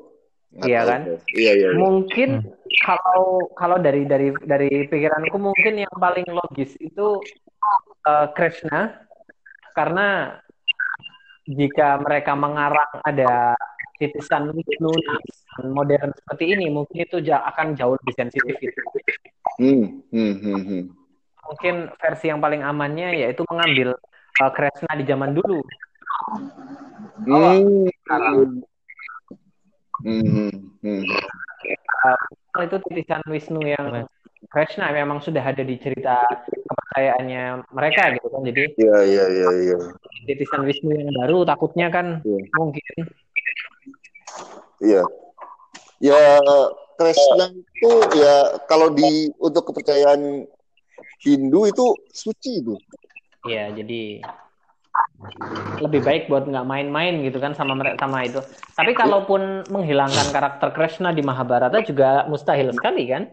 [0.63, 1.01] Iya kan?
[1.33, 1.81] Iya, iya, iya.
[1.81, 2.53] Mungkin hmm.
[2.85, 7.17] kalau kalau dari dari dari pikiranku mungkin yang paling logis itu
[8.05, 9.01] uh, Krishna
[9.73, 10.37] karena
[11.49, 13.57] jika mereka mengarang ada
[13.97, 14.93] titisan Wisnu
[15.73, 18.81] modern seperti ini mungkin itu akan jauh lebih sensitif gitu.
[19.57, 20.83] Hmm, hmm, hmm, hmm.
[21.49, 23.97] Mungkin versi yang paling amannya yaitu mengambil
[24.41, 25.61] uh, Krishna di zaman dulu.
[27.27, 27.33] Hmm.
[27.33, 28.49] Oh,
[30.03, 30.51] Hmm.
[30.83, 31.05] Hmm.
[32.03, 34.03] Uh, itu titisan Wisnu yang
[34.51, 36.27] Krishna memang sudah ada di cerita
[36.67, 38.43] kepercayaannya mereka gitu kan.
[38.43, 39.79] Jadi Iya iya iya iya.
[40.27, 42.39] Titisan Wisnu yang baru takutnya kan ya.
[42.59, 42.83] mungkin
[44.83, 45.03] Iya.
[46.03, 46.43] Ya
[46.99, 50.51] Krishna itu ya kalau di untuk kepercayaan
[51.23, 52.75] Hindu itu suci itu.
[53.43, 54.23] Iya, jadi
[55.83, 58.39] lebih baik buat nggak main-main gitu kan sama mereka sama itu.
[58.75, 63.31] Tapi kalaupun menghilangkan karakter Krishna di Mahabharata juga mustahil sekali kan?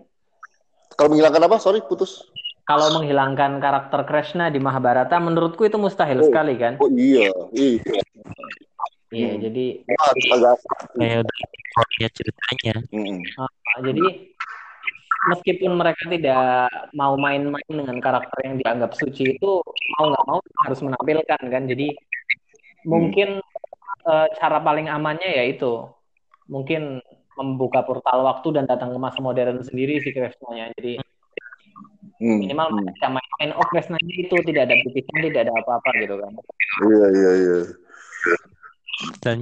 [0.97, 1.57] Kalau menghilangkan apa?
[1.61, 2.25] Sorry, putus.
[2.69, 6.77] Kalau menghilangkan karakter Krishna di Mahabharata, menurutku itu mustahil oh, sekali kan?
[6.77, 7.81] Oh iya, iya.
[9.09, 9.41] Iya, hmm.
[9.41, 12.75] jadi kayak udah ceritanya.
[12.93, 13.19] Hmm.
[13.41, 14.05] Uh, jadi
[15.27, 19.51] meskipun mereka tidak mau main-main dengan karakter yang dianggap suci itu
[19.99, 22.87] mau nggak mau harus menampilkan kan jadi hmm.
[22.87, 23.29] mungkin
[24.07, 25.91] uh, cara paling amannya ya itu
[26.47, 27.03] mungkin
[27.35, 31.03] membuka portal waktu dan datang ke masa modern sendiri sih Krishnanya jadi
[32.19, 32.43] Hmm.
[32.43, 32.77] Minimal hmm.
[32.83, 36.31] mereka main Okres nanya itu tidak ada butikan, tidak ada apa-apa gitu kan.
[36.83, 37.59] Iya iya iya.
[39.23, 39.37] Dan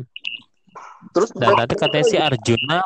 [1.14, 2.78] Terus dan nanti katanya si Arjuna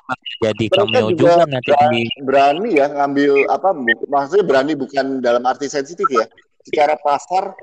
[0.43, 3.69] jadi cameo juga, juga nanti berani, berani ya ngambil apa
[4.11, 6.27] maksudnya berani bukan dalam arti sensitif ya.
[6.67, 7.55] Secara pasar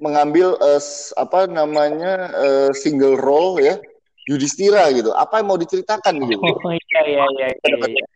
[0.00, 0.82] mengambil uh,
[1.18, 3.76] apa namanya uh, single role ya
[4.28, 5.12] Yudhistira gitu.
[5.16, 6.44] Apa yang mau diceritakan gitu?
[6.44, 7.48] Oh iya iya iya.
[7.48, 8.06] iya, iya.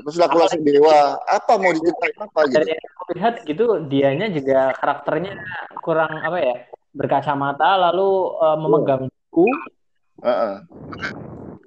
[0.00, 1.16] Terus laku langsung dewa.
[1.28, 2.56] Apa mau diceritain apa gitu?
[2.60, 2.74] Dari
[3.16, 5.32] lihat gitu, dianya juga karakternya
[5.80, 6.56] kurang apa ya?
[6.92, 9.48] Berkacamata lalu uh, memegang buku.
[10.20, 10.54] Uh -uh.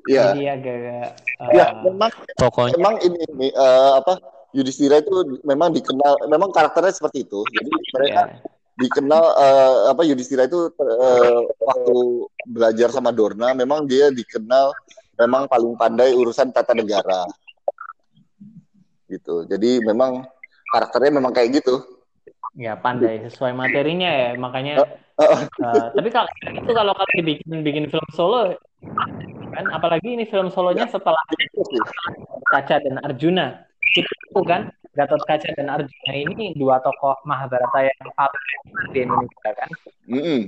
[0.04, 0.36] Iya.
[0.36, 0.76] Jadi agak
[1.40, 4.20] uh, ya, memang pokoknya memang ini, ini uh, apa
[4.52, 7.40] Yudhistira itu memang dikenal memang karakternya seperti itu.
[7.56, 8.28] Jadi mereka yeah.
[8.78, 11.96] dikenal uh, apa Yudhistira itu uh, waktu
[12.52, 14.76] belajar sama Dorna memang dia dikenal
[15.24, 17.24] memang paling pandai urusan tata negara
[19.08, 19.48] gitu.
[19.48, 20.28] Jadi memang
[20.76, 21.80] karakternya memang kayak gitu.
[22.60, 24.84] Ya pandai sesuai materinya ya makanya.
[24.84, 28.58] Uh, uh, uh, tapi kalau itu kalau kalau dibikin bikin film solo
[29.54, 31.22] kan apalagi ini film solonya setelah
[32.50, 38.46] Kaca dan Arjuna itu kan Gatot Kaca dan Arjuna ini dua tokoh Mahabharata yang paling
[38.94, 39.70] di Indonesia kan.
[40.10, 40.40] Mm -hmm.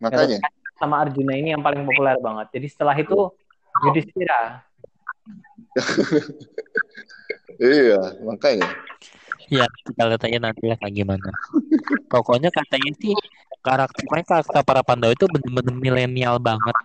[0.00, 0.38] Makanya.
[0.76, 2.52] sama Arjuna ini yang paling populer banget.
[2.52, 3.32] Jadi setelah itu
[3.88, 4.60] Yudhistira.
[7.56, 8.68] Iya, makanya.
[9.48, 11.30] Ya, kita lihat aja nanti lah kayak gimana.
[12.12, 13.16] Pokoknya katanya sih
[13.66, 16.76] karakter mereka karakter para Pandawa itu benar-benar milenial banget.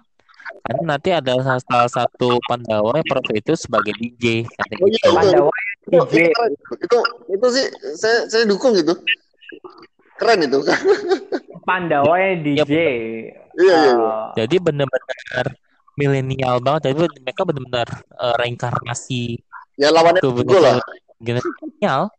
[0.65, 4.49] Karena nanti ada salah satu Pandawa yang profil itu sebagai DJ.
[4.81, 5.53] Oh, iya, Pandawa
[5.85, 6.15] DJ.
[6.33, 6.43] Itu,
[6.81, 6.97] itu,
[7.37, 7.65] itu sih
[8.01, 8.97] saya saya dukung itu.
[10.17, 10.59] Keren itu.
[11.69, 12.57] Pandawa yang DJ.
[12.65, 12.91] Iya, iya,
[13.61, 13.77] iya.
[13.93, 15.45] Uh, Jadi benar-benar
[15.93, 16.89] milenial banget.
[16.89, 19.37] Tapi mereka benar-benar uh, reinkarnasi
[19.79, 20.77] Ya lawannya itu lah.
[21.21, 22.11] Genial.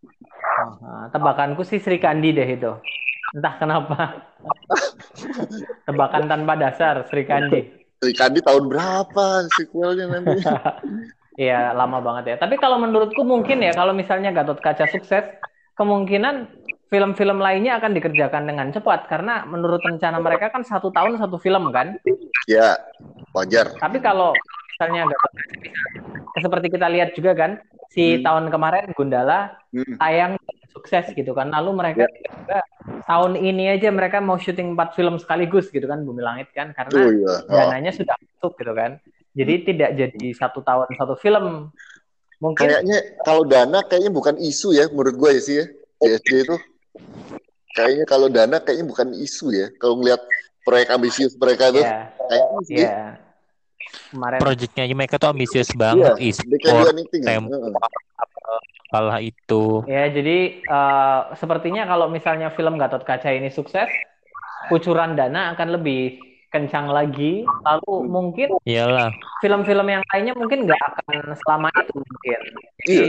[0.83, 2.73] Oh, tebakanku sih Sri Kandi deh itu.
[3.35, 4.32] Entah kenapa.
[5.87, 7.69] Tebakan tanpa dasar Sri Kandi.
[8.03, 10.43] Sri Kandi tahun berapa sequelnya nanti?
[11.33, 12.37] Iya, lama banget ya.
[12.45, 15.25] Tapi kalau menurutku mungkin ya kalau misalnya Gatot Kaca sukses,
[15.81, 16.45] kemungkinan
[16.93, 21.73] film-film lainnya akan dikerjakan dengan cepat karena menurut rencana mereka kan satu tahun satu film
[21.73, 21.97] kan?
[22.45, 22.77] Ya,
[23.33, 23.73] wajar.
[23.81, 24.37] Tapi kalau
[24.77, 25.33] misalnya Gatot
[26.37, 28.29] seperti kita lihat juga kan si hmm.
[28.29, 29.97] tahun kemarin Gundala hmm.
[29.97, 30.37] tayang
[30.73, 32.33] sukses gitu kan lalu mereka yeah.
[32.33, 32.59] juga
[33.05, 36.97] tahun ini aja mereka mau syuting empat film sekaligus gitu kan Bumi Langit kan karena
[36.97, 37.35] oh, iya.
[37.45, 37.53] oh.
[37.53, 38.97] dananya sudah masuk gitu kan
[39.37, 39.65] jadi hmm.
[39.69, 41.71] tidak jadi satu tahun satu film
[42.41, 45.67] mungkin kayaknya kalau dana kayaknya bukan isu ya menurut gue ya sih ya
[46.03, 46.57] DSD itu
[47.77, 50.19] kayaknya kalau dana kayaknya bukan isu ya kalau ngeliat
[50.67, 52.11] proyek ambisius mereka tuh yeah.
[52.27, 53.23] kayaknya sih yeah
[54.13, 57.57] kemarin proyeknya mereka tuh ambisius banget iya, e-sport tempo
[58.93, 59.83] kalah itu.
[59.89, 63.89] Ya jadi uh, sepertinya kalau misalnya film Gatot Kaca ini sukses
[64.69, 66.21] kucuran dana akan lebih
[66.53, 67.49] kencang lagi.
[67.65, 69.09] Lalu mungkin iyalah.
[69.41, 72.41] film-film yang lainnya mungkin nggak akan selama itu mungkin.
[72.83, 73.07] Jadi, iya,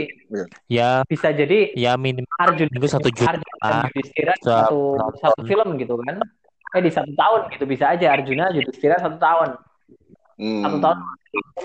[0.72, 0.90] ya.
[1.04, 3.36] bisa jadi ya minimal Arjun itu satu juta.
[3.36, 6.16] Arjuna satu satu film gitu kan.
[6.74, 9.60] Eh di satu tahun gitu bisa aja Arjuna Yudhistira satu tahun
[10.34, 10.62] Hmm.
[10.66, 10.98] Satu tahun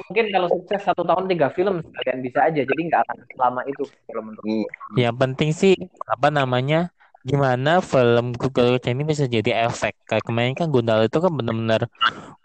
[0.10, 3.84] mungkin kalau sukses satu tahun tiga film kalian bisa aja jadi nggak akan lama itu
[4.10, 4.66] film untuk hmm.
[4.98, 5.78] yang penting sih
[6.10, 6.90] apa namanya
[7.28, 11.86] gimana film Google ini bisa jadi efek kayak kemarin kan Gundala itu kan benar-benar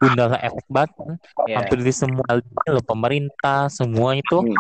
[0.03, 1.15] Gundala efek banget kan
[1.47, 1.63] yeah.
[1.63, 2.27] hampir di semua
[2.69, 4.57] lo pemerintah semua itu hmm.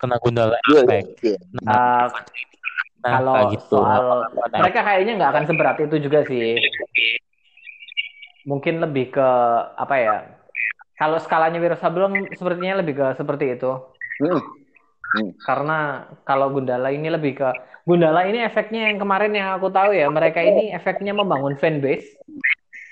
[0.00, 1.40] kena Gundala iya, iya, efek yeah, yeah.
[1.62, 2.06] Nah, uh,
[2.98, 3.76] nah kalau gitu.
[3.78, 4.04] soal
[4.56, 6.58] mereka kayaknya nggak akan seberat itu juga sih
[8.48, 9.28] mungkin lebih ke
[9.76, 10.37] apa ya
[10.98, 13.70] kalau skalanya Wiro Sableng sepertinya lebih ke seperti itu.
[14.18, 14.42] Hmm.
[15.08, 15.30] Hmm.
[15.40, 17.48] Karena kalau Gundala ini lebih ke
[17.88, 22.18] Gundala ini efeknya yang kemarin yang aku tahu ya mereka ini efeknya membangun fanbase.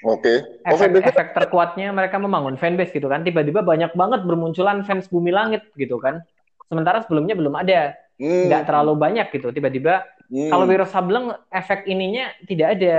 [0.06, 0.22] Oke.
[0.22, 0.38] Okay.
[0.70, 3.26] Oh, efek, efek terkuatnya mereka membangun fanbase gitu kan.
[3.26, 6.22] Tiba-tiba banyak banget bermunculan fans Bumi Langit gitu kan.
[6.70, 7.98] Sementara sebelumnya belum ada.
[8.16, 8.48] Hmm.
[8.48, 9.50] Nggak terlalu banyak gitu.
[9.50, 10.48] Tiba-tiba hmm.
[10.48, 12.96] kalau Wiro Sableng efek ininya tidak ada.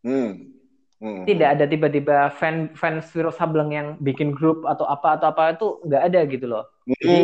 [0.00, 0.55] Hmm.
[0.96, 1.28] Hmm.
[1.28, 5.68] Tidak ada tiba-tiba fan fans Wiro Sableng yang bikin grup atau apa atau apa itu
[5.84, 6.64] nggak ada gitu loh.
[6.88, 6.96] Hmm.
[6.96, 7.18] Jadi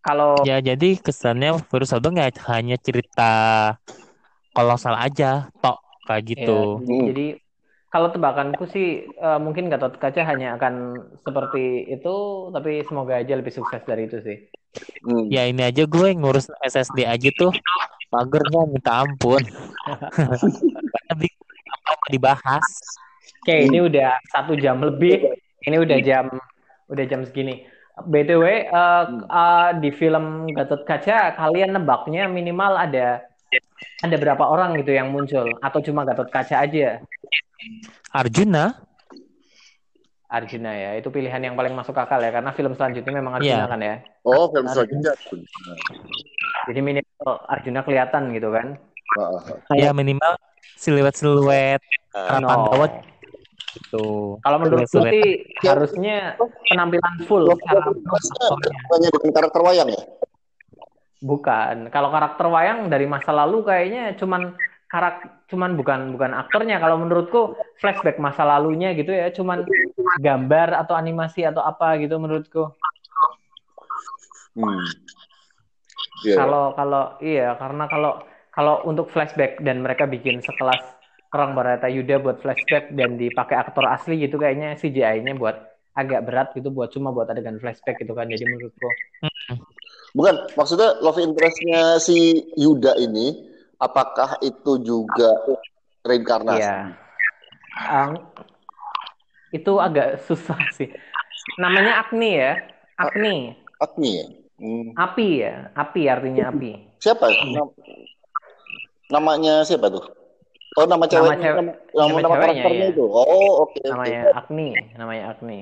[0.00, 3.32] kalau ya jadi kesannya Wiro Sableng ya hanya cerita
[4.56, 5.76] kolosal aja, tok
[6.08, 6.60] kayak ya, gitu.
[6.80, 7.06] Ya, hmm.
[7.12, 7.26] Jadi
[7.92, 13.52] kalau tebakanku sih uh, mungkin Gatot Kaca hanya akan seperti itu, tapi semoga aja lebih
[13.52, 14.48] sukses dari itu sih.
[15.04, 15.28] Hmm.
[15.30, 17.52] Ya ini aja gue ngurus SSD aja tuh,
[18.10, 19.44] magernya minta ampun.
[22.10, 22.66] dibahas.
[23.44, 25.36] Oke, ini udah satu jam lebih.
[25.64, 26.32] Ini udah jam
[26.88, 27.64] udah jam segini.
[27.94, 33.22] BTW uh, uh, di film Gatot Kaca kalian nebaknya minimal ada
[34.02, 36.98] ada berapa orang gitu yang muncul atau cuma Gatot Kaca aja?
[38.10, 38.74] Arjuna.
[40.26, 43.70] Arjuna ya, itu pilihan yang paling masuk akal ya karena film selanjutnya memang Arjuna yeah.
[43.70, 43.94] kan ya.
[44.26, 45.14] Oh, film selanjutnya.
[46.66, 48.74] Jadi minimal Arjuna kelihatan gitu kan.
[49.78, 50.34] Ya minimal
[50.78, 51.82] siluet-siluet
[52.14, 52.86] uh, no.
[53.74, 54.38] Gitu.
[54.38, 56.38] Kalau menurut sih harusnya
[56.70, 60.02] penampilan full Hanya dengan karakter wayang ya?
[61.18, 61.90] Bukan.
[61.90, 64.54] Kalau karakter wayang dari masa lalu kayaknya cuman
[64.86, 69.66] karak cuman bukan bukan aktornya kalau menurutku flashback masa lalunya gitu ya cuman
[70.22, 72.70] gambar atau animasi atau apa gitu menurutku.
[74.54, 74.86] Hmm.
[76.22, 76.38] Yeah.
[76.38, 78.22] Kalau kalau iya karena kalau
[78.54, 80.80] kalau untuk flashback dan mereka bikin sekelas
[81.34, 85.58] Perang Barata Yuda buat flashback dan dipakai aktor asli gitu kayaknya CGI-nya buat
[85.98, 88.86] agak berat gitu buat cuma buat adegan flashback gitu kan jadi menurutku.
[90.14, 93.50] Bukan maksudnya love interest-nya si Yuda ini
[93.82, 95.34] apakah itu juga
[96.06, 96.62] reinkarnasi?
[96.62, 96.78] Iya.
[97.90, 98.10] Um,
[99.50, 100.94] itu agak susah sih.
[101.58, 102.62] Namanya Agni ya
[102.94, 103.58] Agni.
[103.82, 104.26] Agni ya?
[104.54, 104.94] Hmm.
[104.94, 106.94] api ya api artinya api.
[107.02, 107.26] Siapa
[109.12, 110.04] namanya siapa tuh
[110.74, 112.94] Oh nama cewek nama, cewek, nama, nama, nama karakternya ya.
[112.98, 113.06] itu.
[113.06, 113.78] Oh oke.
[113.78, 114.38] Okay, namanya okay.
[114.42, 114.68] Agni,
[114.98, 115.60] namanya Agni.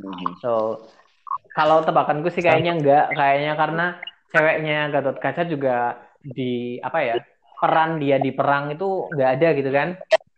[0.00, 0.30] Mm-hmm.
[0.40, 0.52] So
[1.52, 3.86] kalau tebakanku sih kayaknya enggak, kayaknya karena
[4.32, 7.14] ceweknya Gatot Kaca juga di apa ya
[7.60, 9.88] peran dia di perang itu enggak ada gitu kan?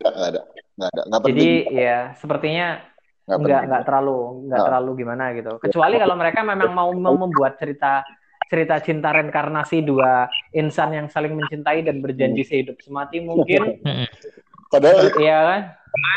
[0.03, 0.41] Enggak ada,
[0.75, 1.03] enggak ada.
[1.07, 2.69] Enggak Jadi ya sepertinya
[3.31, 4.67] enggak enggak terlalu enggak nah.
[4.67, 5.53] terlalu gimana gitu.
[5.63, 8.03] Kecuali kalau mereka memang mau mau membuat cerita
[8.47, 12.51] cerita cinta reinkarnasi dua insan yang saling mencintai dan berjanji hmm.
[12.51, 13.81] sehidup semati mungkin.
[14.73, 15.61] Padahal iya kan?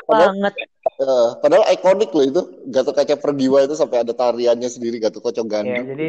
[0.09, 0.53] Padahal, banget.
[0.99, 5.47] Uh, padahal ikonik loh itu Gatot Kaca Perdiwa itu sampai ada tariannya sendiri Gatot Kocok
[5.47, 5.79] Gandhi.
[5.79, 6.07] Ya, jadi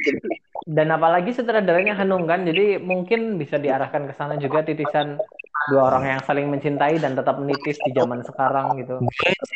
[0.80, 5.20] dan apalagi sutradaranya Hanung kan, jadi mungkin bisa diarahkan ke sana juga titisan
[5.68, 8.96] dua orang yang saling mencintai dan tetap menitis di zaman sekarang gitu.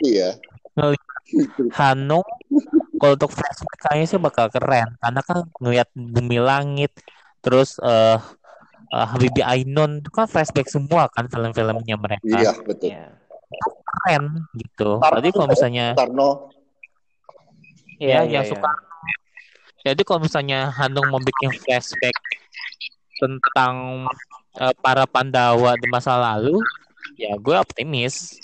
[0.05, 0.37] Iya.
[1.75, 2.27] Hanung
[2.97, 4.97] kalau untuk flashback kayaknya sih bakal keren.
[5.01, 6.93] Karena kan ngeliat bumi langit
[7.45, 8.19] terus uh,
[8.91, 10.01] uh, Habibie Ainun.
[10.01, 12.25] Itu kan flashback semua kan film-filmnya mereka.
[12.25, 12.91] Iya betul.
[12.93, 13.13] Ya.
[13.87, 14.99] keren gitu.
[14.99, 16.51] Tadi kalau misalnya Tarno.
[17.97, 18.53] Ya, ya, yang ya.
[18.53, 18.71] suka.
[19.87, 22.13] jadi kalau misalnya Hanung mau bikin flashback
[23.17, 24.05] tentang
[24.59, 26.59] uh, para Pandawa di masa lalu
[27.17, 28.37] ya gue optimis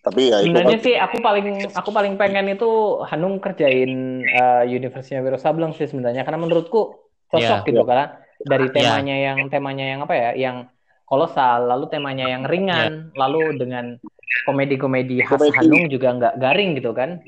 [0.00, 0.86] tapi ya sebenarnya itu...
[0.88, 1.46] sih aku paling
[1.76, 6.96] aku paling pengen itu Hanung kerjain uh, Universitasnya Wiro Sableng sih sebenarnya karena menurutku
[7.28, 7.68] cocok yeah.
[7.68, 8.06] gitu karena
[8.40, 8.74] dari iya.
[8.74, 9.26] temanya yeah.
[9.28, 10.56] yang temanya yang apa ya yang
[11.04, 13.18] kolosal lalu temanya yang ringan yeah.
[13.20, 14.00] lalu dengan
[14.48, 15.56] komedi-komedi khas komedi.
[15.60, 17.20] Hanung juga nggak garing gitu kan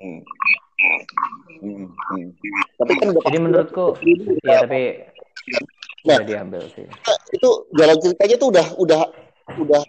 [0.00, 0.20] hmm.
[1.60, 1.86] Hmm.
[1.92, 2.26] Hmm.
[2.80, 4.00] tapi kan jadi menurutku
[4.46, 5.04] ya tapi
[6.08, 6.88] nah, diambil sih
[7.36, 9.02] itu jalan ceritanya tuh udah udah
[9.60, 9.82] udah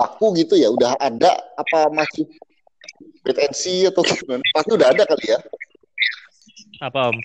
[0.00, 2.24] aku gitu ya udah ada apa masih
[3.20, 5.38] potensi atau gimana pasti udah ada kali ya
[6.80, 7.18] apa om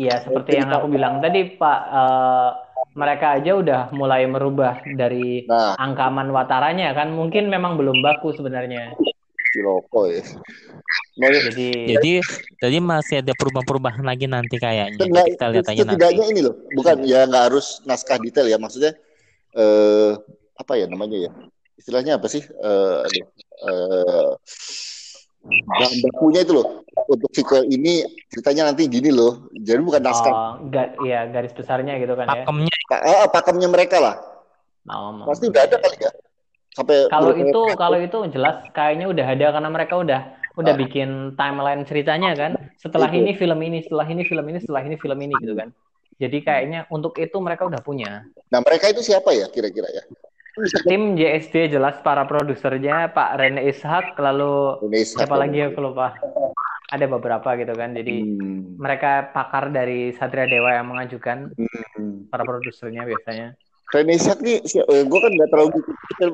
[0.00, 2.50] Iya seperti yang aku bilang tadi Pak uh,
[2.96, 5.76] mereka aja udah mulai merubah dari nah.
[5.76, 8.96] angka wataranya kan mungkin memang belum baku sebenarnya
[9.50, 10.22] Ciloko ya.
[11.18, 11.68] jadi
[11.98, 12.12] jadi
[12.62, 15.10] jadi masih ada perubahan-perubahan lagi nanti kayaknya.
[15.10, 16.22] Nah, kita lihat aja nanti.
[16.30, 18.94] ini loh, bukan ya nggak harus naskah detail ya maksudnya
[19.58, 20.14] eh
[20.54, 21.30] apa ya namanya ya?
[21.80, 22.44] Istilahnya apa sih?
[22.60, 23.00] Uh,
[23.64, 24.30] uh,
[25.48, 26.84] bahan bakunya itu loh.
[27.08, 29.48] Untuk sequel ini ceritanya nanti gini loh.
[29.56, 30.30] Jadi bukan naskah.
[30.30, 32.70] Oh, ga, ya garis besarnya gitu kan pakemnya.
[32.70, 32.86] ya?
[32.86, 33.16] Pakemnya.
[33.24, 34.16] Ah, pakemnya mereka lah.
[34.90, 36.12] Oh, pasti udah ada kali ya.
[36.70, 40.20] Sampai kalau itu kalau itu jelas kayaknya udah ada karena mereka udah
[40.54, 40.78] udah ah.
[40.78, 42.52] bikin timeline ceritanya kan?
[42.78, 43.24] Setelah itu.
[43.24, 45.74] ini film ini setelah ini film ini setelah ini film ini gitu kan?
[46.20, 48.28] Jadi kayaknya untuk itu mereka udah punya.
[48.52, 50.04] Nah mereka itu siapa ya kira-kira ya
[50.86, 55.80] tim JSD jelas para produsernya Pak Rene Ishak lalu Rene Ishak siapa lagi ya aku
[55.80, 56.14] lupa
[56.90, 58.82] ada beberapa gitu kan jadi hmm.
[58.82, 62.28] mereka pakar dari Satria Dewa yang mengajukan hmm.
[62.34, 63.54] para produsernya biasanya
[63.90, 64.62] Rene Ishak nih?
[64.62, 65.78] Eh, gue kan nggak terlalu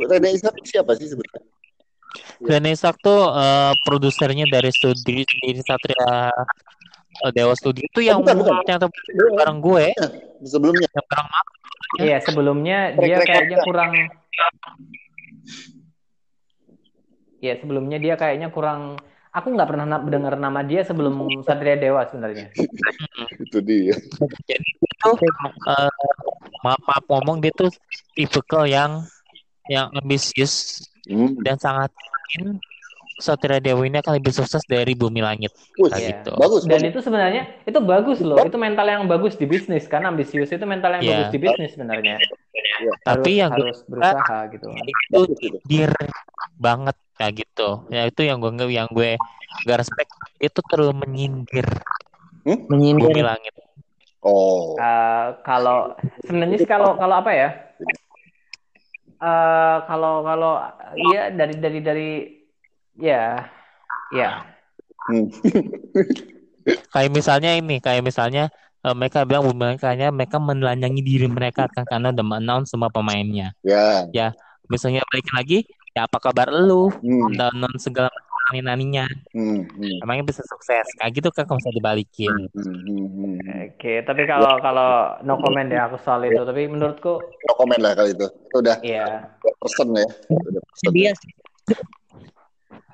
[0.08, 1.44] Rene Ishak siapa sih sebenarnya
[2.40, 8.44] Rene Ishak tuh uh, produsernya dari studi di Satria uh, Dewa Studio itu yang bukan,
[8.44, 8.64] bukan.
[8.64, 9.92] yang bareng gue
[10.44, 11.28] sebelumnya yang bareng
[12.02, 13.92] Iya, sebelumnya dia kayaknya kurang
[17.40, 18.98] Iya, sebelumnya dia kayaknya kurang
[19.30, 22.48] aku nggak pernah dengar nama dia sebelum Satria Dewa sebenarnya.
[23.36, 23.94] itu dia.
[24.48, 25.10] Jadi itu
[25.68, 25.92] uh,
[26.64, 27.68] maaf, maaf ngomong dia tuh
[28.16, 29.04] tipikal yang
[29.68, 31.36] yang ambisius hmm.
[31.44, 31.92] dan sangat
[32.34, 32.56] ingin
[33.16, 35.48] Satria Dewa ini akan lebih sukses dari Bumi Langit.
[35.80, 36.20] Wih, iya.
[36.20, 36.36] gitu.
[36.36, 36.68] Bagus.
[36.68, 36.92] Dan bagus.
[36.92, 38.36] itu sebenarnya itu bagus loh.
[38.44, 41.12] Itu mental yang bagus di bisnis kan ambisius itu mental yang yeah.
[41.16, 42.16] bagus di bisnis sebenarnya.
[42.20, 42.94] Yeah.
[43.08, 44.68] Tapi yang harus berusaha gitu.
[44.68, 45.20] Itu
[45.64, 45.92] dir
[46.60, 47.88] banget kayak gitu.
[47.88, 49.16] Ya itu yang gue yang gue
[49.64, 51.64] gak respect itu terlalu menyindir.
[52.44, 52.68] Hmm?
[52.68, 53.54] Menyindir Bumi Langit.
[54.20, 54.76] Oh.
[54.76, 55.96] Uh, kalau
[56.28, 57.50] sebenarnya sih kalau kalau apa ya?
[59.16, 60.60] Uh, kalau kalau
[60.92, 62.10] iya dari dari dari
[62.96, 63.52] Ya,
[64.12, 64.44] ya.
[65.06, 65.28] Hmm.
[66.92, 68.50] kayak misalnya ini, kayak misalnya
[68.82, 73.52] uh, mereka bilang mereka mereka menelanjangi diri mereka kan karena udah announce semua pemainnya.
[73.62, 74.08] Ya.
[74.10, 74.28] Ya,
[74.72, 75.58] misalnya balik lagi,
[75.92, 76.90] ya apa kabar lu?
[76.90, 77.30] Hmm.
[77.32, 78.10] Udah announce segala
[78.46, 79.06] nani naninya.
[79.34, 80.02] Hmm, hmm.
[80.06, 80.86] Emangnya bisa sukses?
[81.02, 82.34] Kayak gitu kan kalau bisa dibalikin.
[82.54, 83.34] Hmm, hmm, hmm, hmm.
[83.36, 87.82] Oke, okay, tapi kalau kalau no comment ya aku soal itu, tapi menurutku no comment
[87.82, 88.26] lah kalau itu.
[88.54, 88.78] Udah.
[88.86, 89.34] Iya.
[89.42, 90.06] Persen ya.
[90.30, 90.90] Udah persen.
[90.94, 91.12] Dia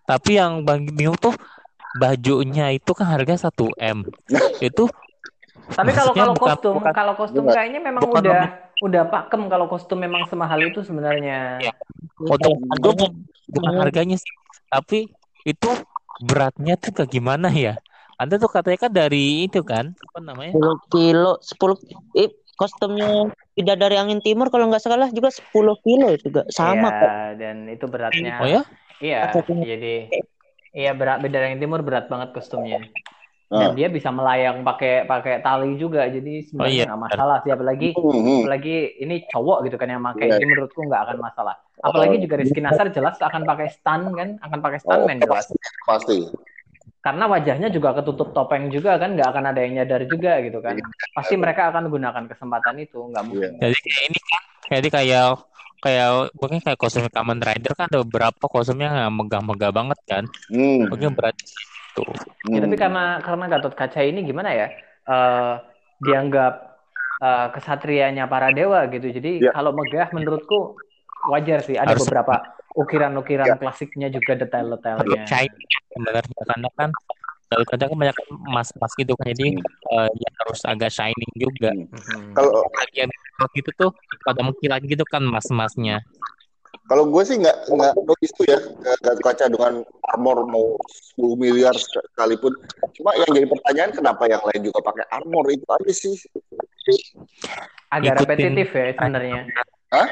[0.05, 1.35] tapi yang bang bingung tuh
[1.97, 4.05] bajunya itu kan harga 1 m.
[4.65, 4.89] itu
[5.73, 8.85] tapi kalau kalau kostum, bukan, kalau kostum bukan, kayaknya memang bukan, udah bukan.
[8.91, 11.63] udah pakem kalau kostum memang semahal itu sebenarnya.
[11.63, 11.73] Ya.
[12.19, 12.93] Untuk gue
[13.53, 14.33] bukan harganya sih,
[14.69, 15.09] tapi
[15.47, 15.71] itu
[16.23, 17.79] beratnya tuh kayak gimana ya?
[18.21, 20.53] Anda tuh katanya kan dari itu kan, apa namanya?
[20.55, 21.75] 10 kilo, 10
[22.19, 27.01] eh, kostumnya tidak dari angin timur kalau nggak salah juga 10 kilo juga sama ya,
[27.01, 27.11] kok.
[27.41, 28.39] dan itu beratnya.
[28.39, 28.63] Oh ya?
[29.03, 29.95] Iya, jadi
[30.71, 32.87] iya berat beda yang timur berat banget kostumnya.
[33.53, 33.77] Dan ah.
[33.77, 36.97] dia bisa melayang pakai pakai tali juga, jadi sebenarnya oh, iya.
[36.97, 37.53] masalah sih.
[37.53, 38.49] Apalagi mm-hmm.
[38.49, 40.41] apalagi ini cowok gitu kan yang pakai, yeah.
[40.41, 41.55] jadi menurutku nggak akan masalah.
[41.85, 45.53] Apalagi juga Rizky Nasar jelas akan pakai stun kan, akan pakai stuntman oh, jelas.
[45.85, 46.33] Pasti.
[47.05, 50.81] Karena wajahnya juga ketutup topeng juga kan, nggak akan ada yang nyadar juga gitu kan.
[50.81, 50.89] Iya.
[51.13, 53.53] Pasti mereka akan gunakan kesempatan itu, nggak mungkin.
[53.61, 54.43] Jadi kayak ini kan,
[54.73, 55.29] jadi kayak
[55.83, 60.25] kayak mungkin kayak kostum Kamen Rider kan ada beberapa kostumnya yang megah-megah banget kan.
[60.47, 60.87] Hmm.
[60.87, 61.43] Mungkin berarti
[61.93, 62.05] itu.
[62.47, 62.55] Hmm.
[62.55, 64.69] Ya, tapi karena karena Gatot Kaca ini gimana ya?
[65.03, 65.59] Uh,
[65.99, 66.79] dianggap
[67.19, 69.11] uh, kesatrianya para dewa gitu.
[69.11, 69.51] Jadi ya.
[69.51, 70.79] kalau megah menurutku
[71.29, 71.75] wajar sih.
[71.75, 72.07] Ada Harus...
[72.07, 72.35] beberapa
[72.73, 73.57] ukiran-ukiran ya.
[73.59, 75.27] klasiknya juga detail-detailnya.
[75.93, 76.91] Sebenarnya karena kan
[77.53, 78.17] kalau kadang kan banyak
[78.49, 79.27] mas-mas gitu kan.
[79.37, 79.61] Jadi
[79.93, 81.71] uh, ya harus agak shining juga.
[81.73, 82.33] Hmm.
[82.33, 83.09] kalau bagian
[83.59, 83.91] gitu tuh
[84.23, 86.01] pada mengkilat gitu kan mas-masnya.
[86.89, 90.77] Kalau gue sih nggak nggak notice tuh ya nggak kaca dengan armor mau
[91.19, 92.53] 10 miliar sekalipun.
[92.97, 95.47] Cuma yang jadi pertanyaan kenapa yang lain juga pakai armor?
[95.53, 96.17] Itu aja sih.
[97.93, 98.23] Agak Ikutin.
[98.25, 99.43] repetitif ya sebenarnya.
[99.93, 100.09] Hah?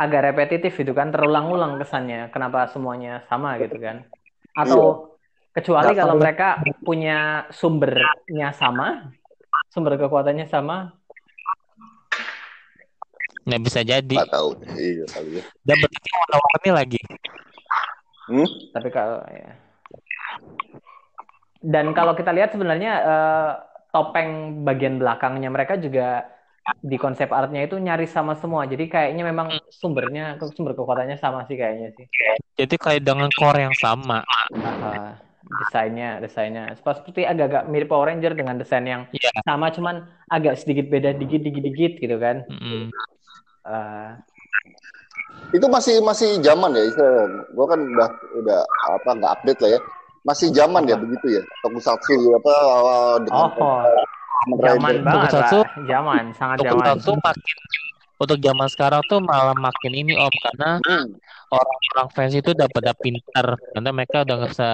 [0.00, 2.32] agak repetitif itu kan terulang-ulang kesannya.
[2.32, 4.08] Kenapa semuanya sama gitu kan?
[4.56, 5.09] Atau
[5.50, 9.10] Kecuali kalau mereka punya sumbernya sama,
[9.66, 10.94] sumber kekuatannya sama.
[13.42, 14.14] Nggak bisa jadi.
[14.14, 14.50] Nggak tahu.
[14.78, 15.44] Iya kali ya.
[15.66, 17.00] Dan bentuknya warna-warni lagi.
[18.30, 18.48] Hmm?
[18.70, 19.50] Tapi kalau ya.
[21.60, 23.50] Dan kalau kita lihat sebenarnya uh,
[23.90, 26.30] topeng bagian belakangnya mereka juga
[26.78, 28.70] di konsep artnya itu nyaris sama semua.
[28.70, 32.06] Jadi kayaknya memang sumbernya sumber kekuatannya sama sih kayaknya sih.
[32.54, 34.22] Jadi kayak dengan core yang sama.
[34.54, 36.72] Uh, desainnya desainnya.
[36.76, 39.32] Seperti agak-agak mirip Power Ranger dengan desain yang yeah.
[39.44, 42.44] sama cuman agak sedikit beda dikit dikit dikit gitu kan.
[42.48, 42.82] Mm -hmm.
[43.64, 44.10] uh,
[45.50, 46.84] itu masih masih zaman ya
[47.50, 48.08] gue kan udah
[48.38, 48.60] udah
[48.94, 49.80] apa nggak update lah ya.
[50.20, 51.42] Masih zaman ya begitu ya?
[51.64, 52.54] Tokusatsu apa
[53.24, 53.88] dengan oh,
[54.60, 56.72] zaman banget tokusatsu, lah zaman sangat zaman.
[56.76, 57.56] Tokusatsu makin
[58.20, 61.16] untuk zaman sekarang tuh malah makin ini om karena hmm.
[61.48, 63.46] orang-orang fans itu udah pada pintar.
[63.72, 64.70] Karena mereka udah nggak bisa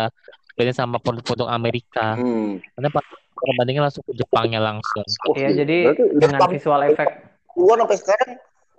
[0.57, 2.17] beda sama produk-produk Amerika.
[2.17, 2.59] Hmm.
[2.75, 2.89] Karena
[3.37, 5.05] perbandingan langsung ke Jepangnya langsung.
[5.29, 7.09] Oh, iya, jadi dengan Jepang, visual efek.
[7.53, 8.31] Gua sampai sekarang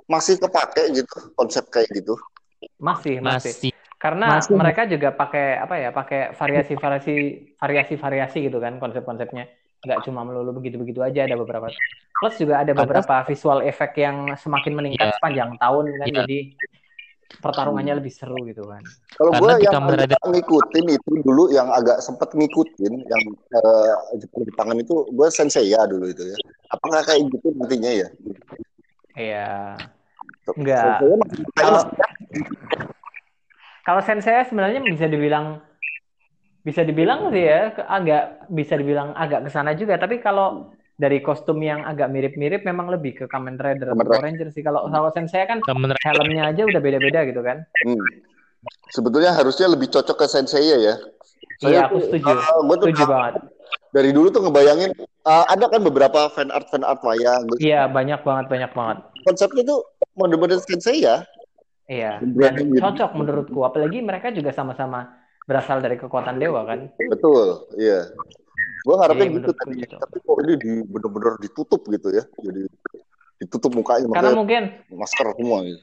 [0.10, 2.18] masih kepake gitu konsep kayak gitu.
[2.82, 3.54] Masih, masih.
[3.54, 3.72] masih.
[3.98, 4.54] Karena masih.
[4.54, 5.90] mereka juga pakai apa ya?
[5.94, 7.16] Pakai variasi-variasi
[7.58, 9.49] variasi-variasi gitu kan konsep-konsepnya.
[9.86, 11.70] Nggak cuma melulu begitu-begitu aja ada beberapa.
[12.18, 15.16] Plus juga ada beberapa visual efek yang semakin meningkat yeah.
[15.22, 16.08] sepanjang tahun kan.
[16.10, 16.18] Yeah.
[16.26, 16.40] Jadi
[17.44, 18.82] pertarungannya lebih seru gitu kan.
[19.20, 23.24] Kalau gue yang agak ngikutin itu dulu yang agak sempet ngikutin yang
[23.54, 26.38] uh, Jepang-Jepangan itu gue sensei ya dulu itu ya.
[26.72, 28.08] Apakah kayak gitu nantinya ya?
[29.18, 29.49] Iya.
[30.56, 31.04] Enggak.
[31.60, 31.82] Kalau
[33.84, 35.64] kalau sensei sebenarnya bisa dibilang
[36.68, 41.61] bisa dibilang sih ya agak bisa dibilang agak ke sana juga tapi kalau dari kostum
[41.61, 44.65] yang agak mirip-mirip memang lebih ke Kamen Rider atau Power Ranger sih.
[44.65, 45.61] Kalau kalau Sensei kan
[46.03, 47.61] helmnya aja udah beda-beda gitu kan.
[47.86, 48.02] Hmm.
[48.90, 50.98] Sebetulnya harusnya lebih cocok ke Sensei ya.
[51.61, 52.34] Saya iya, aku setuju.
[52.34, 53.34] Uh, setuju banget.
[53.94, 54.91] Dari dulu tuh ngebayangin
[55.26, 57.45] uh, ada kan beberapa fan art fan art wayang.
[57.61, 58.98] Iya, banyak banget, banyak banget.
[59.22, 59.80] Konsepnya tuh
[60.18, 61.22] model-model Sensei ya.
[61.86, 62.19] Iya.
[62.22, 62.82] Dan gitu.
[62.82, 65.14] cocok menurutku apalagi mereka juga sama-sama
[65.48, 66.91] berasal dari kekuatan dewa kan?
[66.99, 68.10] Betul, iya.
[68.85, 69.84] Gue harapnya gitu tadi.
[69.84, 69.95] Gitu.
[69.99, 72.23] Tapi kok ini di bener-bener ditutup gitu ya.
[72.39, 72.61] Jadi
[73.44, 74.07] ditutup mukanya.
[74.11, 75.81] Karena mungkin masker semua gitu.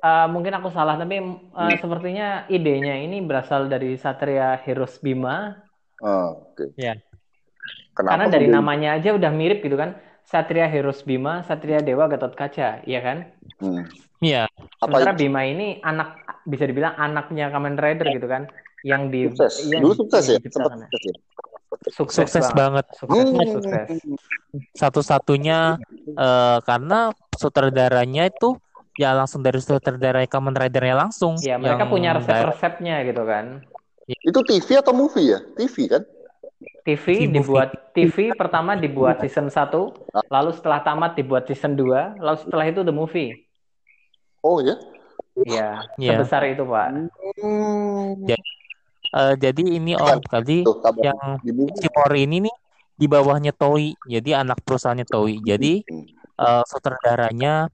[0.00, 1.76] Uh, mungkin aku salah, tapi uh, hmm.
[1.76, 5.60] sepertinya idenya ini berasal dari Satria Heroes Bima.
[6.00, 6.72] Oh, Oke.
[6.72, 6.88] Okay.
[6.88, 6.96] Ya.
[7.92, 10.00] Kenapa Karena dari namanya aja udah mirip gitu kan.
[10.24, 13.28] Satria Heroes Bima, Satria Dewa Gatot Kaca, iya kan?
[13.60, 13.84] Hmm.
[14.22, 14.46] Iya.
[14.78, 16.16] Sementara Bima ini anak
[16.46, 18.46] bisa dibilang anaknya Kamen Rider gitu kan,
[18.86, 19.68] yang di sukses.
[19.68, 21.14] Yang, Dulu sukses ya, sempat sukses ya.
[21.90, 22.86] Sukses, sukses banget.
[22.98, 23.54] Sukses, hmm.
[23.54, 23.86] sukses.
[24.74, 25.78] Satu-satunya
[26.18, 28.58] uh, karena sutradaranya itu
[28.98, 31.38] ya langsung dari sutradara Kamen Ridernya langsung.
[31.38, 33.62] Iya, mereka punya resep-resepnya gitu kan.
[34.10, 35.38] Itu TV atau movie ya?
[35.54, 36.02] TV kan?
[36.82, 39.70] TV, TV dibuat TV pertama dibuat season 1,
[40.28, 43.46] lalu setelah tamat dibuat season 2, lalu setelah itu the movie.
[44.44, 44.76] Oh ya?
[45.40, 46.16] Iya, ya.
[46.16, 46.86] sebesar itu, Pak.
[47.40, 48.16] Hmm.
[48.28, 48.50] Jadi,
[49.14, 50.62] uh, jadi ini Om tadi
[51.02, 51.38] yang
[51.78, 52.54] Cipori ini nih
[53.00, 53.96] di bawahnya Toei.
[54.04, 55.40] Jadi anak perusahaannya Toei.
[55.40, 55.80] Jadi
[56.36, 57.68] uh, sutradaranya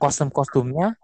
[0.00, 0.96] kostum-kostumnya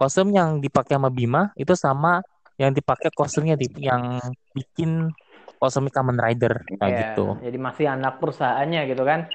[0.00, 2.24] kostum yang dipakai sama Bima itu sama
[2.56, 4.16] yang dipakai kostumnya di, yang
[4.56, 5.12] bikin
[5.60, 7.26] kostum Kamen Rider kayak yeah, gitu.
[7.44, 9.28] Jadi masih anak perusahaannya gitu kan.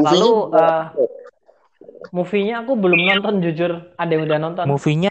[0.00, 0.88] Lalu uh,
[2.14, 3.92] movie-nya aku belum nonton jujur.
[3.98, 4.64] Ada yang udah nonton?
[4.70, 5.10] Movie-nya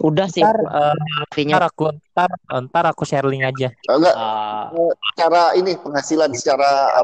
[0.00, 0.42] udah sih.
[0.42, 0.94] Ntar, uh,
[1.34, 2.30] ntar aku ntar,
[2.68, 3.68] ntar aku share link aja.
[3.90, 4.14] Enggak.
[4.14, 6.98] Uh, cara ini penghasilan secara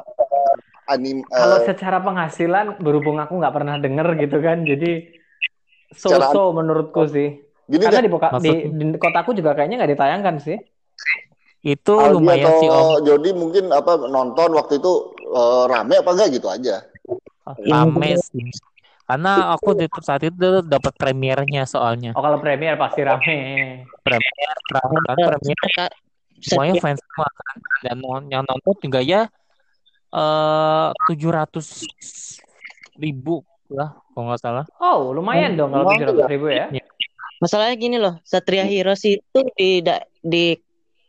[0.92, 1.24] anim.
[1.28, 5.08] Uh, kalau secara penghasilan berhubung aku nggak pernah denger gitu kan, jadi
[5.94, 7.40] so-so menurutku sih.
[7.64, 8.12] Gini Karena di,
[8.68, 10.58] di, di kotaku juga kayaknya nggak ditayangkan sih.
[11.64, 12.88] Itu Aldi lumayan atau sih Om.
[13.08, 16.84] Jody mungkin apa nonton waktu itu uh, rame apa enggak gitu aja.
[17.48, 18.52] Rame sih.
[19.04, 22.16] Karena aku di saat itu dapat premiernya soalnya.
[22.16, 23.84] Oh kalau premier pasti rame.
[24.00, 25.90] Premier, kan premier
[26.40, 27.56] semuanya fans semua kan.
[27.84, 27.96] Dan
[28.32, 29.28] yang nonton juga ya
[30.08, 31.84] eh, tujuh ratus
[32.96, 34.64] ribu lah kalau nggak salah.
[34.80, 36.72] Oh lumayan dong kalau tujuh ratus ribu ya.
[36.72, 36.84] Iya.
[37.42, 39.84] Masalahnya gini loh, Satria Heroes itu di
[40.24, 40.56] di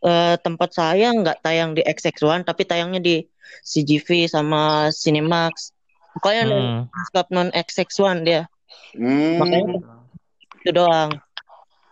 [0.04, 3.16] uh, tempat saya nggak tayang di XX1 tapi tayangnya di
[3.64, 5.75] CGV sama Cinemax.
[6.16, 6.80] Pokoknya hmm.
[7.12, 8.42] skop non XX1 dia.
[8.96, 9.40] Hmm.
[9.40, 9.68] Makanya
[10.64, 11.12] itu doang.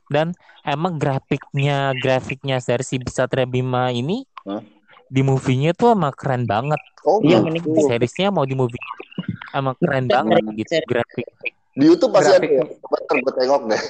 [0.08, 0.32] Dan
[0.64, 4.64] emang grafiknya grafiknya dari si Satria Bima ini huh?
[5.12, 6.80] di movie-nya tuh emang keren banget.
[7.04, 7.76] Oh, iya, gitu.
[7.84, 8.80] seriesnya mau di movie
[9.54, 11.28] emang keren banget gitu grafik.
[11.74, 12.50] Di YouTube pasti grafik.
[12.50, 12.66] ada ya.
[12.66, 13.84] Bentar gue tengok deh.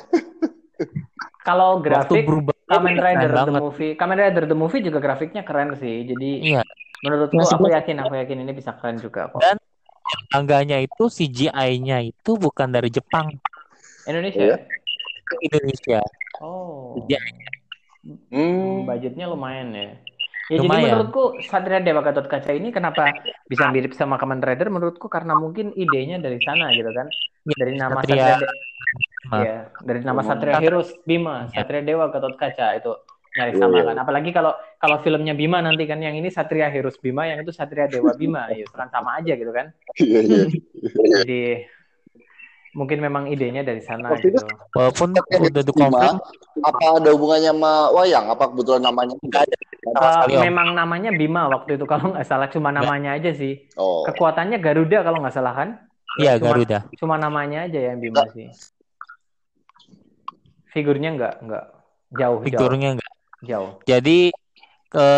[1.48, 3.62] Kalau grafik berubah, Kamen Rider the banget.
[3.64, 6.08] movie, Kamen Rider the movie juga grafiknya keren sih.
[6.08, 6.64] Jadi iya.
[7.04, 9.44] menurutku Masih aku yakin, aku yakin ini bisa keren juga kok.
[9.44, 9.60] Dan
[10.34, 13.30] bangganya itu CGI-nya itu bukan dari Jepang.
[14.10, 14.58] Indonesia.
[14.58, 14.60] Yeah.
[15.46, 16.00] Indonesia.
[16.42, 16.98] Oh.
[16.98, 17.50] CGI-nya.
[18.34, 18.90] Hmm.
[18.90, 19.94] Budgetnya lumayan ya.
[20.52, 20.76] Ya lumayan.
[20.76, 23.16] jadi menurutku Satria Dewa Gatot Kaca ini kenapa
[23.48, 27.08] bisa mirip sama Kamen Rider menurutku karena mungkin idenya dari sana gitu kan.
[27.48, 28.52] Ya, dari nama Satria, Satria
[29.32, 31.64] Iya, dari nama Satria Heroes Bima, ya.
[31.64, 32.92] Satria Dewa Gatot Kaca itu
[33.34, 33.84] nyari iya, sama iya.
[33.90, 33.98] kan.
[34.06, 37.90] Apalagi kalau kalau filmnya Bima nanti kan yang ini Satria Heroes Bima, yang itu Satria
[37.90, 39.74] Dewa Bima, ya kan sama aja gitu kan.
[39.98, 40.44] Iya, iya.
[41.22, 41.42] Jadi
[42.74, 44.42] mungkin memang idenya dari sana Waktu gitu.
[44.74, 46.18] Walaupun udah dikonfirm
[46.66, 48.26] apa ada hubungannya sama wayang?
[48.30, 49.56] Apa kebetulan namanya enggak ada?
[49.84, 53.66] Uh, memang namanya Bima waktu itu kalau nggak salah cuma namanya aja sih.
[53.78, 54.06] Oh.
[54.10, 55.70] Kekuatannya Garuda kalau nggak salah kan?
[56.22, 56.86] Iya Garuda.
[56.98, 58.50] Cuma namanya aja yang Bima sih.
[60.74, 61.66] Figurnya enggak, enggak.
[62.14, 63.13] Jauh, Figurnya jauh.
[63.44, 63.80] Jauh.
[63.84, 64.32] Jadi
[64.88, 65.10] ke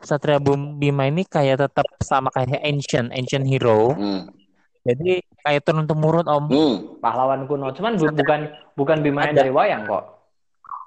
[0.00, 3.92] Satria Bima ini kayak tetap sama kayak ancient, ancient hero.
[3.92, 4.32] Hmm.
[4.80, 6.44] Jadi kayak turun temurun om.
[6.48, 6.74] Hmm.
[7.04, 7.68] Pahlawan kuno.
[7.76, 8.40] Cuman bu bukan
[8.78, 10.04] bukan Bima yang dari wayang kok.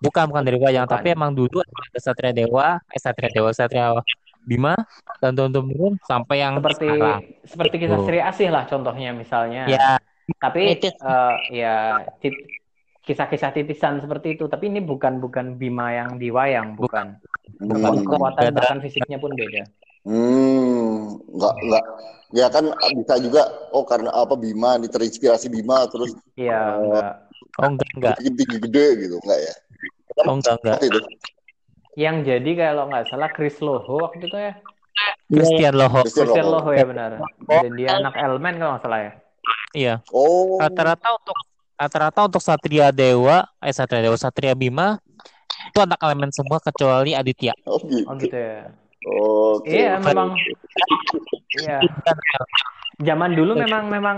[0.01, 0.99] Bukan bukan dari wayang, bukan.
[0.99, 3.95] tapi emang dulu ada Satria Dewa, eh Satria Dewa, Satria
[4.43, 4.76] Bima
[5.23, 7.22] dan turun temurun sampai yang seperti sekarang.
[7.47, 9.64] seperti kisah Sri Asih lah contohnya misalnya.
[9.72, 9.95] Ya.
[10.39, 12.03] Tapi uh, ya
[13.03, 14.47] kisah-kisah titisan seperti itu.
[14.47, 17.19] Tapi ini bukan bukan Bima yang diwayang bukan.
[17.59, 17.91] bukan.
[17.93, 18.03] Hmm.
[18.07, 19.67] kekuatan bahkan fisiknya pun beda.
[20.03, 21.85] Hmm enggak enggak
[22.34, 22.65] ya kan
[22.97, 23.41] bisa juga
[23.73, 27.13] oh karena apa Bima ini terinspirasi Bima terus iya uh, enggak
[27.61, 29.53] oh enggak enggak tinggi gede gitu enggak ya?
[30.27, 30.99] Oh enggak enggak itu.
[31.93, 34.57] yang jadi kalau nggak salah Chris Loho waktu itu ya?
[35.30, 36.01] Christian Loho.
[36.01, 36.73] Christian Loho.
[36.73, 37.21] Ya benar.
[37.45, 39.11] Dan dia anak Elmen kalau nggak salah ya?
[39.77, 39.95] Iya.
[40.09, 40.57] Oh.
[40.57, 41.38] Rata-rata untuk
[41.84, 44.97] rata-rata untuk Satria Dewa, eh Satria Dewa, Satria Bima
[45.69, 47.51] itu anak elemen semua kecuali Aditya.
[47.68, 48.72] Oh gitu, oh, gitu ya.
[49.03, 49.84] Oh, okay.
[49.84, 50.31] Iya memang.
[51.60, 51.77] Iya.
[53.03, 54.18] Zaman dulu memang memang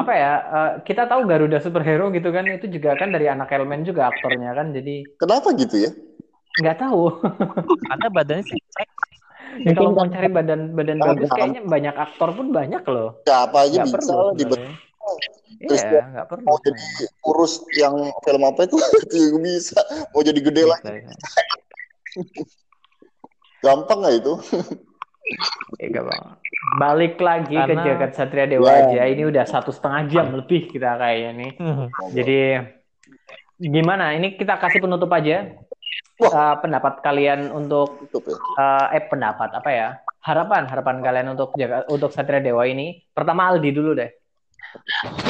[0.00, 3.84] apa ya uh, kita tahu Garuda superhero gitu kan itu juga kan dari anak elemen
[3.84, 5.04] juga aktornya kan jadi.
[5.20, 5.90] Kenapa gitu ya?
[6.64, 7.20] Nggak tahu.
[7.84, 8.60] Karena badannya sih
[9.62, 13.22] ya, kalau mau cari badan badan bagus kayaknya banyak aktor pun banyak loh.
[13.22, 14.66] Siapa aja gak bisa perlu,
[15.04, 16.44] di Iya, nggak perlu.
[16.44, 16.84] Mau jadi
[17.22, 17.94] kurus yang
[18.24, 18.76] film apa itu
[19.06, 19.80] itu bisa.
[20.12, 20.78] Mau jadi gede lah.
[23.64, 24.34] Gampang nggak itu?
[25.80, 26.24] Iya bang.
[26.76, 27.80] Balik lagi Karena...
[27.80, 28.84] ke jagat Satria Dewa yeah.
[28.92, 29.02] aja.
[29.08, 31.52] Ini udah satu setengah jam lebih kita kayaknya nih.
[32.12, 32.38] Jadi
[33.60, 34.12] gimana?
[34.16, 35.48] Ini kita kasih penutup aja.
[36.14, 39.88] Uh, pendapat kalian untuk uh, eh pendapat apa ya?
[40.24, 43.02] Harapan harapan kalian untuk jaga untuk Satria Dewa ini.
[43.12, 44.23] Pertama Aldi dulu deh.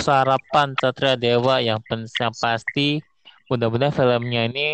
[0.01, 3.01] Sarapan Satria Dewa yang, yang pasti
[3.49, 4.69] mudah-mudahan filmnya ini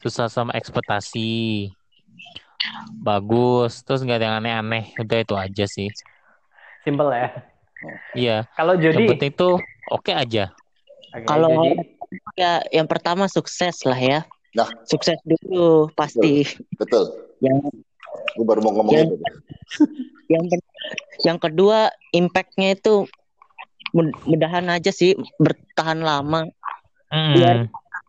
[0.00, 1.68] susah sama ekspektasi.
[3.00, 5.88] Bagus terus nggak ada yang aneh-aneh udah itu aja sih.
[6.84, 7.28] Simple ya?
[8.16, 8.36] Iya.
[8.56, 9.56] Kalau jadi yang penting tuh
[9.92, 10.44] oke okay aja.
[11.10, 11.50] Okay, kalau
[12.36, 14.20] ya yang pertama sukses lah ya.
[14.54, 14.68] Nah.
[14.84, 16.44] Sukses dulu pasti.
[16.76, 17.04] Betul, betul.
[17.40, 17.56] yang
[18.10, 19.16] gue baru mau ngomong yang, itu.
[20.32, 20.44] yang
[21.22, 23.06] yang kedua impactnya itu
[23.92, 26.46] mudahan aja sih bertahan lama
[27.10, 27.34] hmm.
[27.34, 27.56] biar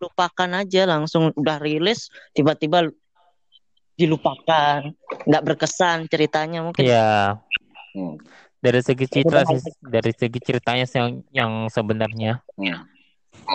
[0.02, 2.90] lupakan aja langsung udah rilis tiba-tiba
[4.02, 4.90] dilupakan,
[5.30, 6.90] nggak berkesan ceritanya mungkin.
[6.90, 7.38] Iya.
[7.94, 8.18] Hmm.
[8.62, 12.42] Dari segi cerita sih, dari segi ceritanya yang yang sebenarnya.
[12.58, 12.82] Hmm.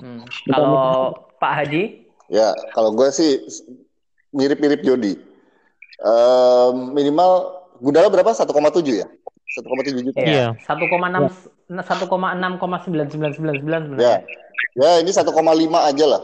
[0.02, 0.22] Hmm.
[0.46, 2.06] Kalau Pak Haji?
[2.30, 3.42] Ya, kalau gue sih
[4.34, 5.18] mirip-mirip Jody.
[6.02, 8.32] Uh, minimal Gundala berapa?
[8.32, 8.48] 1,7
[8.88, 9.06] ya?
[9.54, 10.26] 1,7 juta.
[10.26, 10.58] Iya.
[10.66, 14.26] 1,6 1,6,9999 Ya.
[14.76, 16.20] Ya, ini 1,5 aja lah.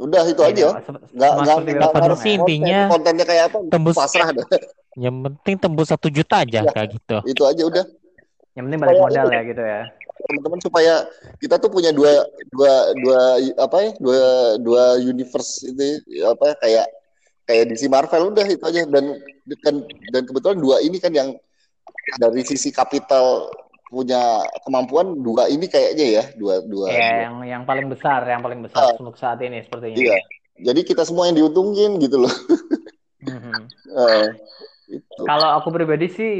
[0.00, 0.80] Udah itu aja.
[1.12, 3.60] Nggak nggak nggak harus intinya kontennya kayak apa?
[3.68, 4.42] Tembus pasrah deh.
[4.96, 7.20] Yang penting tembus satu juta aja ya, kayak gitu.
[7.28, 7.84] Itu aja udah.
[8.56, 9.86] Yang penting balik modal ya gitu ya.
[10.22, 11.06] Teman-teman supaya
[11.40, 13.20] kita tuh punya dua dua dua
[13.60, 13.90] apa ya?
[14.00, 14.20] Dua
[14.60, 16.86] dua universe itu apa kayak
[17.46, 19.04] kayak DC Marvel udah itu aja dan
[19.64, 19.74] dan
[20.12, 21.36] dan kebetulan dua ini kan yang
[22.18, 23.50] dari sisi kapital
[23.92, 27.20] punya kemampuan dua ini kayaknya ya dua dua, ya, dua.
[27.28, 30.16] yang yang paling besar yang paling besar uh, untuk saat ini sepertinya iya
[30.56, 32.34] jadi kita semua yang diuntungin gitu loh
[33.28, 33.60] mm-hmm.
[33.92, 34.26] uh,
[34.96, 35.22] itu.
[35.28, 36.32] kalau aku pribadi sih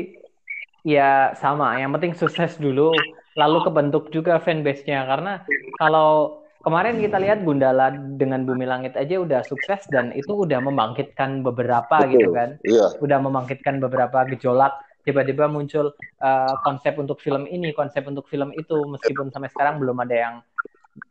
[0.81, 2.97] ya sama yang penting sukses dulu
[3.37, 5.45] lalu kebentuk juga fanbase-nya karena
[5.77, 11.41] kalau kemarin kita lihat Gundala dengan Bumi Langit aja udah sukses dan itu udah membangkitkan
[11.45, 12.12] beberapa Betul.
[12.16, 12.87] gitu kan iya.
[13.01, 14.73] udah membangkitkan beberapa gejolak
[15.03, 19.99] tiba-tiba muncul uh, konsep untuk film ini, konsep untuk film itu, meskipun sampai sekarang belum
[20.03, 20.35] ada yang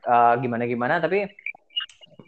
[0.07, 1.27] uh, gimana-gimana, tapi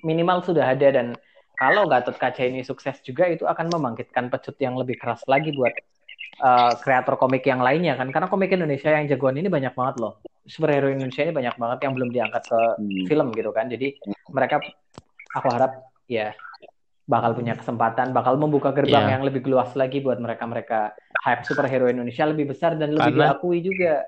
[0.03, 0.91] minimal sudah ada.
[0.91, 1.15] Dan
[1.55, 5.71] kalau Gatot Kaca ini sukses juga itu akan membangkitkan pecut yang lebih keras lagi buat
[6.43, 10.19] uh, kreator komik yang lainnya kan, karena komik Indonesia yang jagoan ini banyak banget loh,
[10.49, 13.05] superhero Indonesia ini banyak banget yang belum diangkat ke hmm.
[13.07, 13.93] film gitu kan, jadi
[14.33, 14.59] mereka
[15.37, 15.71] aku harap
[16.09, 16.33] ya
[17.03, 19.13] bakal punya kesempatan, bakal membuka gerbang yeah.
[19.19, 20.95] yang lebih luas lagi buat mereka-mereka
[21.27, 24.07] hype superhero Indonesia lebih besar dan lebih karena, diakui juga.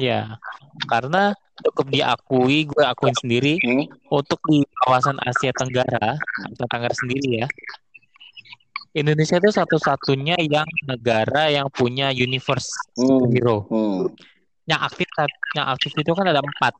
[0.00, 0.40] Iya,
[0.88, 4.08] karena cukup diakui, gue akuin sendiri hmm?
[4.08, 6.16] untuk di kawasan Asia Tenggara,
[6.48, 7.46] Asia Tenggara sendiri ya.
[8.90, 13.06] Indonesia itu satu-satunya yang negara yang punya universe hmm.
[13.06, 13.68] superhero.
[13.68, 14.10] Hmm.
[14.66, 15.08] Yang aktif
[15.54, 16.74] yang aktif itu kan ada empat.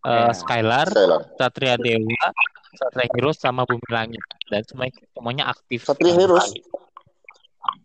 [0.00, 2.32] Uh, Skylar, Skylar, Satria Dewa,
[2.74, 5.82] Satria Heroes sama Bumi Langit dan semuanya, semuanya aktif.
[5.82, 6.54] Satria Heroes.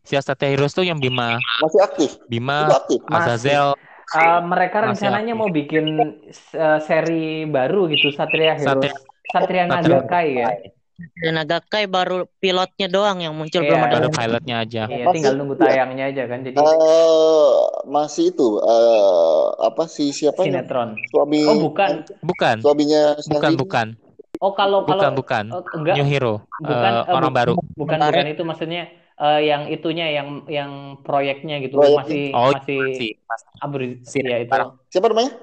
[0.06, 1.42] Si Satria Heroes tuh yang Bima.
[1.62, 2.10] Masih aktif.
[2.30, 3.02] Bima, aktif.
[3.10, 3.74] Azazel.
[4.14, 5.98] Uh, mereka rencananya mau bikin
[6.54, 8.94] uh, seri baru gitu Satria Heroes.
[8.94, 8.94] Satria,
[9.34, 10.48] Satria Nagakai ya.
[10.96, 13.68] Satria Nagakai baru pilotnya doang yang muncul yeah.
[13.68, 13.96] belum ada.
[13.98, 14.84] Baru pilotnya aja.
[14.86, 16.40] Iya, tinggal nunggu tayangnya aja kan.
[16.46, 20.46] Jadi uh, masih itu uh, apa sih siapa?
[20.46, 20.96] Sinetron.
[21.10, 21.44] Suami.
[21.50, 22.06] Oh bukan.
[22.22, 22.62] Bukan.
[22.62, 23.18] Suaminya.
[23.26, 23.88] Bukan bukan.
[24.46, 25.46] Oh kalau bukan kalau bukan.
[25.50, 25.96] Oh, enggak.
[25.98, 27.54] New Hero bukan uh, orang bu baru.
[27.74, 28.84] bukan bukan itu maksudnya
[29.18, 31.98] uh, yang itunya yang yang proyeknya gitu Proyek.
[32.06, 33.08] masih oh, masih si,
[33.58, 34.54] abri si, ya itu.
[34.94, 35.34] siapa namanya?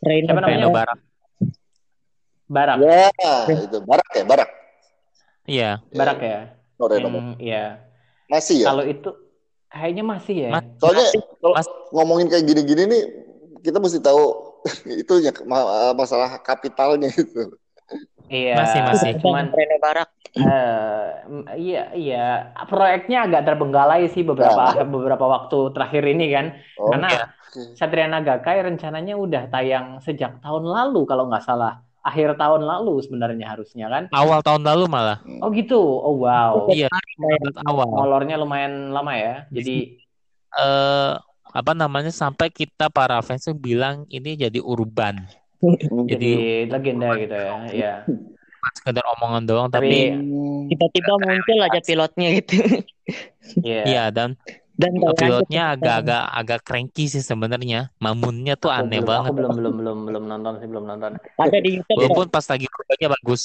[0.00, 0.56] Reino, siapa namanya?
[0.64, 0.98] Reino Barak.
[2.48, 2.76] Barak.
[2.80, 3.04] Ya
[3.52, 4.50] itu Barak ya Barak.
[5.44, 5.70] Iya.
[5.92, 6.40] Barak ya?
[6.80, 7.84] Oh, yang, ya
[8.32, 8.66] masih ya?
[8.72, 9.10] Kalau itu
[9.68, 10.50] kayaknya masih ya.
[10.56, 11.06] Mas, soalnya
[11.36, 11.54] kalau
[11.92, 13.02] ngomongin kayak gini-gini nih
[13.60, 14.56] kita mesti tahu
[15.04, 15.36] itu ya
[15.92, 17.52] masalah kapitalnya itu
[18.28, 18.54] Iya.
[18.60, 19.10] Masih masih.
[19.20, 20.08] Cuman Rene Barak.
[20.36, 21.08] Uh,
[21.56, 22.26] iya iya.
[22.68, 24.84] Proyeknya agak terbengkalai sih beberapa nah.
[24.84, 26.46] beberapa waktu terakhir ini kan.
[26.76, 27.24] Oh, Karena iya.
[27.74, 31.80] Satria Nagakai rencananya udah tayang sejak tahun lalu kalau nggak salah.
[32.04, 34.04] Akhir tahun lalu sebenarnya harusnya kan.
[34.12, 35.18] Awal tahun lalu malah.
[35.40, 35.80] Oh gitu.
[35.80, 36.68] Oh wow.
[36.68, 36.92] Iya.
[37.64, 37.88] awal.
[37.88, 39.48] Molornya lumayan lama ya.
[39.50, 39.98] Jadi.
[40.48, 45.24] Eh uh, apa namanya sampai kita para fans bilang ini jadi urban
[46.08, 46.30] jadi
[46.70, 47.52] legenda gitu ya.
[47.72, 47.94] Iya.
[48.68, 50.12] sekedar omongan doang tapi
[50.68, 52.56] tiba-tiba muncul aja pilotnya gitu.
[53.64, 53.82] Iya.
[53.88, 54.36] Iya dan
[54.78, 57.90] dan pilotnya agak-agak agak cranky sih sebenarnya.
[57.98, 59.30] Mamunnya tuh aku aneh belum, banget.
[59.32, 61.10] Aku belum belum belum belum nonton sih belum nonton.
[61.18, 61.98] Ada di YouTube.
[61.98, 63.42] Walaupun pas lagi berbanya bagus.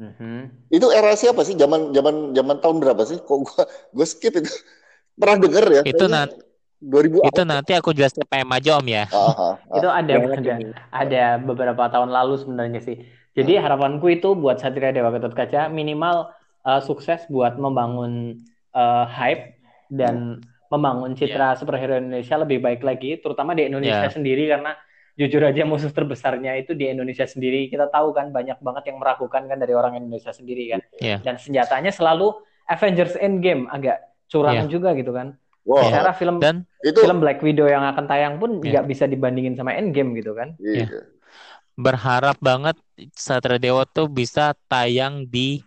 [0.00, 0.38] Mm-hmm.
[0.72, 1.54] Itu era siapa sih?
[1.60, 3.20] Zaman zaman zaman tahun berapa sih?
[3.20, 3.62] Kok gua
[3.92, 4.48] gua skip itu.
[5.20, 5.82] Pernah denger ya?
[5.84, 6.51] Itu nanti
[6.82, 9.06] 2000 itu nanti aku jelasin PM aja om ya.
[9.14, 10.54] Uh, uh, itu ada ya, ada
[10.90, 13.06] ada beberapa tahun lalu sebenarnya sih.
[13.38, 13.62] Jadi uh.
[13.62, 16.34] harapanku itu buat Satria Dewa Gatot Kaca minimal
[16.66, 18.42] uh, sukses buat membangun
[18.74, 21.58] uh, hype dan uh membangun citra yeah.
[21.60, 24.16] superhero Indonesia lebih baik lagi, terutama di Indonesia yeah.
[24.16, 24.72] sendiri karena
[25.12, 27.68] jujur aja musuh terbesarnya itu di Indonesia sendiri.
[27.68, 30.80] Kita tahu kan banyak banget yang meragukan kan dari orang Indonesia sendiri kan.
[30.96, 31.20] Yeah.
[31.20, 32.32] Dan senjatanya selalu
[32.64, 34.00] Avengers Endgame agak
[34.32, 34.72] curang yeah.
[34.72, 35.36] juga gitu kan.
[35.62, 35.86] Wow.
[35.86, 36.98] Secara film Dan itu...
[36.98, 38.88] film Black Widow yang akan tayang pun nggak yeah.
[38.88, 40.58] bisa dibandingin sama Endgame gitu kan.
[40.58, 40.90] Yeah.
[40.90, 41.06] Yeah.
[41.78, 42.76] Berharap banget
[43.14, 45.62] Satria Dewa tuh bisa tayang di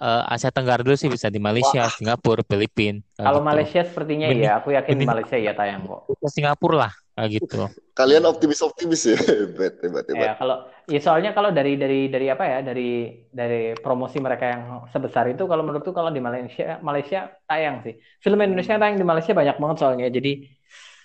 [0.00, 1.92] uh, Asia Tenggara dulu sih bisa di Malaysia, Wah.
[1.92, 3.00] Singapura, Filipina.
[3.16, 3.48] Kalau gitu.
[3.48, 4.44] Malaysia sepertinya Benih.
[4.44, 5.08] ya, aku yakin Benih.
[5.08, 6.00] Malaysia ya tayang kok.
[6.08, 7.56] Ke Singapura lah, kayak gitu.
[7.96, 10.26] Kalian optimis optimis ya, hebat, hebat, hebat.
[10.26, 10.56] Ya kalau,
[10.86, 14.62] ya soalnya kalau dari dari dari apa ya, dari dari promosi mereka yang
[14.94, 17.98] sebesar itu, kalau menurutku kalau di Malaysia Malaysia tayang sih.
[18.22, 20.32] Film Indonesia tayang di Malaysia banyak banget soalnya, jadi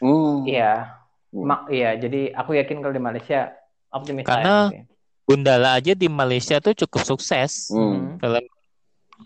[0.05, 0.45] hmm.
[0.45, 1.01] iya,
[1.33, 1.45] hmm.
[1.45, 3.51] mak iya, jadi aku yakin kalau di Malaysia
[3.89, 4.29] optimis.
[4.29, 4.69] Karena
[5.25, 7.71] Gundala aja di Malaysia tuh cukup sukses.
[7.71, 8.19] Hmm.
[8.19, 8.45] Film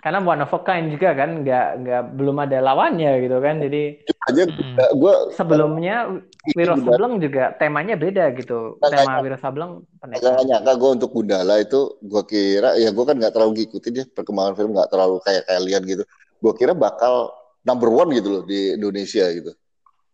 [0.06, 3.58] karena one of a kind juga kan nggak nggak belum ada lawannya gitu kan.
[3.58, 5.02] Jadi aja hmm.
[5.02, 6.22] gua sebelumnya
[6.54, 8.78] Wiro Sableng juga temanya beda gitu.
[8.86, 13.34] Tema Wiro Sableng nggak nyangka gue untuk Gundala itu gue kira ya gue kan nggak
[13.34, 16.04] terlalu ngikutin ya perkembangan film nggak terlalu kayak kalian gitu.
[16.38, 17.34] Gue kira bakal
[17.66, 19.58] number one gitu loh di Indonesia gitu.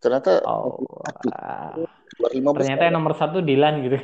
[0.00, 0.80] Ternyata oh,
[2.56, 4.00] ternyata yang nomor satu Dilan gitu.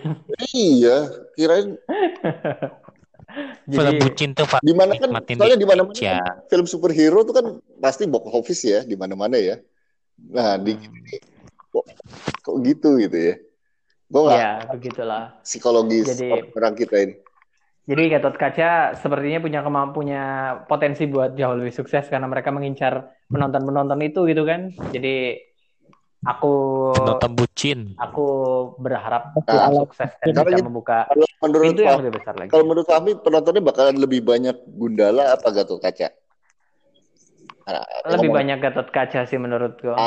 [0.53, 1.81] Iya kirain
[3.69, 6.25] film bucin tuh di mana kan soalnya di mana mana ya.
[6.49, 7.47] film superhero tuh kan
[7.77, 9.61] pasti box office ya di mana-mana ya.
[10.19, 11.71] Nah, di hmm.
[11.71, 11.85] kok,
[12.43, 13.35] kok gitu gitu ya.
[14.09, 15.25] Gue nggak ya, begitulah.
[15.45, 17.15] Psikologis Jadi, orang kita ini.
[17.89, 20.23] Jadi Gatot Kaca sepertinya punya kemampunya
[20.69, 24.73] potensi buat jauh lebih sukses karena mereka mengincar penonton-penonton itu gitu kan.
[24.93, 25.48] Jadi
[26.27, 26.53] aku
[26.99, 27.79] penonton bucin.
[28.01, 28.27] Aku
[28.83, 31.07] berharap nah, sukses dan bisa gitu, membuka
[31.39, 32.51] menurut pintu yang lebih besar lagi.
[32.51, 36.09] Kalau menurut kami penontonnya bakalan lebih banyak Gundala apa Gatot Kaca?
[37.69, 37.85] Nah,
[38.17, 38.39] lebih ngomong.
[38.43, 39.93] banyak Gatot Kaca sih menurutku.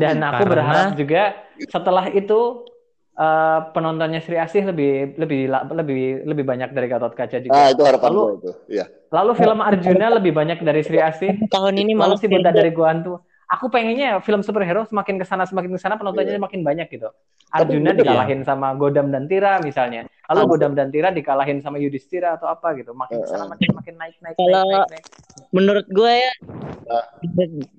[0.00, 0.52] Dan aku Karena...
[0.52, 1.22] berharap juga
[1.72, 2.68] setelah itu
[3.16, 7.52] uh, penontonnya Sri Asih lebih lebih lebih lebih banyak dari Gatot Kaca juga.
[7.52, 8.50] Ah, itu harapan lalu, itu.
[8.80, 8.84] Ya.
[9.12, 11.36] Lalu film Arjuna lebih banyak dari Sri Asih.
[11.48, 15.46] Tahun ini malah sih benda dari Gua Hantu aku pengennya film superhero semakin ke sana
[15.46, 16.42] semakin ke sana penontonnya yeah.
[16.42, 17.10] makin banyak gitu.
[17.54, 18.46] Arjuna Tapi, dikalahin ya.
[18.52, 20.10] sama Godam dan Tira misalnya.
[20.26, 20.58] Lalu.
[20.58, 22.90] Godam dan Tira dikalahin sama Yudhistira atau apa gitu.
[22.90, 25.04] Makin ke sana makin makin naik naik Kalau naik, naik, naik.
[25.54, 26.32] menurut gue ya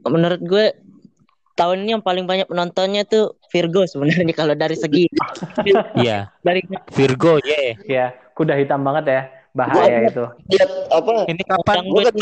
[0.07, 0.65] menurut gue
[1.57, 5.09] tahun ini yang paling banyak penontonnya tuh Virgo sebenarnya kalau dari segi
[5.99, 6.31] Iya.
[6.45, 6.63] dari
[6.95, 7.51] Virgo ya.
[7.51, 7.73] Yeah.
[7.83, 8.05] Ya,
[8.37, 9.21] kuda hitam banget ya.
[9.57, 10.25] Bahaya gua, itu.
[10.53, 11.13] Lihat apa?
[11.25, 11.75] Ini kapan?
[11.89, 12.13] Gue kan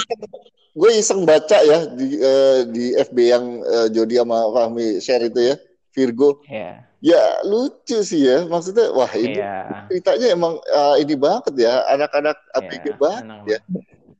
[0.76, 5.40] gue iseng baca ya di uh, di FB yang uh, Jody sama Fahmi share itu
[5.40, 5.56] ya
[5.96, 6.84] Virgo yeah.
[7.00, 9.88] ya lucu sih ya maksudnya wah ini yeah.
[9.88, 13.60] ceritanya emang uh, ini banget ya anak-anak yeah, ABG banget ya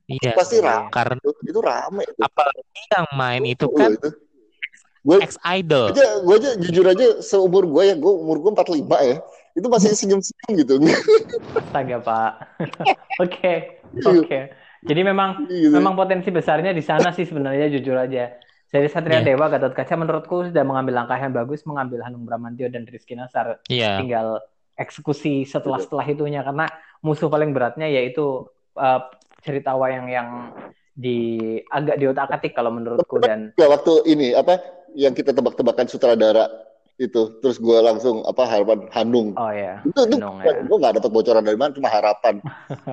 [0.06, 0.86] Iya, pasti rame.
[0.94, 2.06] Karena itu, itu rame.
[2.06, 2.22] Itu.
[2.22, 2.62] Apalagi
[2.94, 4.10] yang main itu kan itu.
[5.02, 5.90] Gue, ex idol.
[5.90, 9.18] Gue aja, gue aja jujur aja seumur gue ya, gue umur gue 45 ya.
[9.56, 10.74] Itu masih senyum-senyum gitu.
[11.58, 12.32] Astaga, Pak.
[13.24, 13.80] Oke.
[14.04, 14.40] Oke.
[14.86, 15.72] Jadi memang gitu.
[15.72, 18.36] memang potensi besarnya di sana sih sebenarnya jujur aja.
[18.68, 19.32] Jadi Satria yeah.
[19.32, 23.64] Dewa Gatot Kaca menurutku sudah mengambil langkah yang bagus mengambil Hanung Bramantio dan Rizky Nasar.
[23.72, 23.98] Yeah.
[23.98, 24.44] Tinggal
[24.76, 26.68] eksekusi setelah setelah itunya karena
[27.00, 28.44] musuh paling beratnya yaitu
[28.76, 29.00] uh,
[29.40, 30.28] cerita wayang yang
[30.96, 34.60] di agak diotak-atik kalau menurutku dan ya waktu ini apa
[34.96, 36.48] yang kita tebak-tebakan sutradara
[36.96, 39.36] itu terus gue langsung apa harapan Hanung.
[39.36, 40.64] Oh ya itu itu ya.
[40.64, 42.40] gue nggak dapat bocoran dari mana cuma harapan.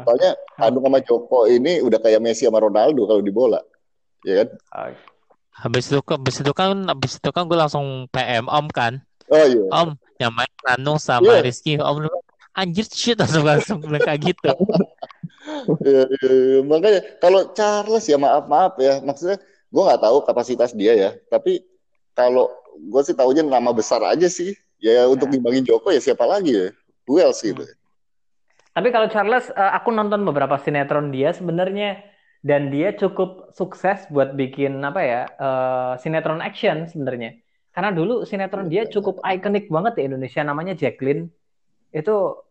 [0.04, 3.64] Soalnya Hanung sama Joko ini udah kayak Messi sama Ronaldo kalau di bola.
[4.28, 4.50] Ya kan?
[4.76, 4.92] Oh.
[5.54, 9.00] habis itu habis itu kan habis itu kan gue langsung PM Om kan?
[9.32, 9.64] Oh iya.
[9.72, 11.44] Om yang main Hanung sama yeah.
[11.44, 11.80] Rizky.
[11.80, 12.04] Om
[12.60, 14.52] anjir shit langsung langsung kayak gitu.
[15.84, 16.64] Ya, ya, ya.
[16.64, 19.04] makanya kalau Charles ya maaf maaf ya.
[19.04, 21.12] Maksudnya gue nggak tahu kapasitas dia ya.
[21.28, 21.68] Tapi
[22.16, 22.48] kalau
[22.78, 24.58] gue sih tahunya nama besar aja sih.
[24.84, 25.64] Ya untuk nah.
[25.64, 26.68] Joko ya siapa lagi ya?
[27.08, 27.64] Else gitu.
[27.64, 27.82] Hmm.
[28.74, 32.02] Tapi kalau Charles, uh, aku nonton beberapa sinetron dia sebenarnya
[32.44, 37.40] dan dia cukup sukses buat bikin apa ya uh, sinetron action sebenarnya.
[37.72, 41.30] Karena dulu sinetron dia cukup ikonik banget di Indonesia namanya Jacqueline.
[41.94, 42.44] Itu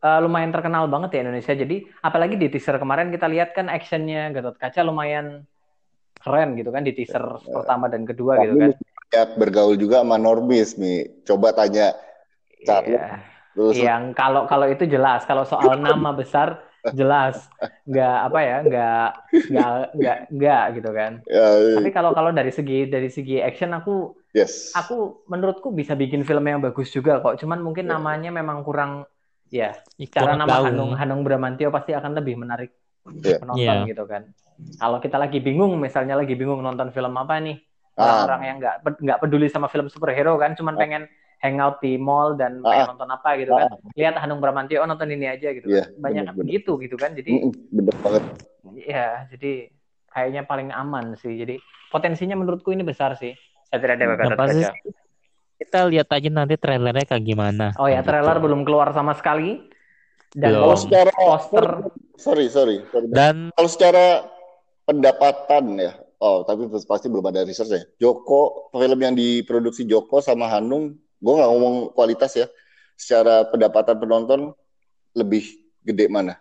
[0.00, 1.54] uh, lumayan terkenal banget ya Indonesia.
[1.54, 5.44] Jadi apalagi di teaser kemarin kita lihat kan actionnya Gatot Kaca lumayan
[6.20, 7.62] keren gitu kan di teaser ya.
[7.62, 8.70] pertama dan kedua Kami gitu kan.
[9.14, 11.22] Ya, bergaul juga sama normis nih.
[11.22, 11.94] Coba tanya
[12.66, 13.22] Iya.
[13.56, 17.50] Yang kalau kalau itu jelas, kalau soal nama besar jelas
[17.82, 19.08] nggak apa ya nggak
[19.50, 21.74] nggak nggak nggak gitu kan ya, ya.
[21.82, 24.70] tapi kalau kalau dari segi dari segi action aku yes.
[24.76, 27.98] aku menurutku bisa bikin film yang bagus juga kok cuman mungkin ya.
[27.98, 29.02] namanya memang kurang
[29.50, 29.74] ya
[30.14, 32.70] cara nama Hanung Hanung Bramantio pasti akan lebih menarik
[33.22, 33.38] yeah.
[33.40, 33.88] penonton yeah.
[33.88, 34.22] gitu kan
[34.80, 37.56] kalau kita lagi bingung misalnya lagi bingung nonton film apa nih
[38.00, 38.24] ah.
[38.24, 40.80] orang-orang yang nggak nggak peduli sama film superhero kan cuman ah.
[40.80, 41.02] pengen
[41.44, 43.68] hangout di mall dan ah, pengen nonton apa gitu kan.
[43.68, 45.68] Ah, Lihat Hanung Bramantio oh nonton ini aja gitu.
[45.68, 46.00] Yeah, kan.
[46.00, 46.52] Banyak bener, bener.
[46.56, 47.12] gitu gitu kan.
[47.12, 47.32] Jadi
[47.72, 48.22] bener banget.
[48.76, 49.52] Iya, jadi
[50.10, 51.36] kayaknya paling aman sih.
[51.36, 51.60] Jadi
[51.92, 53.36] potensinya menurutku ini besar sih.
[53.68, 54.72] Saya tidak ada kata saja.
[55.56, 57.72] Kita lihat aja nanti trailernya kayak gimana.
[57.80, 59.72] Oh ya, trailer belum keluar sama sekali.
[60.36, 60.76] Dan belum.
[60.76, 61.64] secara poster
[62.18, 63.06] sorry, sorry, sorry.
[63.12, 64.26] Dan kalau secara
[64.84, 67.82] pendapatan ya, Oh, tapi pasti belum ada research ya.
[68.00, 72.48] Joko, film yang diproduksi Joko sama Hanung gue nggak ngomong kualitas ya.
[72.96, 74.40] Secara pendapatan penonton
[75.12, 75.44] lebih
[75.84, 76.40] gede mana?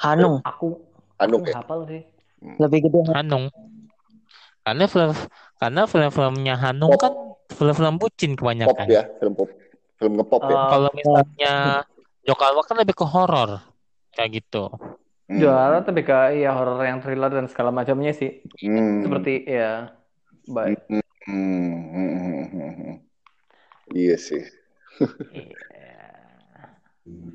[0.00, 0.40] Hanung.
[0.40, 0.80] Aku
[1.20, 1.60] Hanung ya?
[1.60, 2.02] hafal sih.
[2.40, 2.56] Hmm.
[2.60, 3.52] lebih gede Hanung.
[4.64, 5.12] Karena film
[5.60, 7.00] karena film-filmnya Hanung pop.
[7.04, 7.12] kan
[7.52, 8.88] film-film bucin kebanyakan.
[8.88, 9.48] Pop ya film pop.
[10.00, 10.56] Film ngepop uh, ya.
[10.72, 11.54] Kalau misalnya
[12.24, 13.60] Joko Anwar kan lebih ke horor
[14.14, 14.70] kayak gitu
[15.24, 15.40] Hmm.
[15.40, 18.44] Juara tapi ke ya horor yang thriller dan segala macamnya sih.
[18.60, 19.08] Hmm.
[19.08, 19.88] Seperti ya
[20.44, 20.84] baik.
[20.84, 21.00] Hmm.
[21.24, 22.12] Hmm.
[22.52, 22.72] Hmm.
[22.76, 22.94] Hmm.
[23.96, 24.44] Iya sih.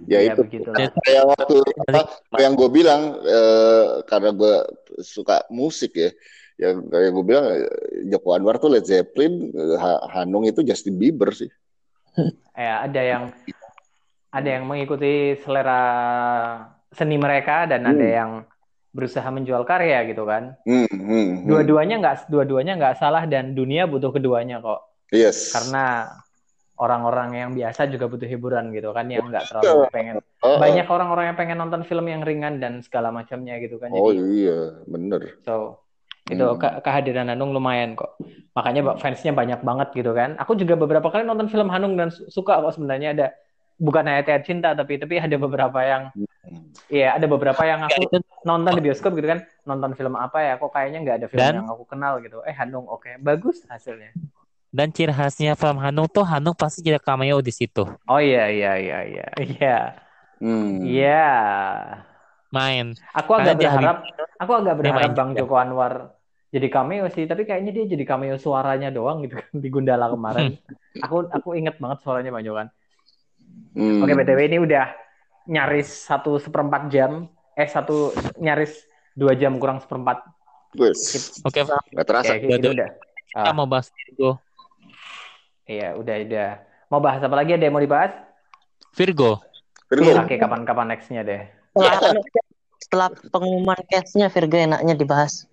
[0.08, 0.42] ya, ya itu
[1.04, 1.56] kayak waktu
[1.92, 4.56] apa yang gue bilang eh, karena gue
[5.04, 6.10] suka musik ya
[6.56, 7.46] yang kayak gue bilang
[8.08, 9.52] Joko Anwar tuh Led Zeppelin
[10.16, 11.52] Hanung itu Justin Bieber sih
[12.56, 13.24] ya ada yang
[14.30, 15.82] ada yang mengikuti selera
[16.94, 17.92] seni mereka dan hmm.
[17.92, 18.32] ada yang
[18.90, 20.58] berusaha menjual karya gitu kan.
[20.66, 21.28] Hmm, hmm, hmm.
[21.46, 24.82] dua-duanya nggak dua-duanya nggak salah dan dunia butuh keduanya kok.
[25.14, 25.54] Yes.
[25.54, 26.10] Karena
[26.80, 30.16] orang-orang yang biasa juga butuh hiburan gitu kan yang nggak terlalu pengen.
[30.42, 34.80] Banyak orang-orang yang pengen nonton film yang ringan dan segala macamnya gitu kan oh iya
[34.88, 35.38] bener.
[35.44, 35.86] So
[36.30, 36.62] itu hmm.
[36.62, 38.16] ke kehadiran Hanung lumayan kok.
[38.54, 40.38] Makanya fansnya banyak banget gitu kan.
[40.38, 43.18] Aku juga beberapa kali nonton film Hanung dan suka kok sebenarnya.
[43.18, 43.28] Ada
[43.80, 46.28] bukan hanya teat cinta tapi tapi ada beberapa yang hmm.
[46.90, 48.10] Iya, ada beberapa yang aku
[48.42, 49.46] nonton di bioskop gitu kan.
[49.70, 50.54] Nonton film apa ya?
[50.58, 52.42] Kok kayaknya nggak ada film Dan, yang aku kenal gitu.
[52.42, 53.14] Eh, Hanung, oke, okay.
[53.22, 54.10] bagus hasilnya.
[54.70, 57.86] Dan ciri khasnya film Hanung tuh Hanung pasti jadi cameo di situ.
[58.10, 59.80] Oh iya iya iya iya iya.
[60.42, 60.86] Hmm.
[60.86, 61.34] Iya.
[62.50, 62.98] Main.
[63.14, 63.98] Aku agak Karena berharap
[64.42, 65.94] aku agak berharap Bang Joko Anwar
[66.50, 70.58] jadi cameo sih, tapi kayaknya dia jadi cameo suaranya doang gitu kan di Gundala kemarin.
[71.06, 72.66] aku aku inget banget suaranya Bang Joko.
[73.74, 74.02] Hmm.
[74.02, 74.90] Oke, BTW ini udah
[75.50, 80.26] nyaris satu seperempat jam, eh satu nyaris dua jam kurang seperempat.
[81.46, 81.82] Oke, Pak.
[81.94, 82.34] Gak terasa.
[82.38, 82.90] Oke, gitu udah.
[83.30, 84.34] Kita uh, mau bahas itu
[85.70, 86.50] Iya, udah udah.
[86.90, 87.54] Mau bahas apa lagi?
[87.54, 88.10] Ada yang mau dibahas?
[88.98, 89.38] Virgo.
[89.86, 90.26] Virgo.
[90.26, 91.42] Oke, kapan-kapan nextnya deh.
[91.78, 92.18] Setelah,
[92.82, 95.46] setelah pengumuman cashnya Virgo enaknya dibahas.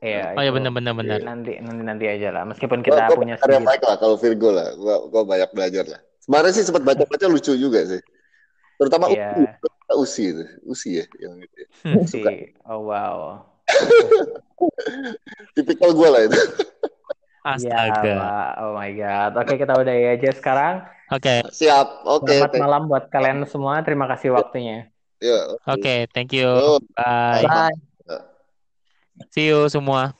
[0.00, 0.38] Iya.
[0.38, 1.18] Oh ya benar-benar benar.
[1.20, 2.48] Nanti nanti nanti aja lah.
[2.48, 3.66] Meskipun kita gua, punya sedikit.
[3.66, 4.72] baik lah kalau Virgo lah.
[4.78, 6.00] Gua, gua banyak belajar lah.
[6.28, 8.04] Kemarin sih sempat baca-baca lucu juga sih.
[8.76, 9.56] Terutama iya.
[9.96, 11.56] Usi, Usi Usi ya yang itu.
[11.56, 11.66] Ya.
[11.96, 12.22] Usi.
[12.68, 13.40] Oh wow.
[15.56, 16.40] Tipikal gue lah itu.
[17.48, 18.04] Astaga.
[18.04, 18.28] Ya,
[18.60, 19.32] oh my god.
[19.40, 20.74] Oke, kita udah ya aja sekarang.
[21.08, 21.40] Oke.
[21.40, 21.64] Okay.
[21.64, 22.04] Siap.
[22.04, 22.28] Oke.
[22.28, 23.80] Okay, Selamat malam buat kalian semua.
[23.80, 24.92] Terima kasih waktunya.
[25.16, 25.56] Ya.
[25.64, 25.80] Oke, okay.
[25.80, 26.78] okay, thank you.
[26.92, 27.48] Bye.
[27.48, 27.88] Bye.
[29.34, 30.14] See you semua.